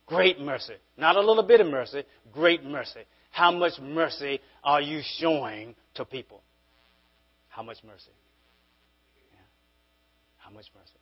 Great 0.05 0.39
mercy. 0.39 0.75
Not 0.97 1.15
a 1.15 1.21
little 1.21 1.43
bit 1.43 1.61
of 1.61 1.67
mercy, 1.67 2.03
great 2.31 2.63
mercy. 2.63 3.01
How 3.31 3.51
much 3.51 3.73
mercy 3.81 4.39
are 4.63 4.81
you 4.81 5.01
showing 5.17 5.73
to 5.95 6.05
people? 6.05 6.41
How 7.49 7.63
much 7.63 7.77
mercy? 7.83 8.11
Yeah. 9.33 9.39
How 10.37 10.51
much 10.51 10.65
mercy? 10.75 10.93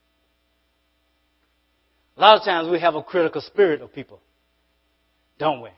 A 2.18 2.22
lot 2.22 2.38
of 2.38 2.46
times 2.46 2.70
we 2.70 2.80
have 2.80 2.96
a 2.96 3.04
critical 3.04 3.42
spirit 3.42 3.82
of 3.82 3.94
people, 3.94 4.22
don't 5.38 5.62
we? 5.62 5.70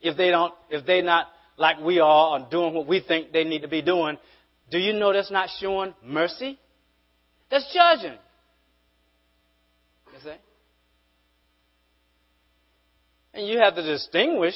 If 0.00 0.16
they 0.16 0.30
don't, 0.30 0.52
if 0.68 0.84
they're 0.84 1.02
not 1.02 1.28
like 1.56 1.80
we 1.80 2.00
are 2.00 2.38
or 2.38 2.46
doing 2.50 2.74
what 2.74 2.86
we 2.86 3.00
think 3.00 3.32
they 3.32 3.44
need 3.44 3.62
to 3.62 3.68
be 3.68 3.80
doing, 3.80 4.18
do 4.70 4.78
you 4.78 4.92
know 4.92 5.12
that's 5.12 5.30
not 5.30 5.48
showing 5.58 5.94
mercy? 6.04 6.58
That's 7.50 7.72
judging. 7.72 8.18
You 10.12 10.20
see? 10.22 10.36
And 13.32 13.46
you 13.46 13.58
have 13.58 13.74
to 13.76 13.82
distinguish 13.82 14.54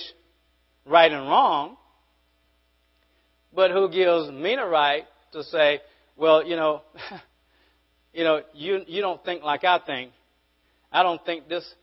right 0.84 1.10
and 1.10 1.22
wrong, 1.26 1.76
but 3.54 3.70
who 3.70 3.88
gives 3.90 4.30
me 4.30 4.56
the 4.56 4.66
right 4.66 5.04
to 5.32 5.42
say, 5.44 5.80
well, 6.16 6.44
you 6.44 6.56
know, 6.56 6.82
you 8.12 8.24
know, 8.24 8.42
you 8.52 8.82
you 8.86 9.00
don't 9.00 9.24
think 9.24 9.42
like 9.42 9.64
I 9.64 9.78
think. 9.78 10.12
I 10.92 11.02
don't 11.02 11.24
think 11.24 11.48
this. 11.48 11.74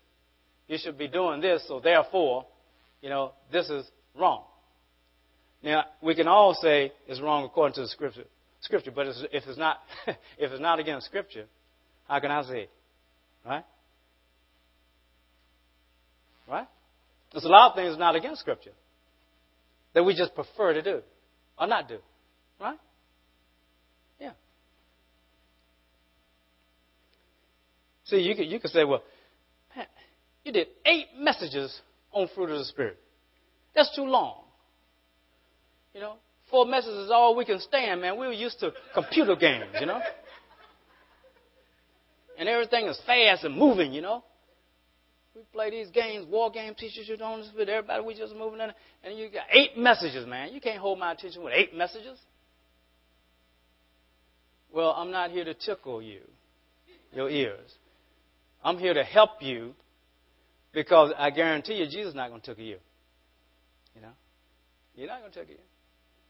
You 0.68 0.78
should 0.78 0.98
be 0.98 1.08
doing 1.08 1.40
this, 1.40 1.66
so 1.68 1.80
therefore, 1.80 2.46
you 3.02 3.10
know, 3.10 3.32
this 3.52 3.70
is 3.70 3.86
wrong. 4.20 4.44
Now 5.64 5.86
we 6.02 6.14
can 6.14 6.28
all 6.28 6.54
say 6.62 6.92
it's 7.08 7.22
wrong 7.22 7.46
according 7.46 7.76
to 7.76 7.82
the 7.82 7.88
scripture, 7.88 8.26
scripture, 8.62 8.92
but 8.92 9.08
if 9.08 9.44
it's 9.48 9.58
not, 9.58 9.78
if 10.08 10.52
it's 10.52 10.62
not 10.62 10.80
against 10.80 11.08
scripture, 11.08 11.46
how 12.08 12.20
can 12.20 12.32
I 12.32 12.44
say 12.44 12.62
it? 12.64 12.70
Right? 13.46 13.64
Right? 16.50 16.68
There's 17.32 17.46
a 17.46 17.50
lot 17.50 17.72
of 17.72 17.76
things 17.76 17.98
not 17.98 18.16
against 18.16 18.42
scripture 18.42 18.72
that 19.94 20.04
we 20.04 20.16
just 20.16 20.36
prefer 20.36 20.74
to 20.74 20.82
do 20.82 21.02
or 21.60 21.68
not 21.68 21.88
do. 21.88 21.98
Right? 22.60 22.78
Yeah. 24.20 24.32
See, 28.08 28.18
you 28.18 28.36
could, 28.36 28.48
you 28.48 28.60
could 28.60 28.72
say, 28.72 28.84
well, 28.84 29.04
man, 29.76 29.86
you 30.44 30.52
did 30.52 30.68
eight 30.86 31.08
messages 31.18 31.82
on 32.12 32.30
fruit 32.34 32.50
of 32.50 32.60
the 32.60 32.66
Spirit. 32.66 32.98
That's 33.76 33.94
too 33.96 34.06
long. 34.06 34.44
You 35.94 36.02
know, 36.02 36.14
four 36.50 36.66
messages 36.66 37.06
is 37.06 37.12
all 37.12 37.36
we 37.36 37.46
can 37.46 37.60
stand, 37.60 38.02
man. 38.02 38.18
We 38.18 38.28
were 38.28 38.34
used 38.34 38.60
to 38.62 38.72
computer 38.94 39.36
games, 39.36 39.66
you 39.80 39.86
know. 39.86 40.00
And 42.38 42.48
everything 42.48 42.86
is 42.86 43.00
fast 43.06 43.44
and 43.44 43.58
moving, 43.58 43.94
you 43.94 44.02
know. 44.02 44.24
We 45.36 45.42
play 45.52 45.70
these 45.70 45.90
games, 45.90 46.26
war 46.28 46.50
game 46.50 46.74
teachers, 46.76 47.08
you 47.08 47.18
don't 47.18 47.46
with 47.56 47.70
everybody, 47.70 48.04
we 48.04 48.16
just 48.16 48.36
moving 48.36 48.60
in, 48.60 48.72
and 49.04 49.18
you 49.20 49.30
got 49.30 49.46
eight 49.52 49.78
messages, 49.78 50.26
man. 50.26 50.52
You 50.52 50.60
can't 50.62 50.80
hold 50.80 50.98
my 50.98 51.12
attention 51.12 51.44
with 51.44 51.54
eight 51.56 51.76
messages. 51.76 52.18
Well, 54.74 54.92
I'm 54.92 55.12
not 55.12 55.30
here 55.32 55.46
to 55.46 55.54
tickle 55.54 56.02
you, 56.02 56.22
your 57.14 57.30
ears. 57.30 57.72
I'm 58.64 58.78
here 58.78 58.94
to 58.94 59.04
help 59.04 59.42
you 59.42 59.74
because 60.74 61.14
I 61.18 61.30
guarantee 61.30 61.76
you 61.76 61.86
Jesus 61.86 62.10
is 62.10 62.16
not 62.16 62.30
going 62.30 62.42
to 62.42 62.48
tickle 62.48 62.64
you. 62.64 62.78
You 63.96 64.02
know? 64.02 64.12
You're 64.96 65.08
not 65.08 65.22
going 65.22 65.32
to 65.32 65.40
tickle 65.40 65.54
you. 65.54 65.62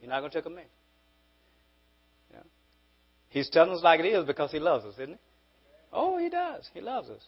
You're 0.01 0.09
not 0.09 0.19
going 0.19 0.31
to 0.31 0.37
tickle 0.37 0.51
me. 0.51 0.63
You 2.29 2.37
know? 2.37 2.43
He's 3.29 3.49
telling 3.49 3.71
us 3.71 3.81
like 3.83 3.99
it 3.99 4.05
is 4.05 4.25
because 4.25 4.51
he 4.51 4.59
loves 4.59 4.85
us, 4.85 4.93
isn't 4.95 5.09
he? 5.09 5.19
Oh, 5.91 6.17
he 6.17 6.29
does. 6.29 6.69
He 6.73 6.81
loves 6.81 7.09
us. 7.09 7.21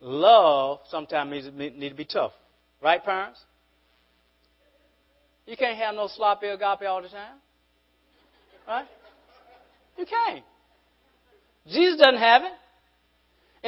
Love 0.00 0.80
sometimes 0.90 1.30
needs 1.30 1.76
need 1.76 1.88
to 1.88 1.94
be 1.94 2.04
tough. 2.04 2.32
Right, 2.80 3.04
parents? 3.04 3.40
You 5.46 5.56
can't 5.56 5.76
have 5.78 5.94
no 5.94 6.08
sloppy 6.08 6.46
agape 6.46 6.86
all 6.86 7.02
the 7.02 7.08
time. 7.08 7.36
Right? 8.66 8.86
You 9.96 10.06
can't. 10.06 10.44
Jesus 11.66 11.98
doesn't 11.98 12.18
have 12.18 12.42
it. 12.42 12.52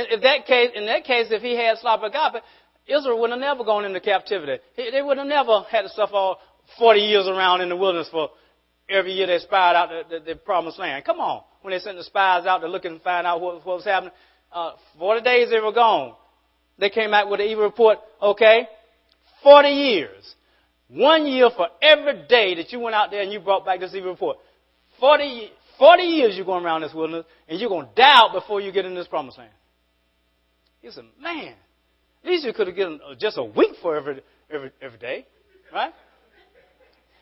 If 0.08 0.22
that 0.22 0.46
case, 0.46 0.70
in 0.74 0.86
that 0.86 1.04
case, 1.04 1.28
if 1.30 1.42
he 1.42 1.56
had 1.56 1.78
sloppy 1.78 2.06
agape, 2.06 2.42
Israel 2.86 3.20
would 3.20 3.30
have 3.30 3.40
never 3.40 3.64
gone 3.64 3.84
into 3.84 4.00
captivity. 4.00 4.62
They 4.76 5.02
would 5.02 5.18
have 5.18 5.26
never 5.26 5.62
had 5.70 5.82
to 5.82 5.88
suffer 5.90 6.14
all 6.14 6.38
40 6.78 7.00
years 7.00 7.26
around 7.26 7.60
in 7.60 7.68
the 7.68 7.76
wilderness 7.76 8.08
for 8.10 8.30
every 8.88 9.12
year 9.12 9.26
they 9.26 9.38
spied 9.38 9.76
out 9.76 9.88
the, 9.88 10.18
the, 10.18 10.24
the 10.24 10.34
promised 10.36 10.78
land. 10.78 11.04
Come 11.04 11.20
on. 11.20 11.42
When 11.62 11.72
they 11.72 11.78
sent 11.78 11.96
the 11.96 12.04
spies 12.04 12.46
out 12.46 12.58
to 12.58 12.68
look 12.68 12.84
and 12.84 13.00
find 13.02 13.26
out 13.26 13.40
what, 13.40 13.64
what 13.66 13.76
was 13.76 13.84
happening, 13.84 14.12
uh, 14.52 14.72
40 14.98 15.22
days 15.22 15.50
they 15.50 15.60
were 15.60 15.72
gone. 15.72 16.14
They 16.78 16.90
came 16.90 17.12
out 17.12 17.30
with 17.30 17.40
an 17.40 17.46
evil 17.46 17.64
report. 17.64 17.98
Okay, 18.20 18.66
40 19.42 19.68
years. 19.68 20.34
One 20.88 21.26
year 21.26 21.50
for 21.54 21.68
every 21.80 22.26
day 22.26 22.56
that 22.56 22.72
you 22.72 22.80
went 22.80 22.96
out 22.96 23.10
there 23.10 23.22
and 23.22 23.32
you 23.32 23.38
brought 23.38 23.64
back 23.64 23.80
this 23.80 23.94
evil 23.94 24.10
report. 24.10 24.38
40, 24.98 25.50
40 25.78 26.02
years 26.02 26.36
you're 26.36 26.44
going 26.44 26.64
around 26.64 26.80
this 26.80 26.92
wilderness 26.92 27.26
and 27.48 27.60
you're 27.60 27.68
going 27.68 27.86
to 27.86 27.94
die 27.94 28.12
out 28.12 28.32
before 28.32 28.60
you 28.60 28.72
get 28.72 28.86
in 28.86 28.94
this 28.94 29.06
promised 29.06 29.38
land. 29.38 29.50
He 30.80 30.90
said, 30.90 31.04
man, 31.20 31.54
at 32.24 32.30
least 32.30 32.44
you 32.44 32.52
could 32.52 32.66
have 32.66 32.76
given 32.76 33.00
uh, 33.06 33.14
just 33.18 33.36
a 33.38 33.44
week 33.44 33.72
for 33.82 33.96
every, 33.96 34.22
every, 34.50 34.70
every 34.80 34.98
day, 34.98 35.26
right? 35.72 35.92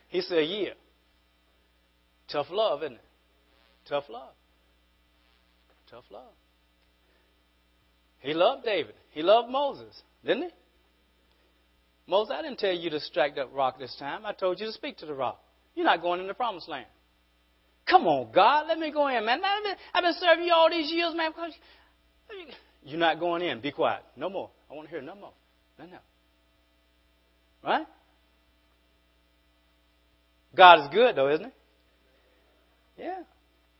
He 0.09 0.21
said, 0.21 0.39
a 0.39 0.45
year. 0.45 0.73
Tough 2.31 2.47
love, 2.51 2.83
isn't 2.83 2.95
it? 2.95 3.05
Tough 3.89 4.05
love. 4.09 4.33
Tough 5.91 6.05
love. 6.11 6.33
He 8.21 8.35
loved 8.35 8.65
David. 8.65 8.95
He 9.11 9.23
loved 9.23 9.49
Moses, 9.51 10.03
didn't 10.25 10.45
he? 10.45 10.49
Moses, 12.07 12.35
I 12.37 12.43
didn't 12.43 12.59
tell 12.59 12.75
you 12.75 12.91
to 12.91 13.01
strike 13.01 13.37
that 13.37 13.53
rock 13.53 13.79
this 13.79 13.95
time. 13.99 14.25
I 14.25 14.33
told 14.33 14.61
you 14.61 14.67
to 14.67 14.73
speak 14.73 14.97
to 14.99 15.07
the 15.07 15.15
rock. 15.15 15.41
You're 15.75 15.87
not 15.87 16.03
going 16.03 16.21
in 16.21 16.27
the 16.27 16.35
promised 16.35 16.69
land. 16.69 16.87
Come 17.89 18.07
on, 18.07 18.33
God, 18.33 18.67
let 18.67 18.79
me 18.79 18.91
go 18.91 19.09
in, 19.09 19.25
man. 19.25 19.41
man 19.41 19.45
I've, 19.45 19.65
been, 19.65 19.77
I've 19.95 20.05
been 20.05 20.15
serving 20.19 20.45
you 20.45 20.53
all 20.53 20.71
these 20.71 20.91
years, 20.91 21.15
man. 21.15 21.33
You're 22.89 22.99
not 22.99 23.21
going 23.21 23.43
in. 23.43 23.61
Be 23.61 23.71
quiet. 23.71 24.03
No 24.17 24.31
more. 24.31 24.51
I 24.71 24.75
want 24.75 24.89
to 24.89 24.91
hear 24.91 25.03
no 25.03 25.15
more. 25.15 25.33
No, 25.79 25.87
no. 25.87 25.99
Right? 27.63 27.87
God 30.57 30.81
is 30.81 30.89
good, 30.93 31.17
though, 31.17 31.29
isn't 31.29 31.53
he? 32.97 33.03
Yeah. 33.03 33.21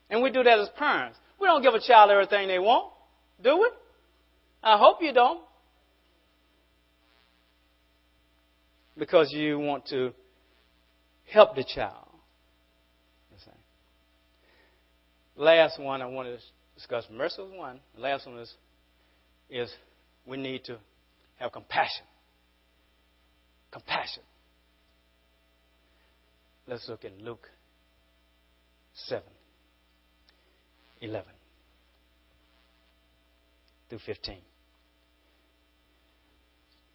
And 0.09 0.21
we 0.21 0.31
do 0.31 0.43
that 0.43 0.59
as 0.59 0.69
parents. 0.77 1.17
We 1.39 1.47
don't 1.47 1.61
give 1.61 1.73
a 1.73 1.79
child 1.79 2.11
everything 2.11 2.47
they 2.47 2.59
want, 2.59 2.93
do 3.41 3.57
we? 3.57 3.69
I 4.63 4.77
hope 4.77 4.97
you 5.01 5.13
don't. 5.13 5.41
Because 8.97 9.31
you 9.31 9.57
want 9.59 9.87
to 9.87 10.13
help 11.31 11.55
the 11.55 11.63
child. 11.63 12.09
Last 15.39 15.79
one 15.79 16.01
I 16.01 16.05
want 16.05 16.27
to 16.27 16.37
discuss. 16.75 17.05
Mercy 17.09 17.41
one. 17.55 17.79
The 17.95 18.01
last 18.01 18.27
one 18.27 18.37
is, 18.39 18.53
is 19.49 19.71
we 20.25 20.37
need 20.37 20.63
to 20.65 20.77
have 21.37 21.51
compassion. 21.51 22.05
Compassion. 23.71 24.23
Let's 26.67 26.87
look 26.87 27.03
in 27.03 27.23
Luke 27.23 27.47
7 28.93 29.23
11 31.01 31.25
through 33.89 33.99
15. 34.05 34.37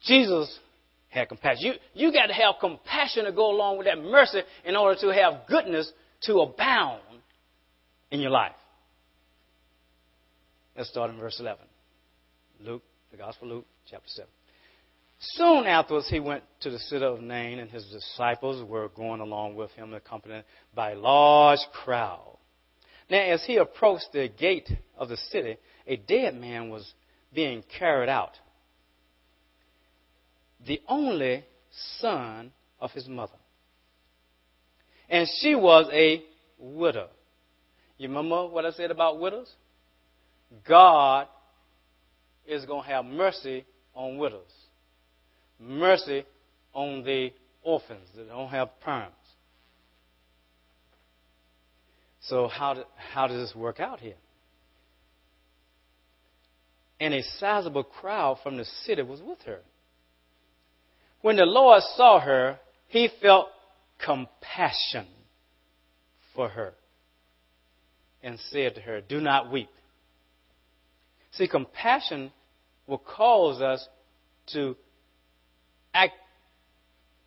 Jesus 0.05 0.59
had 1.09 1.27
compassion. 1.27 1.65
You, 1.65 1.73
you 1.93 2.13
got 2.13 2.27
to 2.27 2.33
have 2.33 2.55
compassion 2.59 3.25
to 3.25 3.31
go 3.31 3.51
along 3.51 3.77
with 3.77 3.87
that 3.87 3.97
mercy 3.97 4.41
in 4.63 4.75
order 4.75 4.99
to 5.01 5.13
have 5.13 5.47
goodness 5.47 5.91
to 6.23 6.39
abound 6.39 7.01
in 8.11 8.19
your 8.19 8.31
life. 8.31 8.53
Let's 10.77 10.89
start 10.89 11.09
in 11.09 11.17
verse 11.17 11.39
11. 11.39 11.65
Luke, 12.59 12.83
the 13.11 13.17
Gospel 13.17 13.49
of 13.49 13.57
Luke, 13.57 13.65
chapter 13.89 14.07
7. 14.07 14.29
Soon 15.19 15.65
afterwards, 15.65 16.09
he 16.09 16.19
went 16.19 16.43
to 16.61 16.69
the 16.69 16.79
city 16.79 17.05
of 17.05 17.21
Nain, 17.21 17.59
and 17.59 17.69
his 17.69 17.85
disciples 17.85 18.63
were 18.67 18.89
going 18.89 19.21
along 19.21 19.55
with 19.55 19.71
him, 19.71 19.93
accompanied 19.93 20.43
by 20.73 20.91
a 20.91 20.95
large 20.95 21.59
crowd. 21.71 22.37
Now, 23.09 23.21
as 23.21 23.43
he 23.45 23.57
approached 23.57 24.09
the 24.13 24.27
gate 24.27 24.69
of 24.97 25.09
the 25.09 25.17
city, 25.17 25.57
a 25.87 25.95
dead 25.95 26.35
man 26.35 26.69
was 26.69 26.93
being 27.33 27.63
carried 27.77 28.09
out, 28.09 28.31
the 30.65 30.81
only 30.87 31.45
son 31.99 32.51
of 32.79 32.91
his 32.91 33.07
mother. 33.07 33.37
And 35.09 35.27
she 35.39 35.55
was 35.55 35.87
a 35.93 36.23
widow. 36.57 37.09
You 37.97 38.07
remember 38.07 38.47
what 38.47 38.65
I 38.65 38.71
said 38.71 38.91
about 38.91 39.19
widows? 39.19 39.51
God 40.67 41.27
is 42.47 42.65
going 42.65 42.83
to 42.83 42.89
have 42.89 43.05
mercy 43.05 43.65
on 43.93 44.17
widows, 44.17 44.51
mercy 45.59 46.25
on 46.73 47.03
the 47.03 47.31
orphans 47.63 48.07
that 48.15 48.27
don't 48.27 48.49
have 48.49 48.79
parents. 48.81 49.15
So, 52.21 52.47
how, 52.47 52.73
do, 52.73 52.83
how 53.13 53.27
does 53.27 53.49
this 53.49 53.55
work 53.55 53.79
out 53.79 53.99
here? 53.99 54.15
And 56.99 57.13
a 57.13 57.21
sizable 57.39 57.83
crowd 57.83 58.39
from 58.41 58.57
the 58.57 58.65
city 58.85 59.01
was 59.01 59.21
with 59.21 59.41
her. 59.45 59.59
When 61.21 61.35
the 61.35 61.45
Lord 61.45 61.83
saw 61.95 62.19
her, 62.19 62.59
he 62.87 63.09
felt 63.21 63.47
compassion 64.03 65.07
for 66.35 66.49
her 66.49 66.73
and 68.23 68.39
said 68.51 68.75
to 68.75 68.81
her, 68.81 69.01
Do 69.01 69.19
not 69.21 69.51
weep. 69.51 69.69
See, 71.37 71.47
compassion 71.47 72.31
will 72.87 72.97
cause 72.99 73.61
us 73.61 73.87
to 74.53 74.75
act, 75.93 76.13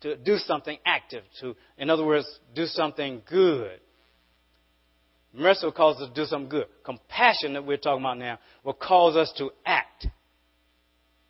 to 0.01 0.15
do 0.15 0.37
something 0.37 0.77
active, 0.85 1.23
to, 1.41 1.55
in 1.77 1.89
other 1.89 2.05
words, 2.05 2.27
do 2.55 2.65
something 2.65 3.21
good. 3.29 3.79
Mercy 5.33 5.65
will 5.65 5.73
cause 5.73 6.01
us 6.01 6.09
to 6.09 6.13
do 6.13 6.25
something 6.25 6.49
good. 6.49 6.65
Compassion 6.83 7.53
that 7.53 7.65
we're 7.65 7.77
talking 7.77 8.01
about 8.01 8.17
now 8.17 8.39
will 8.63 8.73
cause 8.73 9.15
us 9.15 9.31
to 9.37 9.51
act 9.65 10.07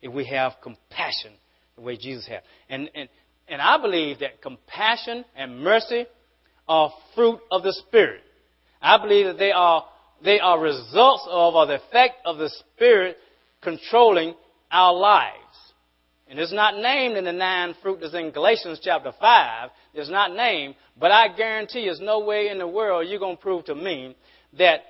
if 0.00 0.12
we 0.12 0.24
have 0.24 0.52
compassion 0.62 1.32
the 1.76 1.82
way 1.82 1.96
Jesus 1.96 2.26
had. 2.26 2.42
And, 2.68 2.90
and, 2.94 3.08
And 3.46 3.60
I 3.60 3.78
believe 3.78 4.20
that 4.20 4.40
compassion 4.40 5.24
and 5.36 5.60
mercy 5.60 6.06
are 6.68 6.92
fruit 7.14 7.40
of 7.50 7.64
the 7.64 7.72
Spirit. 7.72 8.22
I 8.80 8.96
believe 9.02 9.26
that 9.26 9.38
they 9.38 9.50
are, 9.50 9.84
they 10.24 10.40
are 10.40 10.60
results 10.60 11.26
of 11.28 11.54
or 11.54 11.66
the 11.66 11.76
effect 11.76 12.16
of 12.24 12.38
the 12.38 12.48
Spirit 12.48 13.16
controlling 13.62 14.34
our 14.70 14.94
lives. 14.94 15.36
And 16.28 16.38
it's 16.38 16.52
not 16.52 16.76
named 16.76 17.16
in 17.16 17.24
the 17.24 17.32
nine 17.32 17.74
fruit 17.82 17.98
that's 18.00 18.14
in 18.14 18.30
Galatians 18.30 18.80
chapter 18.82 19.12
5. 19.18 19.70
It's 19.94 20.10
not 20.10 20.32
named, 20.32 20.76
but 20.98 21.10
I 21.10 21.34
guarantee 21.36 21.86
there's 21.86 22.00
no 22.00 22.20
way 22.20 22.48
in 22.48 22.58
the 22.58 22.68
world 22.68 23.08
you're 23.08 23.18
going 23.18 23.36
to 23.36 23.42
prove 23.42 23.64
to 23.64 23.74
me 23.74 24.16
that, 24.56 24.82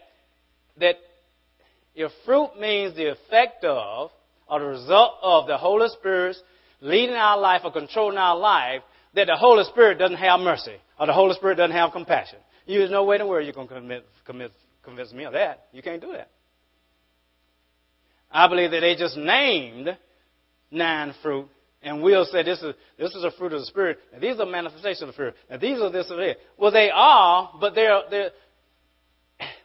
that 0.79 0.97
if 1.95 2.13
fruit 2.27 2.51
means 2.61 2.95
the 2.95 3.11
effect 3.11 3.65
of 3.65 4.11
or 4.49 4.61
the 4.61 4.67
result 4.67 5.15
of 5.23 5.47
the 5.47 5.57
Holy 5.57 5.89
Spirit 5.99 6.37
leading 6.83 7.17
our 7.17 7.39
life 7.39 7.63
or 7.65 7.73
controlling 7.73 8.19
our 8.19 8.37
life, 8.37 8.83
that 9.15 9.27
the 9.27 9.37
Holy 9.37 9.65
Spirit 9.65 9.99
doesn't 9.99 10.19
have 10.19 10.41
mercy 10.41 10.77
or 10.99 11.07
the 11.07 11.13
Holy 11.13 11.35
Spirit 11.35 11.57
doesn't 11.57 11.77
have 11.77 11.93
compassion. 11.93 12.39
There's 12.67 12.91
no 12.91 13.05
way 13.05 13.17
in 13.17 13.23
the 13.23 13.27
world 13.27 13.45
you're 13.45 13.55
going 13.55 13.69
to 13.69 13.75
commit, 13.75 14.05
commit, 14.27 14.53
convince 14.83 15.13
me 15.13 15.25
of 15.25 15.33
that. 15.33 15.67
You 15.73 15.83
can't 15.83 16.01
do 16.01 16.13
that. 16.13 16.31
I 18.31 18.49
believe 18.49 18.71
that 18.71 18.81
they 18.81 18.95
just 18.95 19.17
named 19.17 19.97
nine 20.71 21.15
fruit, 21.23 21.49
and 21.83 22.03
we'll 22.03 22.25
said 22.27 22.47
this 22.47 22.63
is 22.63 22.75
this 22.99 23.15
is 23.15 23.25
a 23.25 23.31
fruit 23.33 23.53
of 23.53 23.61
the 23.61 23.67
Spirit, 23.67 23.99
and 24.13 24.23
these 24.23 24.39
are 24.39 24.47
manifestations 24.47 25.03
of 25.03 25.09
the 25.09 25.13
Spirit, 25.15 25.35
and 25.49 25.61
these 25.61 25.81
are 25.81 25.91
this 25.91 26.11
or 26.11 26.17
that. 26.19 26.37
Well, 26.57 26.71
they 26.71 26.91
are, 26.93 27.51
but 27.61 27.75
they're 27.75 28.03
they're. 28.11 28.31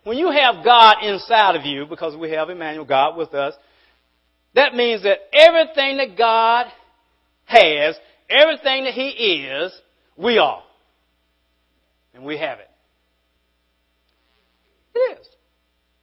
When 0.03 0.17
you 0.17 0.31
have 0.31 0.63
God 0.63 1.03
inside 1.03 1.55
of 1.55 1.65
you, 1.65 1.85
because 1.85 2.15
we 2.15 2.31
have 2.31 2.49
Emmanuel, 2.49 2.85
God 2.85 3.17
with 3.17 3.33
us, 3.33 3.53
that 4.55 4.73
means 4.73 5.03
that 5.03 5.17
everything 5.33 5.97
that 5.97 6.17
God 6.17 6.67
has, 7.45 7.95
everything 8.29 8.85
that 8.85 8.93
He 8.93 9.09
is, 9.09 9.73
we 10.15 10.37
are. 10.37 10.63
And 12.13 12.23
we 12.23 12.37
have 12.37 12.59
it. 12.59 12.69
It 14.95 15.19
is. 15.19 15.27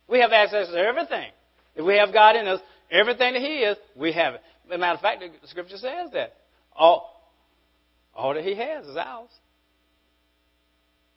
We 0.09 0.21
have 0.21 0.33
access 0.33 0.69
to 0.69 0.77
everything. 0.77 1.31
If 1.75 1.85
we 1.85 1.97
have 1.97 2.13
God 2.13 2.37
in 2.37 2.47
us, 2.47 2.61
everything 2.91 3.33
that 3.33 3.43
He 3.43 3.61
is, 3.61 3.77
we 3.97 4.13
have 4.13 4.35
it. 4.35 4.43
As 4.67 4.75
a 4.75 4.79
matter 4.79 4.95
of 4.95 5.01
fact, 5.01 5.21
the 5.21 5.49
Scripture 5.49 5.79
says 5.79 6.11
that. 6.13 6.35
All, 6.75 7.33
all 8.15 8.35
that 8.35 8.45
He 8.45 8.55
has 8.55 8.87
is 8.87 8.97
ours. 8.97 9.31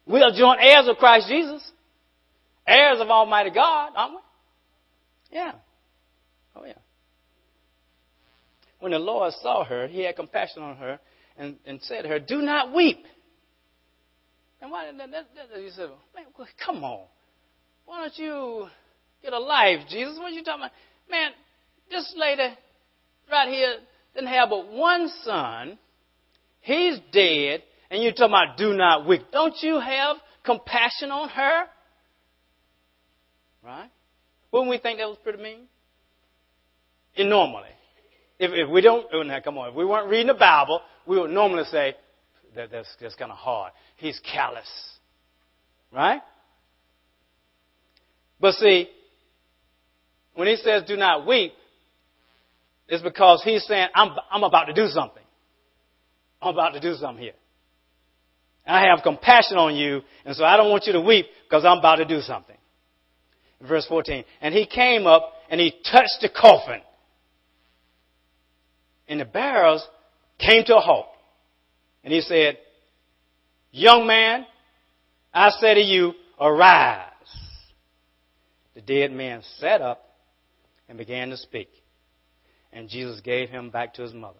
We 0.05 0.21
are 0.21 0.31
joint 0.31 0.59
heirs 0.61 0.87
of 0.87 0.97
Christ 0.97 1.27
Jesus. 1.27 1.69
Heirs 2.67 2.99
of 2.99 3.09
Almighty 3.09 3.51
God, 3.51 3.91
aren't 3.95 4.13
we? 4.13 4.19
Yeah. 5.31 5.51
Oh, 6.55 6.65
yeah. 6.65 6.73
When 8.79 8.91
the 8.91 8.99
Lord 8.99 9.33
saw 9.41 9.63
her, 9.65 9.87
He 9.87 10.03
had 10.03 10.15
compassion 10.15 10.63
on 10.63 10.77
her 10.77 10.99
and, 11.37 11.57
and 11.65 11.81
said 11.81 12.03
to 12.03 12.07
her, 12.07 12.19
Do 12.19 12.37
not 12.41 12.73
weep. 12.73 13.03
And 14.61 14.71
why 14.71 14.85
that, 14.85 14.97
that, 14.97 15.11
that, 15.35 15.61
he 15.61 15.69
said, 15.71 15.89
Man, 16.15 16.25
come 16.65 16.83
on. 16.83 17.07
Why 17.85 18.01
don't 18.01 18.17
you 18.17 18.67
get 19.21 19.33
a 19.33 19.39
life, 19.39 19.87
Jesus? 19.89 20.17
What 20.17 20.31
are 20.31 20.35
you 20.35 20.43
talking 20.43 20.61
about? 20.61 20.71
Man, 21.09 21.31
this 21.89 22.13
lady 22.17 22.55
right 23.31 23.49
here 23.49 23.75
didn't 24.13 24.29
have 24.29 24.49
but 24.49 24.71
one 24.71 25.09
son. 25.23 25.77
He's 26.61 26.99
dead, 27.11 27.61
and 27.91 28.01
you're 28.01 28.11
talking 28.11 28.33
about 28.33 28.57
do 28.57 28.73
not 28.73 29.07
weep. 29.07 29.21
Don't 29.31 29.55
you 29.61 29.79
have 29.79 30.17
compassion 30.43 31.11
on 31.11 31.29
her? 31.29 31.65
Right? 33.63 33.89
Wouldn't 34.51 34.69
we 34.69 34.77
think 34.77 34.99
that 34.99 35.07
was 35.07 35.17
pretty 35.23 35.41
mean? 35.41 35.67
And 37.17 37.29
normally. 37.29 37.69
If, 38.37 38.51
if 38.51 38.69
we 38.69 38.81
don't, 38.81 39.05
oh, 39.13 39.23
now 39.23 39.39
come 39.39 39.57
on, 39.57 39.69
if 39.69 39.75
we 39.75 39.85
weren't 39.85 40.09
reading 40.09 40.27
the 40.27 40.33
Bible, 40.33 40.81
we 41.05 41.19
would 41.19 41.31
normally 41.31 41.63
say, 41.65 41.95
that, 42.55 42.71
that's, 42.71 42.89
that's 42.99 43.15
kind 43.15 43.31
of 43.31 43.37
hard. 43.37 43.71
He's 43.97 44.19
callous. 44.19 44.67
Right? 45.91 46.21
But 48.39 48.53
see, 48.55 48.89
when 50.33 50.47
he 50.47 50.55
says 50.57 50.83
do 50.87 50.97
not 50.97 51.25
weep, 51.25 51.53
it's 52.87 53.03
because 53.03 53.41
he's 53.43 53.65
saying, 53.65 53.87
I'm, 53.95 54.11
I'm 54.31 54.43
about 54.43 54.65
to 54.65 54.73
do 54.73 54.87
something. 54.87 55.23
I'm 56.41 56.53
about 56.53 56.73
to 56.73 56.79
do 56.79 56.93
something 56.95 57.23
here. 57.23 57.33
I 58.67 58.87
have 58.87 59.03
compassion 59.03 59.57
on 59.57 59.75
you, 59.75 60.01
and 60.25 60.35
so 60.35 60.43
I 60.43 60.57
don't 60.57 60.71
want 60.71 60.85
you 60.85 60.93
to 60.93 61.01
weep 61.01 61.27
because 61.43 61.65
I'm 61.65 61.77
about 61.77 61.97
to 61.97 62.05
do 62.05 62.21
something. 62.21 62.55
Verse 63.61 63.85
14. 63.87 64.25
And 64.41 64.53
he 64.53 64.65
came 64.65 65.05
up 65.05 65.33
and 65.49 65.59
he 65.59 65.71
touched 65.91 66.17
the 66.21 66.29
coffin. 66.29 66.81
And 69.07 69.19
the 69.19 69.25
barrels 69.25 69.87
came 70.39 70.63
to 70.65 70.77
a 70.77 70.79
halt. 70.79 71.07
And 72.03 72.11
he 72.13 72.21
said, 72.21 72.57
Young 73.71 74.07
man, 74.07 74.45
I 75.33 75.49
say 75.51 75.75
to 75.75 75.81
you, 75.81 76.13
arise. 76.39 77.04
The 78.75 78.81
dead 78.81 79.11
man 79.11 79.41
sat 79.59 79.81
up 79.81 80.05
and 80.87 80.97
began 80.97 81.29
to 81.29 81.37
speak. 81.37 81.69
And 82.71 82.89
Jesus 82.89 83.21
gave 83.21 83.49
him 83.49 83.69
back 83.69 83.93
to 83.95 84.01
his 84.01 84.13
mother. 84.13 84.39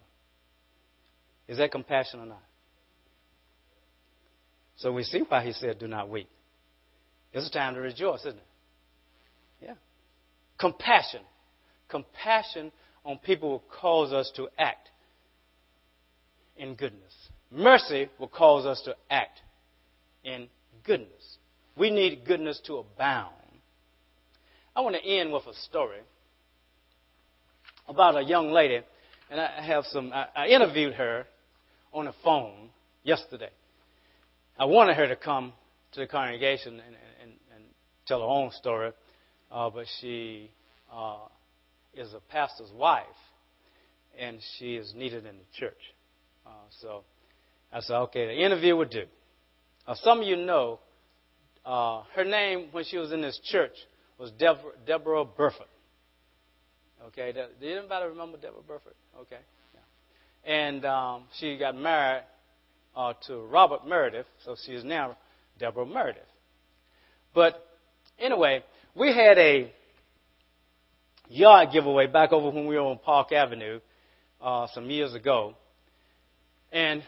Is 1.48 1.58
that 1.58 1.72
compassion 1.72 2.20
or 2.20 2.26
not? 2.26 2.42
So 4.76 4.92
we 4.92 5.04
see 5.04 5.22
why 5.26 5.44
he 5.44 5.52
said, 5.52 5.78
Do 5.78 5.88
not 5.88 6.10
weep. 6.10 6.28
It's 7.32 7.48
a 7.48 7.50
time 7.50 7.74
to 7.74 7.80
rejoice, 7.80 8.20
isn't 8.20 8.36
it? 8.36 8.44
Yeah. 9.62 9.74
Compassion. 10.58 11.22
Compassion 11.88 12.72
on 13.04 13.18
people 13.18 13.50
will 13.50 13.64
cause 13.80 14.12
us 14.12 14.30
to 14.36 14.48
act 14.58 14.90
in 16.56 16.74
goodness. 16.74 17.14
Mercy 17.50 18.08
will 18.18 18.28
cause 18.28 18.66
us 18.66 18.82
to 18.84 18.94
act 19.10 19.40
in 20.24 20.48
goodness. 20.84 21.38
We 21.76 21.90
need 21.90 22.24
goodness 22.26 22.60
to 22.66 22.78
abound. 22.78 23.34
I 24.76 24.82
want 24.82 24.94
to 24.94 25.02
end 25.02 25.32
with 25.32 25.46
a 25.46 25.54
story 25.54 26.00
about 27.88 28.14
a 28.14 28.22
young 28.22 28.50
lady, 28.50 28.80
and 29.30 29.40
I 29.40 29.62
have 29.62 29.86
some. 29.86 30.12
I, 30.12 30.26
I 30.36 30.46
interviewed 30.48 30.92
her 30.92 31.24
on 31.94 32.04
the 32.04 32.12
phone 32.22 32.68
yesterday. 33.02 33.48
I 34.58 34.66
wanted 34.66 34.96
her 34.96 35.08
to 35.08 35.16
come 35.16 35.54
to 35.92 36.00
the 36.00 36.06
congregation 36.06 36.74
and, 36.74 36.94
and, 37.22 37.32
and 37.54 37.64
tell 38.06 38.20
her 38.20 38.26
own 38.26 38.50
story, 38.52 38.92
uh, 39.50 39.70
but 39.70 39.86
she 40.02 40.50
uh, 40.92 41.20
is 41.94 42.12
a 42.12 42.20
pastor's 42.30 42.70
wife, 42.72 43.06
and 44.18 44.40
she 44.58 44.74
is 44.74 44.92
needed 44.94 45.24
in 45.24 45.36
the 45.36 45.58
church. 45.58 45.80
Uh, 46.46 46.50
so 46.82 47.02
I 47.72 47.80
said, 47.80 47.96
okay, 47.96 48.26
the 48.26 48.44
interview 48.44 48.76
would 48.76 48.90
do. 48.90 49.04
Some 50.02 50.20
of 50.20 50.26
you 50.26 50.36
know 50.36 50.80
uh, 51.64 52.02
her 52.14 52.24
name 52.24 52.68
when 52.72 52.84
she 52.84 52.98
was 52.98 53.10
in 53.10 53.22
this 53.22 53.40
church 53.42 53.72
was 54.18 54.30
Deborah, 54.32 54.72
Deborah 54.86 55.24
Burford. 55.24 55.66
Okay, 57.08 57.32
did 57.32 57.78
anybody 57.78 58.06
remember 58.06 58.36
Deborah 58.38 58.62
Burford? 58.66 58.94
Okay, 59.20 59.38
yeah. 59.74 60.52
and 60.52 60.84
um, 60.84 61.24
she 61.38 61.56
got 61.56 61.76
married 61.76 62.24
uh, 62.96 63.12
to 63.26 63.38
Robert 63.40 63.86
Meredith, 63.86 64.26
so 64.44 64.56
she 64.64 64.72
is 64.72 64.82
now 64.82 65.16
Deborah 65.58 65.86
Meredith. 65.86 66.22
But 67.34 67.64
anyway, 68.18 68.64
we 68.94 69.08
had 69.08 69.38
a 69.38 69.70
yard 71.28 71.68
giveaway 71.72 72.06
back 72.06 72.32
over 72.32 72.50
when 72.50 72.66
we 72.66 72.76
were 72.76 72.82
on 72.82 72.98
Park 72.98 73.32
Avenue 73.32 73.80
uh, 74.40 74.66
some 74.72 74.90
years 74.90 75.14
ago, 75.14 75.54
and 76.72 77.02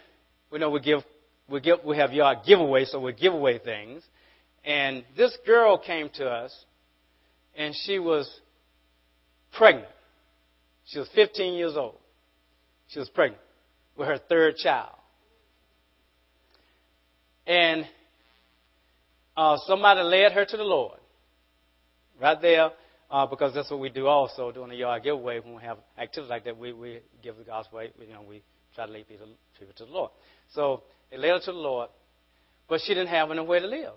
we 0.51 0.59
know 0.59 0.71
we 0.71 0.81
give 0.81 1.01
we 1.49 1.61
give 1.61 1.79
we 1.85 1.97
have 1.97 2.13
yard 2.13 2.39
giveaways, 2.47 2.89
so 2.89 3.01
we 3.01 3.13
give 3.13 3.33
away 3.33 3.59
things. 3.59 4.03
And 4.65 5.05
this 5.17 5.37
girl 5.47 5.79
came 5.79 6.11
to 6.15 6.29
us, 6.29 6.55
and 7.57 7.75
she 7.85 7.99
was 7.99 8.29
pregnant. 9.53 9.89
She 10.87 10.99
was 10.99 11.09
15 11.15 11.55
years 11.55 11.77
old. 11.77 11.99
She 12.89 12.99
was 12.99 13.09
pregnant 13.09 13.43
with 13.97 14.09
her 14.09 14.19
third 14.29 14.57
child. 14.57 14.95
And 17.47 17.87
uh, 19.37 19.57
somebody 19.67 20.01
led 20.01 20.33
her 20.33 20.45
to 20.45 20.57
the 20.57 20.65
Lord. 20.65 20.99
Right 22.21 22.41
there, 22.41 22.71
uh, 23.11 23.27
because 23.27 23.55
that's 23.55 23.71
what 23.71 23.81
we 23.81 23.91
do 23.91 24.07
also 24.07 24.51
during 24.51 24.71
the 24.71 24.77
yard 24.77 25.05
giveaway 25.05 25.41
when 25.41 25.55
we 25.55 25.63
have 25.63 25.79
activities 25.97 26.31
like 26.31 26.45
that. 26.45 26.59
We, 26.59 26.73
we 26.73 27.01
give 27.23 27.37
the 27.37 27.45
gospel, 27.45 27.83
you 27.83 28.13
know, 28.13 28.23
we 28.29 28.43
try 28.75 28.87
to 28.87 28.93
lead 28.93 29.09
people, 29.09 29.29
people 29.59 29.75
to 29.77 29.85
the 29.85 29.91
Lord. 29.91 30.11
So 30.53 30.83
they 31.11 31.17
led 31.17 31.31
her 31.31 31.39
to 31.41 31.53
the 31.53 31.59
Lord, 31.59 31.91
but 32.69 32.81
she 32.81 32.95
didn't 32.95 33.09
have 33.09 33.31
anywhere 33.31 33.61
to 33.61 33.67
live. 33.67 33.93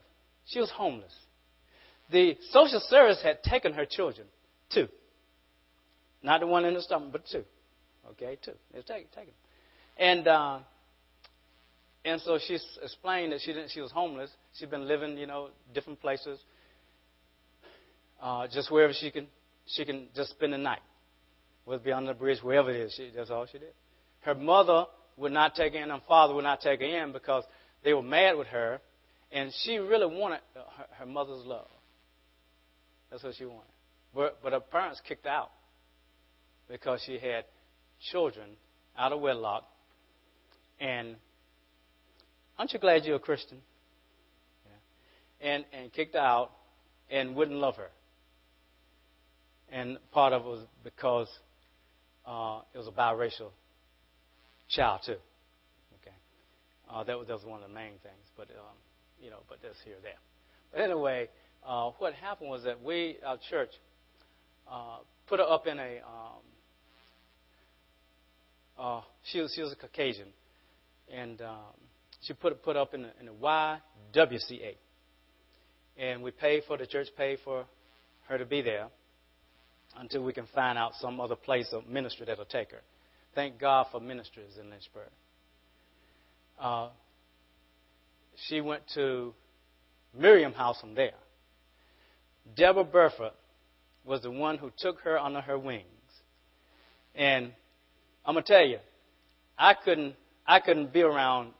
She 0.45 0.59
was 0.59 0.69
homeless. 0.69 1.13
The 2.11 2.37
social 2.51 2.81
service 2.89 3.21
had 3.23 3.41
taken 3.43 3.73
her 3.73 3.85
children, 3.85 4.27
two. 4.73 4.87
Not 6.21 6.41
the 6.41 6.47
one 6.47 6.65
in 6.65 6.73
the 6.73 6.81
stomach, 6.81 7.09
but 7.11 7.23
two. 7.31 7.43
Okay, 8.11 8.37
two. 8.43 8.53
They 8.73 8.81
taken. 8.81 9.07
taken. 9.15 9.33
And 9.97 10.27
uh, 10.27 10.59
and 12.03 12.19
so 12.21 12.39
she 12.45 12.57
explained 12.81 13.31
that 13.31 13.41
she 13.41 13.53
didn't. 13.53 13.71
She 13.71 13.81
was 13.81 13.91
homeless. 13.91 14.29
She'd 14.57 14.69
been 14.69 14.87
living, 14.87 15.17
you 15.17 15.27
know, 15.27 15.49
different 15.73 16.01
places, 16.01 16.39
uh, 18.21 18.47
just 18.47 18.71
wherever 18.71 18.93
she 18.93 19.11
can. 19.11 19.27
She 19.67 19.85
can 19.85 20.07
just 20.15 20.31
spend 20.31 20.53
the 20.53 20.57
night, 20.57 20.81
whether 21.65 21.81
beyond 21.81 22.07
the 22.07 22.13
bridge, 22.13 22.39
wherever 22.41 22.71
it 22.71 22.77
is. 22.77 22.93
She, 22.95 23.11
that's 23.15 23.29
all 23.29 23.45
she 23.45 23.59
did. 23.59 23.73
Her 24.21 24.35
mother 24.35 24.85
would 25.17 25.31
not 25.31 25.55
take 25.55 25.73
her 25.73 25.79
in, 25.79 25.89
her 25.89 26.01
father 26.07 26.33
would 26.33 26.43
not 26.43 26.61
take 26.61 26.81
her 26.81 26.85
in 26.85 27.11
because 27.13 27.43
they 27.83 27.93
were 27.93 28.01
mad 28.01 28.37
with 28.37 28.47
her, 28.47 28.81
and 29.31 29.53
she 29.63 29.77
really 29.77 30.07
wanted 30.07 30.39
her, 30.55 30.85
her 30.99 31.05
mother's 31.05 31.45
love. 31.45 31.67
That's 33.11 33.23
what 33.23 33.35
she 33.35 33.45
wanted. 33.45 33.67
But, 34.15 34.39
but 34.41 34.53
her 34.53 34.59
parents 34.61 35.01
kicked 35.07 35.25
out 35.27 35.51
because 36.69 37.01
she 37.05 37.19
had 37.19 37.45
children 38.11 38.49
out 38.97 39.11
of 39.11 39.19
wedlock. 39.19 39.63
And 40.79 41.17
aren't 42.57 42.73
you 42.73 42.79
glad 42.79 43.05
you're 43.05 43.17
a 43.17 43.19
Christian? 43.19 43.59
Yeah. 44.65 45.51
And, 45.51 45.65
and 45.73 45.93
kicked 45.93 46.15
out 46.15 46.51
and 47.09 47.35
wouldn't 47.35 47.57
love 47.57 47.75
her. 47.75 47.89
And 49.71 49.97
part 50.11 50.33
of 50.33 50.41
it 50.41 50.47
was 50.47 50.65
because 50.83 51.27
uh, 52.25 52.61
it 52.73 52.77
was 52.77 52.87
a 52.87 52.91
biracial 52.91 53.51
child, 54.69 55.01
too. 55.05 55.15
Okay. 56.01 56.15
Uh, 56.89 57.03
that, 57.03 57.17
was, 57.17 57.27
that 57.27 57.33
was 57.35 57.45
one 57.45 57.61
of 57.61 57.69
the 57.69 57.73
main 57.73 57.93
things. 58.03 58.27
But, 58.35 58.49
um, 58.51 58.75
you 59.21 59.29
know, 59.29 59.39
but 59.47 59.59
that's 59.61 59.77
here 59.85 59.95
there. 60.01 60.13
But 60.73 60.81
anyway, 60.81 61.29
uh, 61.65 61.91
what 61.99 62.13
happened 62.13 62.49
was 62.49 62.63
that 62.63 62.81
we, 62.81 63.17
our 63.25 63.37
church, 63.49 63.69
uh, 64.69 64.97
put 65.27 65.39
her 65.39 65.45
up 65.45 65.67
in 65.67 65.79
a. 65.79 65.97
Um, 65.97 66.41
uh, 68.79 69.01
she 69.31 69.39
was 69.39 69.53
she 69.53 69.61
was 69.61 69.71
a 69.71 69.75
Caucasian, 69.75 70.27
and 71.13 71.41
um, 71.41 71.57
she 72.21 72.33
put 72.33 72.61
put 72.63 72.75
up 72.75 72.93
in 72.93 73.05
a, 73.05 73.11
in 73.19 73.27
the 73.27 73.31
YWCA, 73.33 74.75
and 75.97 76.23
we 76.23 76.31
paid 76.31 76.63
for 76.67 76.77
the 76.77 76.87
church 76.87 77.07
paid 77.15 77.39
for 77.43 77.65
her 78.27 78.37
to 78.37 78.45
be 78.45 78.61
there 78.61 78.87
until 79.97 80.23
we 80.23 80.33
can 80.33 80.47
find 80.55 80.77
out 80.77 80.93
some 80.99 81.19
other 81.19 81.35
place 81.35 81.67
of 81.73 81.87
ministry 81.87 82.25
that'll 82.25 82.45
take 82.45 82.71
her. 82.71 82.81
Thank 83.35 83.59
God 83.59 83.87
for 83.91 83.99
ministries 83.99 84.57
in 84.59 84.69
Lynchburg. 84.69 85.09
Uh, 86.59 86.89
she 88.47 88.61
went 88.61 88.83
to 88.95 89.33
Miriam 90.17 90.53
House 90.53 90.79
from 90.79 90.95
there. 90.95 91.13
Deborah 92.55 92.83
Burford 92.83 93.31
was 94.03 94.21
the 94.21 94.31
one 94.31 94.57
who 94.57 94.71
took 94.77 94.99
her 95.01 95.17
under 95.17 95.41
her 95.41 95.57
wings. 95.57 95.85
And 97.15 97.53
I'm 98.25 98.35
gonna 98.35 98.45
tell 98.45 98.65
you, 98.65 98.77
I 99.57 99.73
couldn't 99.73 100.15
I 100.45 100.59
couldn't 100.59 100.91
be 100.91 101.01
around 101.01 101.53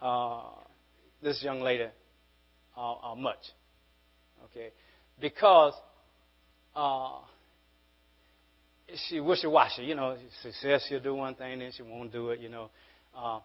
uh, 0.00 0.42
this 1.22 1.42
young 1.42 1.60
lady 1.60 1.86
uh, 2.76 2.92
uh, 2.92 3.14
much, 3.14 3.38
okay, 4.46 4.70
because 5.20 5.74
uh, 6.74 7.18
she 9.08 9.20
wishy-washy. 9.20 9.82
You 9.82 9.94
know, 9.94 10.16
she 10.42 10.50
says 10.60 10.84
she'll 10.88 11.00
do 11.00 11.14
one 11.14 11.34
thing, 11.34 11.58
then 11.58 11.72
she 11.76 11.82
won't 11.82 12.12
do 12.12 12.30
it. 12.30 12.40
You 12.40 12.48
know, 12.48 12.70
uh, 13.16 13.40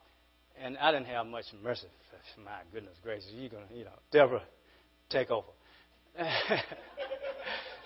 and 0.62 0.78
I 0.78 0.92
didn't 0.92 1.08
have 1.08 1.26
much 1.26 1.46
mercy. 1.64 1.88
My 2.44 2.52
goodness 2.74 2.96
gracious, 3.04 3.30
you're 3.34 3.50
gonna, 3.50 3.66
you 3.74 3.84
know, 3.84 3.92
Deborah, 4.12 4.44
take 5.10 5.32
over. 5.32 5.48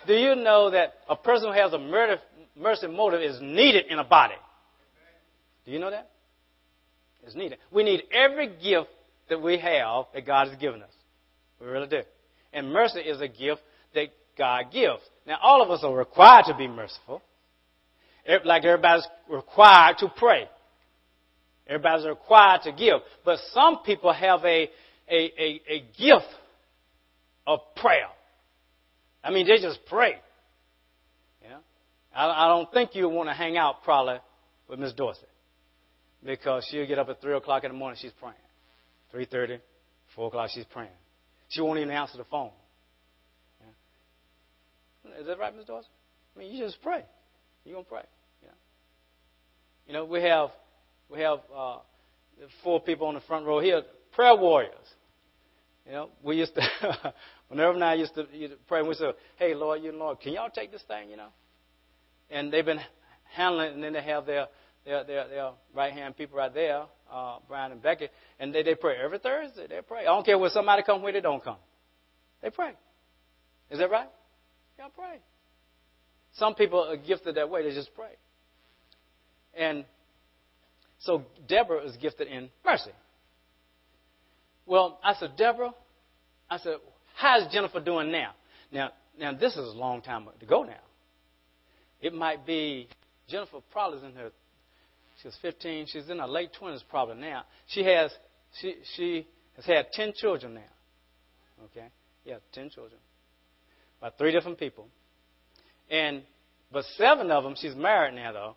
Do 0.08 0.14
you 0.14 0.36
know 0.36 0.72
that 0.72 0.94
a 1.10 1.16
person 1.16 1.48
who 1.48 1.54
has 1.54 1.74
a 1.74 1.80
murder, 1.80 2.20
mercy 2.56 2.88
motive 2.88 3.22
is 3.22 3.40
needed 3.42 3.86
in 3.90 4.00
a 4.00 4.04
body? 4.04 4.36
Do 5.66 5.72
you 5.72 5.80
know 5.80 5.90
that? 5.90 6.10
It's 7.26 7.36
needed. 7.36 7.58
We 7.72 7.84
need 7.84 8.04
every 8.12 8.48
gift 8.48 8.90
that 9.30 9.42
we 9.42 9.58
have 9.58 10.06
that 10.14 10.26
God 10.26 10.50
has 10.50 10.58
given 10.58 10.84
us. 10.84 10.92
We 11.60 11.68
really 11.68 11.88
do. 11.88 12.02
And 12.54 12.72
mercy 12.72 13.00
is 13.00 13.20
a 13.20 13.28
gift 13.28 13.62
that 13.96 14.10
God 14.38 14.66
gives. 14.72 15.02
Now, 15.26 15.38
all 15.42 15.64
of 15.64 15.72
us 15.72 15.80
are 15.84 15.96
required 15.96 16.46
to 16.48 16.56
be 16.56 16.68
merciful. 16.68 17.22
Like 18.44 18.64
everybody's 18.64 19.08
required 19.30 19.98
to 20.00 20.12
pray. 20.16 20.48
Everybody's 21.68 22.06
required 22.06 22.62
to 22.64 22.72
give. 22.72 22.96
But 23.24 23.40
some 23.54 23.80
people 23.84 24.14
have 24.14 24.44
a, 24.46 24.70
a, 25.10 25.16
a, 25.16 25.62
a 25.68 25.80
gift 25.98 26.28
of 27.48 27.60
prayer. 27.76 28.08
I 29.24 29.32
mean, 29.32 29.48
they 29.48 29.58
just 29.58 29.80
pray. 29.88 30.16
You 31.44 31.50
know? 31.50 31.60
I, 32.16 32.46
I 32.46 32.48
don't 32.48 32.72
think 32.72 32.96
you 32.96 33.10
want 33.10 33.30
to 33.30 33.34
hang 33.34 33.58
out 33.58 33.84
probably 33.84 34.20
with 34.68 34.80
Miss 34.80 34.94
Dorsey 34.94 35.26
because 36.24 36.68
she'll 36.70 36.88
get 36.88 37.00
up 37.00 37.10
at 37.10 37.22
3 37.22 37.36
o'clock 37.36 37.64
in 37.64 37.72
the 37.72 37.78
morning, 37.78 37.98
she's 38.02 38.12
praying. 38.20 38.36
3.30, 39.14 39.60
4 40.16 40.28
o'clock, 40.28 40.50
she's 40.54 40.66
praying. 40.66 40.90
She 41.50 41.62
won't 41.62 41.80
even 41.80 41.92
answer 41.92 42.18
the 42.18 42.24
phone. 42.26 42.52
Is 45.20 45.28
that 45.28 45.40
right, 45.40 45.56
Miss 45.56 45.66
Dorsey? 45.66 45.88
I 46.36 46.40
mean, 46.40 46.54
you 46.54 46.64
just 46.64 46.82
pray. 46.82 47.04
You're 47.64 47.76
going 47.76 47.86
to 47.86 47.90
pray. 47.90 48.02
You 48.42 48.48
know? 48.48 48.54
you 49.88 49.94
know, 49.94 50.06
we 50.06 50.22
have, 50.22 50.50
we 51.10 51.22
have 51.22 51.40
uh, 51.56 51.78
four 52.64 52.82
people 52.82 53.08
on 53.08 53.14
the 53.14 53.22
front 53.22 53.46
row 53.46 53.60
here, 53.60 53.84
prayer 54.14 54.36
warriors. 54.36 54.74
You 55.86 55.92
know, 55.94 56.10
we 56.24 56.38
used 56.38 56.56
to, 56.56 56.62
whenever 57.50 57.74
and 57.74 57.84
I 57.84 57.96
used 57.96 58.16
to, 58.16 58.26
used 58.34 58.54
to 58.54 58.60
pray, 58.68 58.82
we 58.82 58.94
said, 58.94 59.14
hey, 59.38 59.54
Lord, 59.54 59.82
you 59.84 59.92
Lord, 59.92 60.20
can 60.20 60.34
y'all 60.34 60.50
take 60.50 60.72
this 60.72 60.84
thing, 60.88 61.10
you 61.10 61.18
know? 61.18 61.30
And 62.30 62.52
they've 62.52 62.66
been 62.66 62.80
handling 63.36 63.68
it, 63.68 63.74
and 63.76 63.84
then 63.84 63.94
they 63.94 64.02
have 64.02 64.26
their, 64.26 64.48
their, 64.86 65.04
their, 65.04 65.28
their 65.28 65.52
right 65.74 65.94
hand 65.94 66.18
people 66.18 66.38
right 66.38 66.54
there, 66.54 66.84
uh, 67.12 67.38
Brian 67.48 67.72
and 67.72 67.82
Becky, 67.82 68.10
and 68.40 68.54
they, 68.54 68.64
they 68.64 68.76
pray 68.76 68.96
every 69.04 69.20
Thursday. 69.20 69.68
They 69.68 69.80
pray. 69.88 70.02
I 70.02 70.06
don't 70.06 70.26
care 70.26 70.38
where 70.38 70.50
somebody 70.50 70.84
come, 70.84 71.02
where 71.02 71.14
they 71.14 71.22
don't 71.22 71.44
come. 71.44 71.58
They 72.42 72.50
pray. 72.50 72.72
Is 73.70 73.80
that 73.80 73.90
right? 73.90 74.10
Y'all 74.78 74.92
pray. 74.96 75.20
Some 76.34 76.56
people 76.56 76.84
are 76.84 76.98
gifted 76.98 77.36
that 77.36 77.50
way. 77.50 77.64
They 77.64 77.74
just 77.74 77.94
pray. 77.96 78.12
And 79.58 79.86
so 81.00 81.24
Deborah 81.48 81.86
is 81.86 81.96
gifted 81.98 82.28
in 82.28 82.50
mercy. 82.66 82.92
Well, 84.66 85.00
I 85.04 85.14
said, 85.14 85.38
Deborah, 85.38 85.74
I 86.50 86.58
said, 86.58 86.78
how's 87.16 87.52
Jennifer 87.52 87.80
doing 87.80 88.12
now? 88.12 88.32
Now, 88.72 88.92
now 89.18 89.34
this 89.34 89.54
is 89.54 89.74
a 89.74 89.78
long 89.78 90.02
time 90.02 90.28
to 90.40 90.46
go 90.46 90.64
now. 90.64 90.74
It 92.02 92.14
might 92.14 92.46
be 92.46 92.88
Jennifer 93.28 93.60
probably 93.72 94.00
is 94.00 94.04
in 94.04 94.14
her. 94.14 94.32
She 95.22 95.28
was 95.28 95.38
15. 95.42 95.88
She's 95.88 96.10
in 96.10 96.20
her 96.20 96.28
late 96.28 96.52
20s 96.60 96.82
probably 96.90 97.16
now. 97.16 97.44
She 97.68 97.84
has 97.84 98.12
she 98.60 98.76
she 98.96 99.28
has 99.56 99.66
had 99.66 99.92
10 99.94 100.14
children 100.16 100.56
now. 100.56 101.66
Okay, 101.66 101.88
yeah, 102.26 102.38
10 102.54 102.70
children 102.70 103.00
by 104.02 104.10
three 104.18 104.32
different 104.32 104.60
people, 104.60 104.88
and 105.90 106.22
but 106.72 106.84
seven 106.98 107.32
of 107.32 107.44
them 107.44 107.56
she's 107.58 107.76
married 107.76 108.16
now 108.16 108.34
though. 108.34 108.56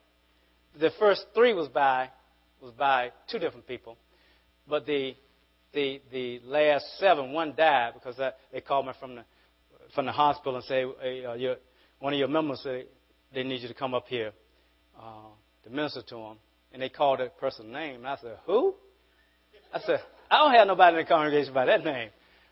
The 0.79 0.91
first 0.99 1.27
three 1.35 1.55
was 1.55 1.69
by 1.69 2.11
was 2.61 2.73
by 2.73 3.13
two 3.31 3.39
different 3.39 3.67
people, 3.67 3.97
but 4.69 4.85
the 4.85 5.15
the 5.73 6.01
the 6.11 6.41
last 6.45 6.85
seven, 6.99 7.33
one 7.33 7.55
died 7.57 7.93
because 7.95 8.16
that, 8.16 8.39
they 8.53 8.61
called 8.61 8.87
me 8.87 8.93
from 8.99 9.16
the 9.16 9.25
from 9.95 10.07
the 10.07 10.12
hospital 10.12 10.57
and 10.57 10.64
say, 10.64 10.85
hey, 11.01 11.25
uh, 11.25 11.35
your, 11.35 11.57
one 11.99 12.12
of 12.12 12.19
your 12.19 12.29
members 12.29 12.61
say 12.62 12.85
they 13.35 13.43
need 13.43 13.62
you 13.62 13.69
to 13.69 13.75
come 13.75 13.95
up 13.95 14.07
here 14.09 14.33
uh, 14.99 15.29
to 15.64 15.71
minister 15.71 16.03
to 16.03 16.14
them, 16.14 16.37
and 16.73 16.83
they 16.83 16.89
called 16.89 17.21
that 17.21 17.39
person's 17.39 17.73
name, 17.73 17.97
and 17.97 18.07
I 18.07 18.16
said, 18.16 18.37
who? 18.47 18.75
I 19.73 19.81
said, 19.81 20.01
I 20.31 20.39
don't 20.39 20.55
have 20.55 20.66
nobody 20.66 20.99
in 20.99 21.05
the 21.05 21.09
congregation 21.09 21.55
by 21.55 21.66
that 21.66 21.85
name, 21.85 22.11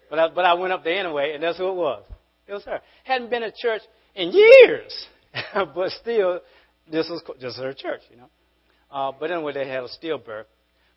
but 0.08 0.18
I, 0.18 0.28
but 0.28 0.44
I 0.44 0.54
went 0.54 0.72
up 0.72 0.84
there 0.84 0.98
anyway, 0.98 1.32
and 1.34 1.42
that's 1.42 1.58
who 1.58 1.68
it 1.68 1.74
was. 1.74 2.02
It 2.46 2.52
was 2.52 2.64
her. 2.64 2.80
Hadn't 3.04 3.30
been 3.30 3.42
at 3.42 3.56
church 3.56 3.82
in 4.14 4.30
years, 4.30 5.06
but 5.54 5.90
still, 6.00 6.40
this 6.90 7.08
was 7.10 7.22
just 7.40 7.58
her 7.58 7.74
church, 7.74 8.02
you 8.10 8.16
know. 8.16 8.28
Uh, 8.90 9.12
but 9.18 9.30
anyway, 9.30 9.52
they 9.52 9.68
had 9.68 9.82
a 9.82 9.88
stillbirth. 9.88 10.44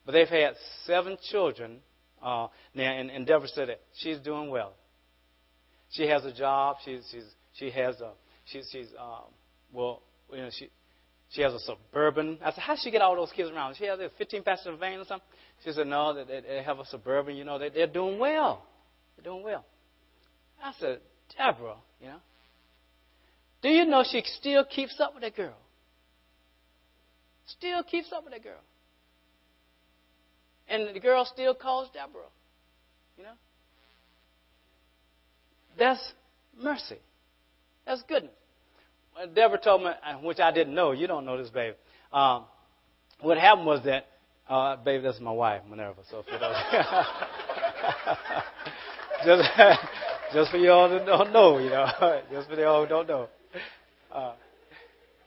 But 0.06 0.12
they've 0.12 0.28
had 0.28 0.54
seven 0.86 1.18
children 1.30 1.80
uh, 2.22 2.48
now, 2.74 2.92
and, 2.92 3.10
and 3.10 3.26
Deborah 3.26 3.48
said 3.48 3.68
that 3.68 3.80
she's 3.96 4.18
doing 4.18 4.50
well. 4.50 4.74
She 5.90 6.06
has 6.06 6.24
a 6.24 6.32
job. 6.32 6.76
She's, 6.84 7.06
she's 7.10 7.24
she 7.54 7.70
has 7.70 8.00
a 8.00 8.12
she's 8.44 8.68
she's 8.70 8.86
um, 8.98 9.32
well 9.72 10.02
you 10.30 10.38
know 10.38 10.50
she 10.56 10.70
she 11.30 11.42
has 11.42 11.52
a 11.52 11.58
suburban. 11.60 12.38
I 12.44 12.50
said, 12.50 12.60
how 12.60 12.74
does 12.74 12.82
she 12.82 12.90
get 12.90 13.02
all 13.02 13.14
those 13.14 13.30
kids 13.34 13.50
around? 13.50 13.76
She 13.76 13.84
has 13.84 14.00
a 14.00 14.10
15 14.18 14.42
passenger 14.42 14.76
van 14.76 14.98
or 14.98 15.04
something. 15.04 15.28
She 15.64 15.70
said, 15.70 15.86
no, 15.86 16.12
they, 16.12 16.40
they 16.40 16.62
have 16.64 16.80
a 16.80 16.86
suburban. 16.86 17.36
You 17.36 17.44
know, 17.44 17.56
they, 17.56 17.68
they're 17.68 17.86
doing 17.86 18.18
well. 18.18 18.66
They're 19.16 19.32
doing 19.32 19.44
well. 19.44 19.64
I 20.62 20.72
said, 20.80 20.98
Deborah, 21.38 21.76
you 22.00 22.08
know, 22.08 22.16
do 23.62 23.68
you 23.68 23.84
know 23.84 24.02
she 24.10 24.22
still 24.38 24.64
keeps 24.64 24.98
up 25.00 25.14
with 25.14 25.22
that 25.22 25.36
girl? 25.36 25.56
Still 27.46 27.82
keeps 27.84 28.12
up 28.12 28.24
with 28.24 28.32
that 28.32 28.42
girl. 28.42 28.60
And 30.70 30.94
the 30.94 31.00
girl 31.00 31.24
still 31.24 31.54
calls 31.54 31.88
Deborah. 31.92 32.22
You 33.18 33.24
know? 33.24 33.32
That's 35.76 36.12
mercy. 36.56 36.98
That's 37.86 38.02
goodness. 38.02 38.32
Deborah 39.34 39.60
told 39.60 39.82
me, 39.82 39.88
uh, 39.88 40.14
which 40.18 40.38
I 40.38 40.52
didn't 40.52 40.74
know. 40.74 40.92
You 40.92 41.08
don't 41.08 41.26
know 41.26 41.36
this, 41.36 41.50
babe. 41.50 41.74
Um, 42.12 42.44
what 43.20 43.36
happened 43.36 43.66
was 43.66 43.84
that, 43.84 44.06
uh, 44.48 44.76
babe, 44.76 45.02
that's 45.02 45.20
my 45.20 45.32
wife, 45.32 45.62
Minerva. 45.68 46.00
So 46.10 46.22
for 46.22 46.38
those, 46.38 46.54
just, 49.24 49.48
just 50.32 50.50
for 50.50 50.56
y'all 50.56 50.88
that 50.88 51.04
don't 51.04 51.32
know, 51.32 51.58
you 51.58 51.70
know, 51.70 51.86
just 52.30 52.48
for 52.48 52.54
y'all 52.54 52.84
who 52.84 52.88
don't 52.88 53.08
know. 53.08 53.28
Uh, 54.12 54.34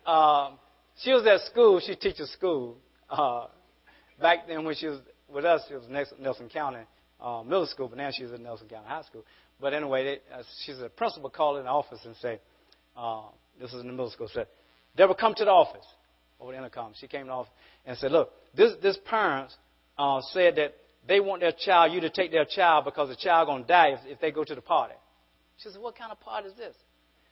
um, 0.10 0.54
she 1.02 1.12
was 1.12 1.28
at 1.28 1.42
school. 1.52 1.82
She 1.86 1.96
teaches 1.96 2.32
school. 2.32 2.78
Uh, 3.10 3.48
back 4.22 4.48
then 4.48 4.64
when 4.64 4.76
she 4.76 4.88
was 4.88 5.00
with 5.34 5.46
us, 5.46 5.62
she 5.68 5.74
was 5.74 5.84
Nelson 6.20 6.50
County 6.50 6.80
uh, 7.20 7.42
Middle 7.44 7.66
School, 7.68 7.88
but 7.88 7.98
now 7.98 8.10
she's 8.12 8.32
at 8.32 8.40
Nelson 8.40 8.68
County 8.68 8.88
High 8.88 9.04
School. 9.04 9.24
But 9.60 9.74
anyway, 9.74 10.04
they, 10.04 10.36
uh, 10.36 10.44
she's 10.66 10.80
a 10.80 10.90
principal 10.90 11.30
called 11.30 11.58
in 11.58 11.64
the 11.64 11.70
office 11.70 12.00
and 12.06 12.16
say, 12.18 12.40
uh, 12.98 13.24
this 13.60 13.74
is 13.74 13.82
in 13.82 13.88
the 13.88 13.94
middle 13.94 14.10
school, 14.10 14.30
said, 14.32 14.48
Deborah, 14.96 15.16
come 15.16 15.34
to 15.36 15.46
the 15.46 15.52
office 15.52 15.86
over 16.40 16.52
the 16.52 16.58
intercom. 16.58 16.94
She 17.00 17.08
came 17.08 17.28
to 17.28 17.32
office 17.32 17.52
and 17.86 17.98
said, 17.98 18.12
look, 18.12 18.32
this, 18.56 18.74
this 18.82 18.98
parents 19.10 19.56
uh, 19.98 20.22
said 20.32 20.56
that 20.58 20.76
they 21.08 21.20
want 21.20 21.42
their 21.42 21.54
child, 21.58 21.94
you 21.94 22.02
to 22.02 22.10
take 22.10 22.32
their 22.32 22.46
child 22.46 22.86
because 22.86 23.10
the 23.10 23.16
child 23.16 23.48
going 23.48 23.64
to 23.64 23.68
die 23.68 23.90
if, 23.90 24.00
if 24.06 24.20
they 24.20 24.32
go 24.32 24.44
to 24.44 24.56
the 24.56 24.62
party. 24.62 24.96
She 25.58 25.70
said, 25.70 25.82
what 25.82 25.98
kind 25.98 26.12
of 26.12 26.20
party 26.20 26.50
is 26.50 26.56
this? 26.56 26.76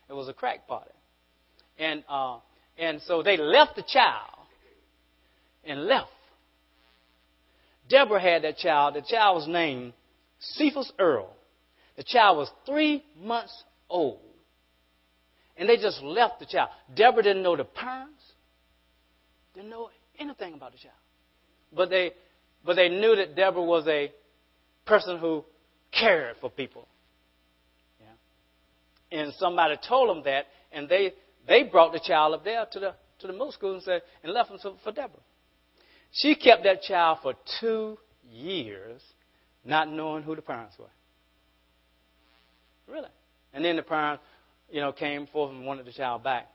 It 0.09 0.13
was 0.13 0.27
a 0.27 0.33
crack 0.33 0.67
party. 0.67 0.91
And, 1.77 2.03
uh, 2.09 2.37
and 2.77 3.01
so 3.07 3.23
they 3.23 3.37
left 3.37 3.75
the 3.75 3.83
child 3.87 4.47
and 5.63 5.85
left. 5.85 6.09
Deborah 7.91 8.21
had 8.21 8.43
that 8.43 8.57
child. 8.57 8.95
The 8.95 9.01
child 9.01 9.35
was 9.35 9.47
named 9.47 9.93
Cephas 10.39 10.91
Earl. 10.97 11.29
The 11.97 12.03
child 12.03 12.37
was 12.37 12.49
three 12.65 13.03
months 13.21 13.63
old. 13.89 14.21
And 15.57 15.67
they 15.67 15.75
just 15.75 16.01
left 16.01 16.39
the 16.39 16.45
child. 16.45 16.69
Deborah 16.95 17.21
didn't 17.21 17.43
know 17.43 17.57
the 17.57 17.65
parents, 17.65 18.23
didn't 19.53 19.69
know 19.69 19.89
anything 20.17 20.53
about 20.53 20.71
the 20.71 20.77
child. 20.77 20.95
But 21.73 21.89
they, 21.89 22.13
but 22.65 22.75
they 22.75 22.87
knew 22.87 23.15
that 23.17 23.35
Deborah 23.35 23.61
was 23.61 23.85
a 23.87 24.11
person 24.85 25.19
who 25.19 25.43
cared 25.91 26.37
for 26.39 26.49
people. 26.49 26.87
Yeah. 27.99 29.19
And 29.19 29.33
somebody 29.33 29.75
told 29.87 30.09
them 30.09 30.23
that, 30.23 30.45
and 30.71 30.87
they, 30.87 31.13
they 31.45 31.63
brought 31.63 31.91
the 31.91 31.99
child 31.99 32.33
up 32.35 32.45
there 32.45 32.65
to 32.71 32.79
the, 32.79 32.95
to 33.19 33.27
the 33.27 33.33
middle 33.33 33.51
school 33.51 33.73
and, 33.73 33.83
said, 33.83 34.01
and 34.23 34.33
left 34.33 34.49
him 34.49 34.57
for 34.81 34.91
Deborah. 34.91 35.19
She 36.11 36.35
kept 36.35 36.63
that 36.63 36.81
child 36.81 37.19
for 37.21 37.33
two 37.59 37.97
years, 38.29 39.01
not 39.63 39.89
knowing 39.89 40.23
who 40.23 40.35
the 40.35 40.41
parents 40.41 40.75
were. 40.77 40.85
Really. 42.91 43.09
And 43.53 43.63
then 43.63 43.77
the 43.77 43.83
parents, 43.83 44.23
you 44.69 44.81
know, 44.81 44.91
came 44.91 45.27
forth 45.27 45.51
and 45.51 45.65
wanted 45.65 45.85
the 45.85 45.93
child 45.93 46.23
back. 46.23 46.47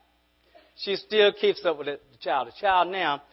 She 0.77 0.95
still 0.95 1.33
keeps 1.33 1.65
up 1.65 1.77
with 1.77 1.87
the 1.87 1.99
child. 2.21 2.49
The 2.49 2.61
child 2.61 2.89
now 2.89 3.23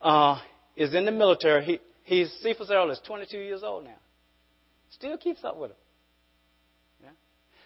uh, 0.00 0.40
is 0.74 0.94
in 0.94 1.04
the 1.04 1.12
military. 1.12 1.64
He, 1.64 1.80
he's 2.04 2.32
Cephas 2.42 2.70
Earl 2.70 2.90
is 2.90 3.00
22 3.06 3.38
years 3.38 3.62
old 3.62 3.84
now. 3.84 3.96
Still 4.90 5.18
keeps 5.18 5.44
up 5.44 5.58
with 5.58 5.72
him. 5.72 5.76
Yeah? 7.02 7.10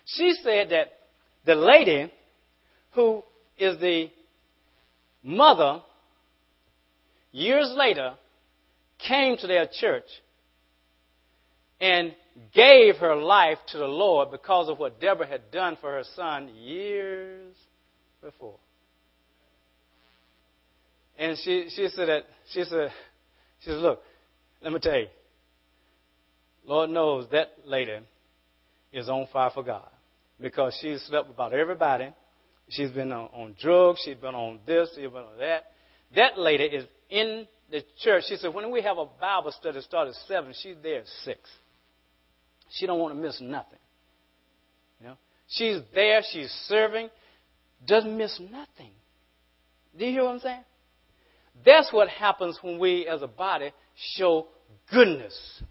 She 0.06 0.34
said 0.42 0.70
that 0.70 0.88
the 1.44 1.54
lady 1.54 2.12
who 2.92 3.22
is 3.56 3.78
the 3.78 4.10
mother 5.22 5.82
years 7.32 7.72
later 7.76 8.14
came 9.06 9.36
to 9.38 9.46
their 9.46 9.66
church 9.80 10.04
and 11.80 12.14
gave 12.54 12.96
her 12.96 13.16
life 13.16 13.58
to 13.68 13.78
the 13.78 13.86
Lord 13.86 14.30
because 14.30 14.68
of 14.68 14.78
what 14.78 15.00
Deborah 15.00 15.26
had 15.26 15.50
done 15.50 15.76
for 15.80 15.90
her 15.92 16.04
son 16.14 16.48
years 16.48 17.54
before. 18.22 18.56
And 21.18 21.36
she, 21.38 21.68
she 21.74 21.88
said 21.88 22.08
that 22.08 22.24
she 22.52 22.64
said 22.64 22.90
she 23.60 23.70
said, 23.70 23.78
look, 23.78 24.02
let 24.62 24.72
me 24.72 24.78
tell 24.80 24.98
you, 24.98 25.08
Lord 26.64 26.90
knows 26.90 27.26
that 27.32 27.52
lady 27.66 27.98
is 28.92 29.08
on 29.08 29.26
fire 29.32 29.50
for 29.52 29.62
God 29.62 29.88
because 30.40 30.76
she's 30.80 31.02
slept 31.02 31.28
with 31.28 31.36
about 31.36 31.52
everybody. 31.52 32.08
She's 32.70 32.90
been 32.90 33.12
on, 33.12 33.28
on 33.34 33.56
drugs. 33.60 34.00
She's 34.04 34.16
been 34.16 34.34
on 34.34 34.60
this. 34.66 34.88
She's 34.94 35.08
been 35.08 35.16
on 35.16 35.38
that. 35.38 35.64
That 36.16 36.38
lady 36.38 36.64
is 36.64 36.86
in 37.10 37.46
the 37.70 37.82
church. 38.02 38.24
She 38.28 38.36
said 38.36 38.54
when 38.54 38.70
we 38.70 38.82
have 38.82 38.98
a 38.98 39.06
Bible 39.20 39.52
study 39.52 39.80
start 39.80 40.08
at 40.08 40.14
seven, 40.26 40.54
she's 40.60 40.76
there 40.82 41.00
at 41.00 41.06
six. 41.24 41.40
She 42.70 42.86
don't 42.86 42.98
want 42.98 43.14
to 43.14 43.20
miss 43.20 43.40
nothing. 43.40 43.78
You 45.00 45.08
know, 45.08 45.16
she's 45.48 45.78
there. 45.94 46.22
She's 46.32 46.50
serving. 46.66 47.10
Doesn't 47.86 48.16
miss 48.16 48.38
nothing. 48.40 48.92
Do 49.98 50.04
you 50.04 50.12
hear 50.12 50.24
what 50.24 50.34
I'm 50.34 50.40
saying? 50.40 50.64
That's 51.64 51.92
what 51.92 52.08
happens 52.08 52.58
when 52.62 52.78
we 52.78 53.06
as 53.06 53.22
a 53.22 53.26
body 53.26 53.72
show 54.14 54.46
goodness 54.90 55.62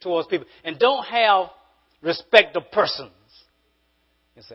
towards 0.00 0.28
people 0.28 0.46
and 0.64 0.78
don't 0.78 1.04
have 1.04 1.46
respect 2.02 2.56
of 2.56 2.70
persons. 2.72 3.10
You 4.36 4.42
see? 4.42 4.54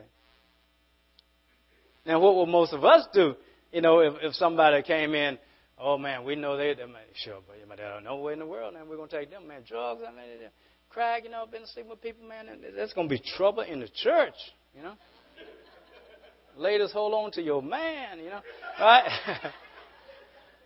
Now, 2.06 2.20
what 2.20 2.36
will 2.36 2.46
most 2.46 2.74
of 2.74 2.84
us 2.84 3.06
do? 3.14 3.36
You 3.72 3.82
know, 3.82 4.00
if, 4.00 4.14
if 4.22 4.34
somebody 4.36 4.82
came 4.82 5.14
in, 5.14 5.38
oh 5.80 5.98
man, 5.98 6.24
we 6.24 6.36
know 6.36 6.58
they, 6.58 6.74
they 6.74 6.86
man, 6.86 7.04
sure, 7.24 7.40
but 7.68 7.78
they 7.78 7.84
don't 7.84 8.04
know 8.04 8.18
where 8.18 8.34
in 8.34 8.40
the 8.40 8.46
world, 8.46 8.76
and 8.76 8.90
we're 8.90 8.98
to 9.08 9.20
take 9.20 9.30
them, 9.30 9.48
man, 9.48 9.62
drugs, 9.68 10.02
I 10.08 10.12
mean, 10.12 10.50
crack, 10.90 11.24
you 11.24 11.30
know, 11.30 11.46
been 11.46 11.66
sleeping 11.66 11.90
with 11.90 12.02
people, 12.02 12.28
man, 12.28 12.48
going 12.94 13.10
to 13.10 13.16
be 13.16 13.22
trouble 13.38 13.64
in 13.64 13.80
the 13.80 13.90
church, 13.90 14.34
you 14.76 14.82
know. 14.82 14.94
Ladies, 16.58 16.92
hold 16.92 17.14
on 17.14 17.32
to 17.34 17.42
your 17.42 17.62
man, 17.62 18.20
you 18.20 18.30
know, 18.30 18.42
right? 18.80 19.08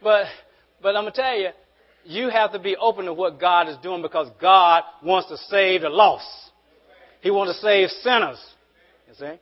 but, 0.02 0.26
but 0.82 0.96
I'm 0.96 1.04
to 1.04 1.12
tell 1.12 1.38
you, 1.38 1.50
you 2.06 2.30
have 2.30 2.54
to 2.54 2.60
be 2.60 2.78
open 2.78 3.06
to 3.06 3.14
what 3.14 3.40
God 3.40 3.68
is 3.68 3.76
doing 3.84 4.02
because 4.02 4.30
God 4.40 4.84
wants 5.04 5.28
to 5.30 5.38
save 5.50 5.82
the 5.82 5.90
lost. 5.90 6.26
He 7.22 7.30
wants 7.30 7.54
to 7.54 7.62
save 7.62 7.90
sinners. 8.02 8.40
You 9.08 9.14
see? 9.16 9.40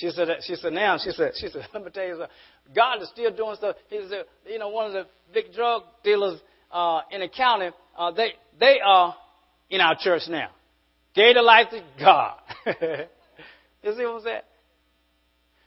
She 0.00 0.08
said, 0.10 0.28
she 0.42 0.54
said, 0.54 0.72
now, 0.72 0.96
she 0.96 1.10
said, 1.10 1.32
she 1.36 1.48
said, 1.48 1.68
let 1.74 1.84
me 1.84 1.90
tell 1.90 2.06
you 2.06 2.12
something. 2.12 2.28
God 2.74 3.02
is 3.02 3.08
still 3.10 3.30
doing 3.36 3.54
stuff. 3.56 3.76
He's, 3.90 4.10
a, 4.10 4.24
you 4.50 4.58
know, 4.58 4.70
one 4.70 4.86
of 4.86 4.92
the 4.94 5.06
big 5.34 5.52
drug 5.52 5.82
dealers 6.02 6.40
uh, 6.72 7.02
in 7.10 7.20
the 7.20 7.28
county. 7.28 7.68
Uh, 7.98 8.10
they, 8.10 8.30
they 8.58 8.78
are 8.82 9.14
in 9.68 9.82
our 9.82 9.94
church 10.00 10.22
now. 10.30 10.48
Gave 11.14 11.34
the 11.34 11.42
life 11.42 11.66
to 11.70 11.82
God. 11.98 12.38
you 12.66 13.92
see 13.94 14.04
what 14.04 14.16
I'm 14.16 14.22
saying? 14.22 14.40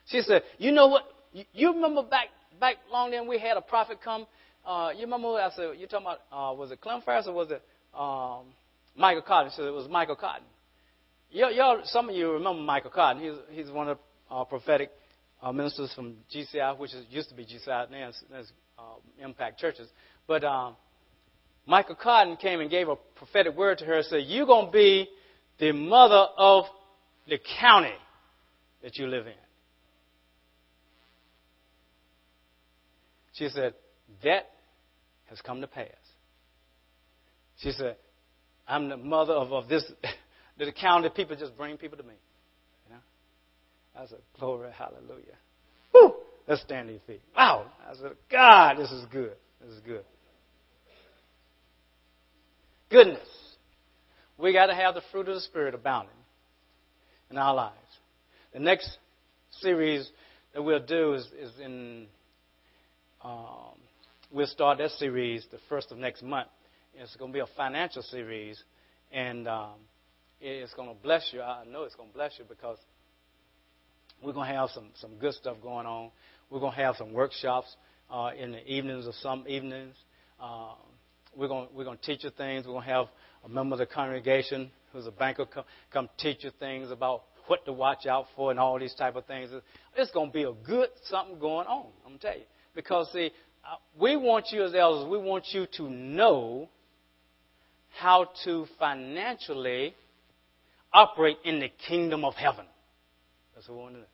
She 0.07 0.21
said, 0.21 0.41
you 0.57 0.71
know 0.71 0.87
what? 0.87 1.03
You, 1.31 1.43
you 1.53 1.73
remember 1.73 2.01
back 2.01 2.27
back 2.59 2.77
long 2.91 3.11
then 3.11 3.27
we 3.27 3.37
had 3.37 3.57
a 3.57 3.61
prophet 3.61 3.99
come. 4.03 4.25
Uh, 4.65 4.89
you 4.95 5.01
remember 5.01 5.27
I 5.29 5.49
said? 5.55 5.71
You 5.77 5.85
talking 5.85 6.07
about? 6.07 6.19
Uh, 6.31 6.55
was 6.55 6.71
it 6.71 6.81
Clem 6.81 7.01
Ferris 7.01 7.27
or 7.27 7.33
was 7.33 7.51
it 7.51 7.61
um, 7.97 8.53
Michael 8.95 9.21
Cotton? 9.21 9.51
She 9.51 9.57
said 9.57 9.65
it 9.65 9.73
was 9.73 9.89
Michael 9.89 10.15
Cotton. 10.15 10.45
Y'all, 11.29 11.51
y'all, 11.51 11.81
some 11.85 12.09
of 12.09 12.15
you 12.15 12.31
remember 12.31 12.61
Michael 12.61 12.91
Cotton. 12.91 13.21
He's 13.21 13.33
he's 13.49 13.71
one 13.71 13.89
of 13.89 13.97
the 13.97 14.03
uh, 14.33 14.43
prophetic 14.43 14.91
uh, 15.41 15.51
ministers 15.51 15.93
from 15.93 16.15
GCI, 16.33 16.77
which 16.77 16.93
is, 16.93 17.05
used 17.09 17.29
to 17.29 17.35
be 17.35 17.45
GCI, 17.45 17.91
now 17.91 18.09
it's, 18.09 18.23
it's 18.33 18.51
uh, 18.79 19.23
Impact 19.23 19.59
Churches. 19.59 19.87
But 20.27 20.43
um, 20.43 20.75
Michael 21.65 21.95
Cotton 21.95 22.37
came 22.37 22.59
and 22.59 22.69
gave 22.69 22.89
a 22.89 22.95
prophetic 23.15 23.55
word 23.55 23.77
to 23.79 23.85
her 23.85 23.95
and 23.95 24.05
said, 24.05 24.23
You're 24.25 24.45
going 24.45 24.67
to 24.67 24.71
be 24.71 25.07
the 25.59 25.71
mother 25.71 26.25
of 26.37 26.65
the 27.27 27.37
county 27.59 27.93
that 28.81 28.97
you 28.97 29.07
live 29.07 29.27
in. 29.27 29.33
She 33.33 33.49
said, 33.49 33.73
That 34.23 34.49
has 35.25 35.41
come 35.41 35.61
to 35.61 35.67
pass. 35.67 35.87
She 37.57 37.71
said, 37.71 37.97
I'm 38.67 38.89
the 38.89 38.97
mother 38.97 39.33
of, 39.33 39.51
of 39.51 39.67
this, 39.69 39.83
the 40.57 40.71
county. 40.71 41.09
People 41.15 41.35
just 41.35 41.55
bring 41.57 41.77
people 41.77 41.97
to 41.97 42.03
me. 42.03 42.15
I 43.95 44.05
said, 44.07 44.19
Glory, 44.39 44.71
hallelujah. 44.71 45.37
Woo! 45.93 46.13
Let's 46.47 46.61
stand 46.61 46.89
your 46.89 46.99
feet. 47.07 47.21
Wow! 47.35 47.67
I 47.89 47.95
said, 47.95 48.11
God, 48.29 48.77
this 48.77 48.91
is 48.91 49.05
good. 49.11 49.33
This 49.61 49.71
is 49.71 49.79
good 49.81 50.03
goodness. 52.93 53.27
We 54.37 54.53
got 54.53 54.67
to 54.67 54.75
have 54.75 54.93
the 54.93 55.01
fruit 55.11 55.27
of 55.27 55.35
the 55.35 55.41
Spirit 55.41 55.73
abounding 55.73 56.15
in 57.31 57.37
our 57.37 57.55
lives. 57.55 57.75
The 58.53 58.59
next 58.59 58.97
series 59.61 60.09
that 60.53 60.61
we'll 60.61 60.85
do 60.85 61.13
is, 61.13 61.27
is 61.39 61.51
in, 61.59 62.05
um, 63.23 63.79
we'll 64.31 64.45
start 64.45 64.77
that 64.77 64.91
series 64.91 65.47
the 65.51 65.57
first 65.67 65.91
of 65.91 65.97
next 65.97 66.21
month. 66.21 66.49
It's 66.93 67.15
going 67.15 67.31
to 67.31 67.33
be 67.33 67.39
a 67.39 67.47
financial 67.57 68.03
series, 68.03 68.63
and 69.11 69.47
um, 69.47 69.73
it's 70.39 70.73
going 70.75 70.89
to 70.89 70.95
bless 71.01 71.31
you. 71.33 71.41
I 71.41 71.65
know 71.65 71.83
it's 71.83 71.95
going 71.95 72.09
to 72.09 72.15
bless 72.15 72.33
you 72.37 72.45
because 72.47 72.77
we're 74.23 74.33
going 74.33 74.49
to 74.49 74.55
have 74.55 74.69
some, 74.69 74.85
some 74.95 75.15
good 75.19 75.33
stuff 75.33 75.57
going 75.61 75.85
on. 75.85 76.11
We're 76.49 76.59
going 76.59 76.73
to 76.73 76.79
have 76.79 76.95
some 76.97 77.13
workshops 77.13 77.75
uh, 78.09 78.31
in 78.37 78.51
the 78.51 78.65
evenings 78.67 79.07
or 79.07 79.13
some 79.21 79.45
evenings. 79.47 79.95
Uh, 80.39 80.73
we're 81.35 81.47
going 81.47 81.67
we're 81.73 81.83
going 81.83 81.97
to 81.97 82.03
teach 82.03 82.23
you 82.23 82.29
things. 82.29 82.65
We're 82.65 82.73
going 82.73 82.85
to 82.85 82.93
have 82.93 83.07
a 83.43 83.49
member 83.49 83.73
of 83.73 83.79
the 83.79 83.85
congregation 83.85 84.71
who's 84.91 85.07
a 85.07 85.11
banker 85.11 85.45
come, 85.45 85.63
come 85.91 86.09
teach 86.19 86.43
you 86.43 86.51
things 86.59 86.91
about 86.91 87.23
what 87.47 87.65
to 87.65 87.73
watch 87.73 88.05
out 88.05 88.25
for 88.35 88.51
and 88.51 88.59
all 88.59 88.79
these 88.79 88.93
type 88.93 89.15
of 89.15 89.25
things. 89.25 89.49
It's 89.97 90.11
going 90.11 90.29
to 90.29 90.33
be 90.33 90.43
a 90.43 90.53
good 90.53 90.89
something 91.05 91.39
going 91.39 91.67
on. 91.67 91.87
I'm 92.05 92.11
going 92.11 92.19
to 92.19 92.27
tell 92.27 92.37
you 92.37 92.45
because 92.75 93.11
see, 93.11 93.31
uh, 93.65 93.75
we 93.99 94.15
want 94.15 94.45
you 94.51 94.63
as 94.63 94.75
elders. 94.75 95.09
We 95.09 95.17
want 95.17 95.45
you 95.51 95.65
to 95.77 95.89
know 95.89 96.69
how 97.97 98.27
to 98.45 98.65
financially 98.79 99.95
operate 100.93 101.37
in 101.43 101.59
the 101.59 101.69
kingdom 101.87 102.23
of 102.23 102.35
heaven. 102.35 102.65
That's 103.55 103.67
what 103.67 103.77
we 103.77 103.83
want 103.83 103.95
to 103.95 104.01
do. 104.01 104.07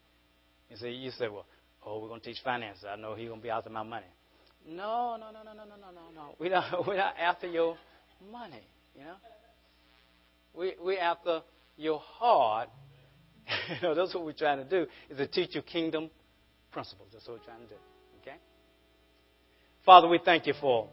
You 0.70 0.78
say, 0.78 0.92
you 0.92 1.12
say, 1.12 1.28
well, 1.28 1.46
oh, 1.86 2.00
we're 2.00 2.08
going 2.08 2.22
to 2.22 2.26
teach 2.26 2.42
finance. 2.44 2.80
I 2.88 2.96
know 2.96 3.16
he's 3.16 3.28
going 3.28 3.40
to 3.40 3.44
be 3.44 3.50
after 3.50 3.70
my 3.70 3.84
money. 3.84 4.06
No, 4.68 5.18
no, 5.20 5.32
no, 5.32 5.44
no, 5.44 5.54
no, 5.54 5.64
no, 5.64 5.76
no, 5.76 5.92
no, 5.92 6.02
no. 6.14 6.36
We're 6.40 6.52
not, 6.52 6.88
we're 6.88 6.98
not 6.98 7.16
after 7.20 7.48
your 7.48 7.78
money, 8.32 8.64
you 8.96 9.02
know? 9.02 9.16
We, 10.54 10.74
we're 10.82 11.00
after 11.00 11.42
your 11.78 12.00
heart. 12.00 12.70
you 13.70 13.88
know, 13.88 13.96
that's 13.96 14.14
what 14.14 14.26
we're 14.26 14.34
trying 14.34 14.58
to 14.58 14.70
do, 14.70 14.86
is 15.10 15.18
to 15.18 15.28
teach 15.28 15.56
you 15.56 15.62
kingdom 15.62 16.10
principles. 16.72 17.10
That's 17.14 17.28
what 17.28 17.40
we're 17.40 17.46
trying 17.46 17.62
to 17.62 17.68
do, 17.68 17.76
okay? 18.22 18.38
Father, 19.86 20.08
we 20.08 20.20
thank 20.24 20.46
you 20.46 20.54
for 20.60 20.90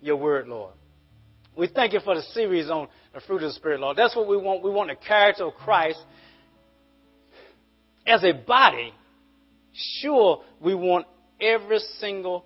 your 0.00 0.16
word, 0.16 0.48
Lord. 0.48 0.74
We 1.56 1.68
thank 1.68 1.92
you 1.92 2.00
for 2.00 2.14
the 2.14 2.22
series 2.22 2.68
on 2.68 2.88
the 3.12 3.20
fruit 3.20 3.42
of 3.42 3.50
the 3.50 3.52
Spirit, 3.52 3.80
Lord. 3.80 3.96
That's 3.96 4.16
what 4.16 4.26
we 4.26 4.36
want. 4.36 4.62
We 4.64 4.70
want 4.70 4.90
the 4.90 4.96
character 4.96 5.44
of 5.44 5.54
Christ 5.54 6.00
as 8.06 8.24
a 8.24 8.32
body. 8.32 8.92
Sure, 9.72 10.42
we 10.60 10.74
want 10.74 11.06
every 11.40 11.78
single 11.98 12.44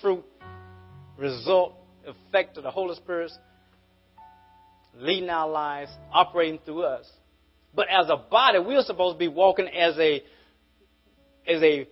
fruit, 0.00 0.24
result, 1.18 1.74
effect 2.06 2.56
of 2.56 2.64
the 2.64 2.70
Holy 2.70 2.96
Spirit 2.96 3.30
leading 4.96 5.30
our 5.30 5.48
lives, 5.48 5.90
operating 6.12 6.58
through 6.64 6.82
us. 6.82 7.08
But 7.74 7.86
as 7.88 8.08
a 8.08 8.16
body, 8.16 8.58
we're 8.58 8.82
supposed 8.82 9.14
to 9.14 9.18
be 9.18 9.28
walking 9.28 9.68
as 9.68 9.96
a 9.98 10.22
as 11.46 11.62
a 11.62 11.86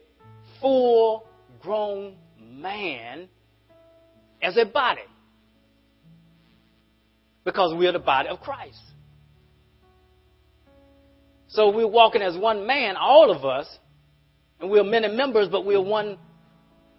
full 0.60 1.26
grown 1.60 2.16
man 2.40 3.28
as 4.42 4.56
a 4.56 4.64
body. 4.64 5.02
Because 7.44 7.74
we 7.78 7.86
are 7.86 7.92
the 7.92 7.98
body 7.98 8.28
of 8.28 8.40
Christ. 8.40 8.80
So 11.48 11.70
we're 11.70 11.88
walking 11.88 12.22
as 12.22 12.36
one 12.36 12.66
man, 12.66 12.96
all 12.96 13.30
of 13.30 13.44
us, 13.44 13.66
and 14.60 14.70
we're 14.70 14.84
many 14.84 15.08
members, 15.08 15.48
but 15.48 15.64
we're 15.64 15.82
one 15.82 16.18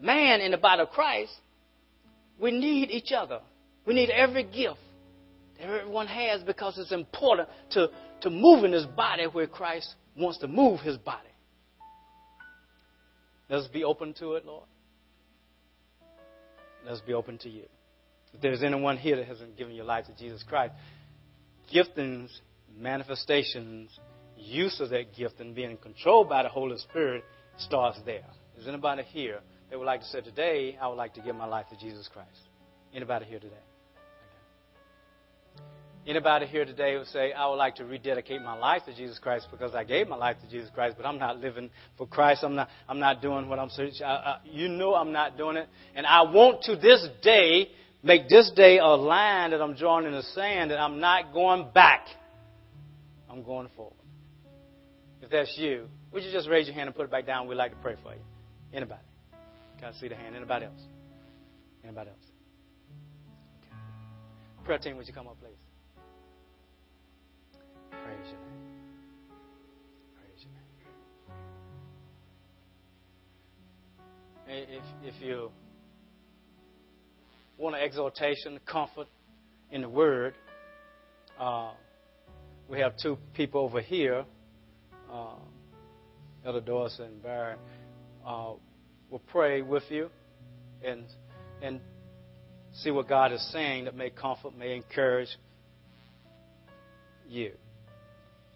man 0.02 0.42
in 0.42 0.52
the 0.52 0.58
body 0.58 0.82
of 0.82 0.90
Christ. 0.90 1.34
We 2.40 2.52
need 2.52 2.90
each 2.90 3.12
other. 3.12 3.42
We 3.86 3.94
need 3.94 4.10
every 4.10 4.44
gift 4.44 4.80
that 5.58 5.70
everyone 5.70 6.08
has 6.08 6.42
because 6.42 6.78
it's 6.78 6.92
important 6.92 7.50
to, 7.72 7.90
to 8.22 8.30
move 8.30 8.64
in 8.64 8.72
this 8.72 8.86
body 8.86 9.26
where 9.26 9.48
Christ 9.48 9.94
wants 10.18 10.40
to 10.40 10.48
move 10.48 10.80
his 10.80 10.98
body. 10.98 11.28
Let's 13.50 13.68
be 13.68 13.84
open 13.84 14.14
to 14.20 14.34
it, 14.34 14.46
Lord. 14.46 14.68
Let's 16.86 17.02
be 17.02 17.14
open 17.14 17.38
to 17.40 17.50
you. 17.50 17.64
If 18.34 18.42
there's 18.42 18.64
anyone 18.64 18.98
here 18.98 19.16
that 19.18 19.28
hasn't 19.28 19.58
given 19.58 19.74
your 19.74 19.86
life 19.86 20.06
to 20.06 20.16
Jesus 20.16 20.44
Christ, 20.48 20.74
giftings, 21.74 22.30
manifestations, 22.78 23.90
use 24.40 24.80
of 24.80 24.90
that 24.90 25.14
gift 25.16 25.40
and 25.40 25.54
being 25.54 25.78
controlled 25.78 26.30
by 26.30 26.44
the 26.44 26.50
Holy 26.50 26.78
Spirit 26.78 27.24
starts 27.58 28.00
there. 28.06 28.26
Is 28.60 28.68
anybody 28.68 29.04
here 29.04 29.40
that 29.70 29.78
would 29.78 29.86
like 29.86 30.02
to 30.02 30.08
say, 30.08 30.22
Today, 30.22 30.78
I 30.82 30.88
would 30.88 30.96
like 30.96 31.14
to 31.16 31.22
give 31.22 31.36
my 31.36 31.46
life 31.46 31.68
to 31.70 31.78
Jesus 31.78 32.10
Christ? 32.12 32.40
Anybody 32.94 33.26
here 33.26 33.40
today? 33.40 33.56
Anybody 36.08 36.48
here 36.48 36.66
today 36.66 36.98
would 36.98 37.08
say, 37.08 37.34
I 37.34 37.48
would 37.48 37.58
like 37.58 37.76
to 37.76 37.86
rededicate 37.86 38.42
my 38.42 38.58
life 38.58 38.84
to 38.86 38.96
Jesus 38.96 39.20
Christ 39.20 39.48
because 39.52 39.76
I 39.76 39.84
gave 39.84 40.08
my 40.08 40.16
life 40.16 40.38
to 40.42 40.50
Jesus 40.50 40.70
Christ, 40.74 40.96
but 40.98 41.06
I'm 41.06 41.20
not 41.20 41.40
living 41.40 41.70
for 41.98 42.08
Christ. 42.08 42.44
I'm 42.44 42.56
not, 42.56 42.70
I'm 42.88 43.00
not 43.00 43.22
doing 43.22 43.48
what 43.48 43.60
I'm 43.60 43.70
saying. 43.70 43.92
You 44.46 44.70
know 44.70 44.96
I'm 44.96 45.12
not 45.12 45.38
doing 45.38 45.58
it. 45.58 45.68
And 45.94 46.08
I 46.08 46.24
want 46.24 46.64
to 46.64 46.78
this 46.78 47.08
day 47.22 47.70
make 48.02 48.28
this 48.28 48.50
day 48.56 48.80
a 48.80 48.88
line 48.88 49.52
that 49.52 49.62
I'm 49.62 49.76
drawing 49.76 50.06
in 50.06 50.14
the 50.14 50.24
sand 50.24 50.72
that 50.72 50.80
I'm 50.80 51.00
not 51.00 51.34
going 51.34 51.68
back. 51.74 52.08
I'm 53.30 53.44
going 53.44 53.70
forward. 53.76 53.99
If 55.30 55.34
that's 55.34 55.56
you, 55.60 55.86
would 56.12 56.24
you 56.24 56.32
just 56.32 56.50
raise 56.50 56.66
your 56.66 56.74
hand 56.74 56.88
and 56.88 56.96
put 56.96 57.04
it 57.04 57.12
back 57.12 57.28
down? 57.28 57.48
We'd 57.48 57.54
like 57.54 57.70
to 57.70 57.78
pray 57.84 57.94
for 58.02 58.16
you. 58.16 58.22
Anybody? 58.74 59.00
Can 59.78 59.90
I 59.90 59.92
see 60.00 60.08
the 60.08 60.16
hand? 60.16 60.36
Anybody 60.36 60.66
else? 60.66 60.82
Anybody 61.84 62.10
else? 62.10 62.26
Okay. 63.60 63.76
Prayer 64.66 64.80
team, 64.80 64.98
would 64.98 65.08
you 65.08 65.14
come 65.14 65.28
up, 65.28 65.38
please? 65.40 65.52
Praise 67.92 68.26
your 68.26 68.40
name. 68.40 68.58
Praise 70.16 70.46
your 74.48 74.56
name. 74.56 74.82
If, 75.04 75.14
if 75.14 75.22
you 75.22 75.52
want 77.60 77.76
an 77.76 77.84
exhortation, 77.84 78.60
comfort 78.66 79.06
in 79.70 79.82
the 79.82 79.90
Word, 79.90 80.34
uh, 81.40 81.74
we 82.68 82.80
have 82.80 82.94
two 82.98 83.20
people 83.36 83.62
over 83.62 83.80
here, 83.80 84.26
uh, 85.12 85.36
Elder 86.46 86.62
Doris 86.62 87.00
and 87.00 87.22
Barry, 87.22 87.56
uh, 88.26 88.54
will 89.10 89.22
pray 89.28 89.62
with 89.62 89.84
you 89.90 90.10
and 90.84 91.04
and 91.62 91.82
see 92.74 92.92
what 92.92 93.10
God 93.10 93.32
is 93.32 93.52
saying 93.52 93.86
that 93.86 93.96
may 93.96 94.10
comfort, 94.10 94.58
may 94.58 94.76
encourage 94.76 95.30
you. 97.28 97.52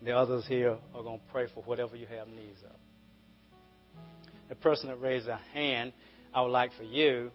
The 0.01 0.11
others 0.11 0.45
here 0.47 0.77
are 0.93 1.03
going 1.03 1.19
to 1.19 1.25
pray 1.31 1.47
for 1.53 1.63
whatever 1.63 1.95
you 1.95 2.05
have 2.07 2.27
needs 2.27 2.59
of. 2.63 2.75
The 4.49 4.55
person 4.55 4.89
that 4.89 4.99
raised 5.01 5.27
their 5.27 5.39
hand, 5.53 5.93
I 6.33 6.41
would 6.41 6.51
like 6.51 6.71
for 6.77 6.83
you 6.83 7.31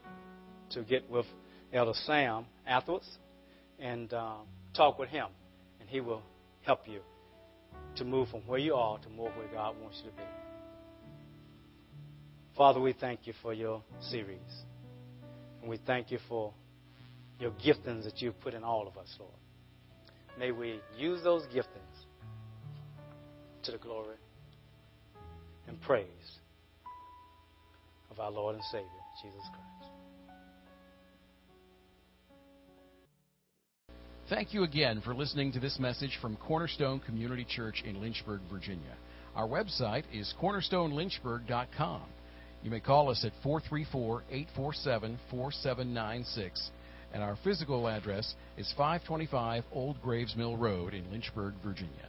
to 0.71 0.83
get 0.83 1.09
with 1.11 1.27
Elder 1.73 1.95
Sam 2.05 2.47
afterwards 2.67 3.09
and 3.79 4.13
uh, 4.13 4.35
talk 4.75 4.99
with 4.99 5.09
him, 5.09 5.27
and 5.81 5.89
he 5.89 6.01
will 6.01 6.23
help 6.63 6.87
you 6.87 7.01
to 7.97 8.05
move 8.05 8.29
from 8.29 8.41
where 8.41 8.59
you 8.59 8.75
are 8.75 8.99
to 8.99 9.09
more 9.11 9.31
where 9.31 9.49
God 9.53 9.77
wants 9.81 10.01
you 10.05 10.11
to 10.11 10.17
be. 10.17 10.23
Father, 12.57 12.81
we 12.81 12.93
thank 12.93 13.27
you 13.27 13.33
for 13.41 13.55
your 13.55 13.83
series. 14.01 14.39
And 15.61 15.71
we 15.71 15.79
thank 15.87 16.11
you 16.11 16.19
for 16.29 16.53
your 17.39 17.53
giftings 17.53 18.05
that 18.05 18.21
you've 18.21 18.39
put 18.41 18.55
in 18.55 18.65
all 18.65 18.87
of 18.89 18.97
us, 18.97 19.15
Lord. 19.19 19.33
May 20.39 20.53
we 20.53 20.81
use 20.97 21.23
those 21.23 21.43
giftings 21.55 21.99
to 23.65 23.73
the 23.73 23.79
glory 23.79 24.17
and 25.67 25.81
praise 25.81 26.07
of 28.11 28.19
our 28.19 28.31
Lord 28.31 28.55
and 28.57 28.65
Savior, 28.65 28.87
Jesus 29.23 29.43
Christ. 29.53 29.78
Thank 34.29 34.53
you 34.53 34.63
again 34.63 35.01
for 35.01 35.15
listening 35.15 35.53
to 35.53 35.61
this 35.61 35.79
message 35.79 36.19
from 36.21 36.37
Cornerstone 36.37 37.01
Community 37.01 37.47
Church 37.49 37.83
in 37.87 37.99
Lynchburg, 37.99 38.41
Virginia. 38.53 38.95
Our 39.35 39.49
website 39.49 40.05
is 40.13 40.35
cornerstonelynchburg.com. 40.39 42.03
You 42.63 42.71
may 42.71 42.81
call 42.81 43.09
us 43.09 43.25
at 43.25 43.33
434 43.43 44.25
847 44.31 45.19
4796, 45.31 46.71
and 47.15 47.23
our 47.23 47.39
physical 47.43 47.89
address 47.89 48.35
is 48.59 48.71
525 48.77 49.65
Old 49.73 50.03
Graves 50.03 50.37
Mill 50.37 50.59
Road 50.59 50.93
in 50.93 51.11
Lynchburg, 51.11 51.55
Virginia. 51.65 52.08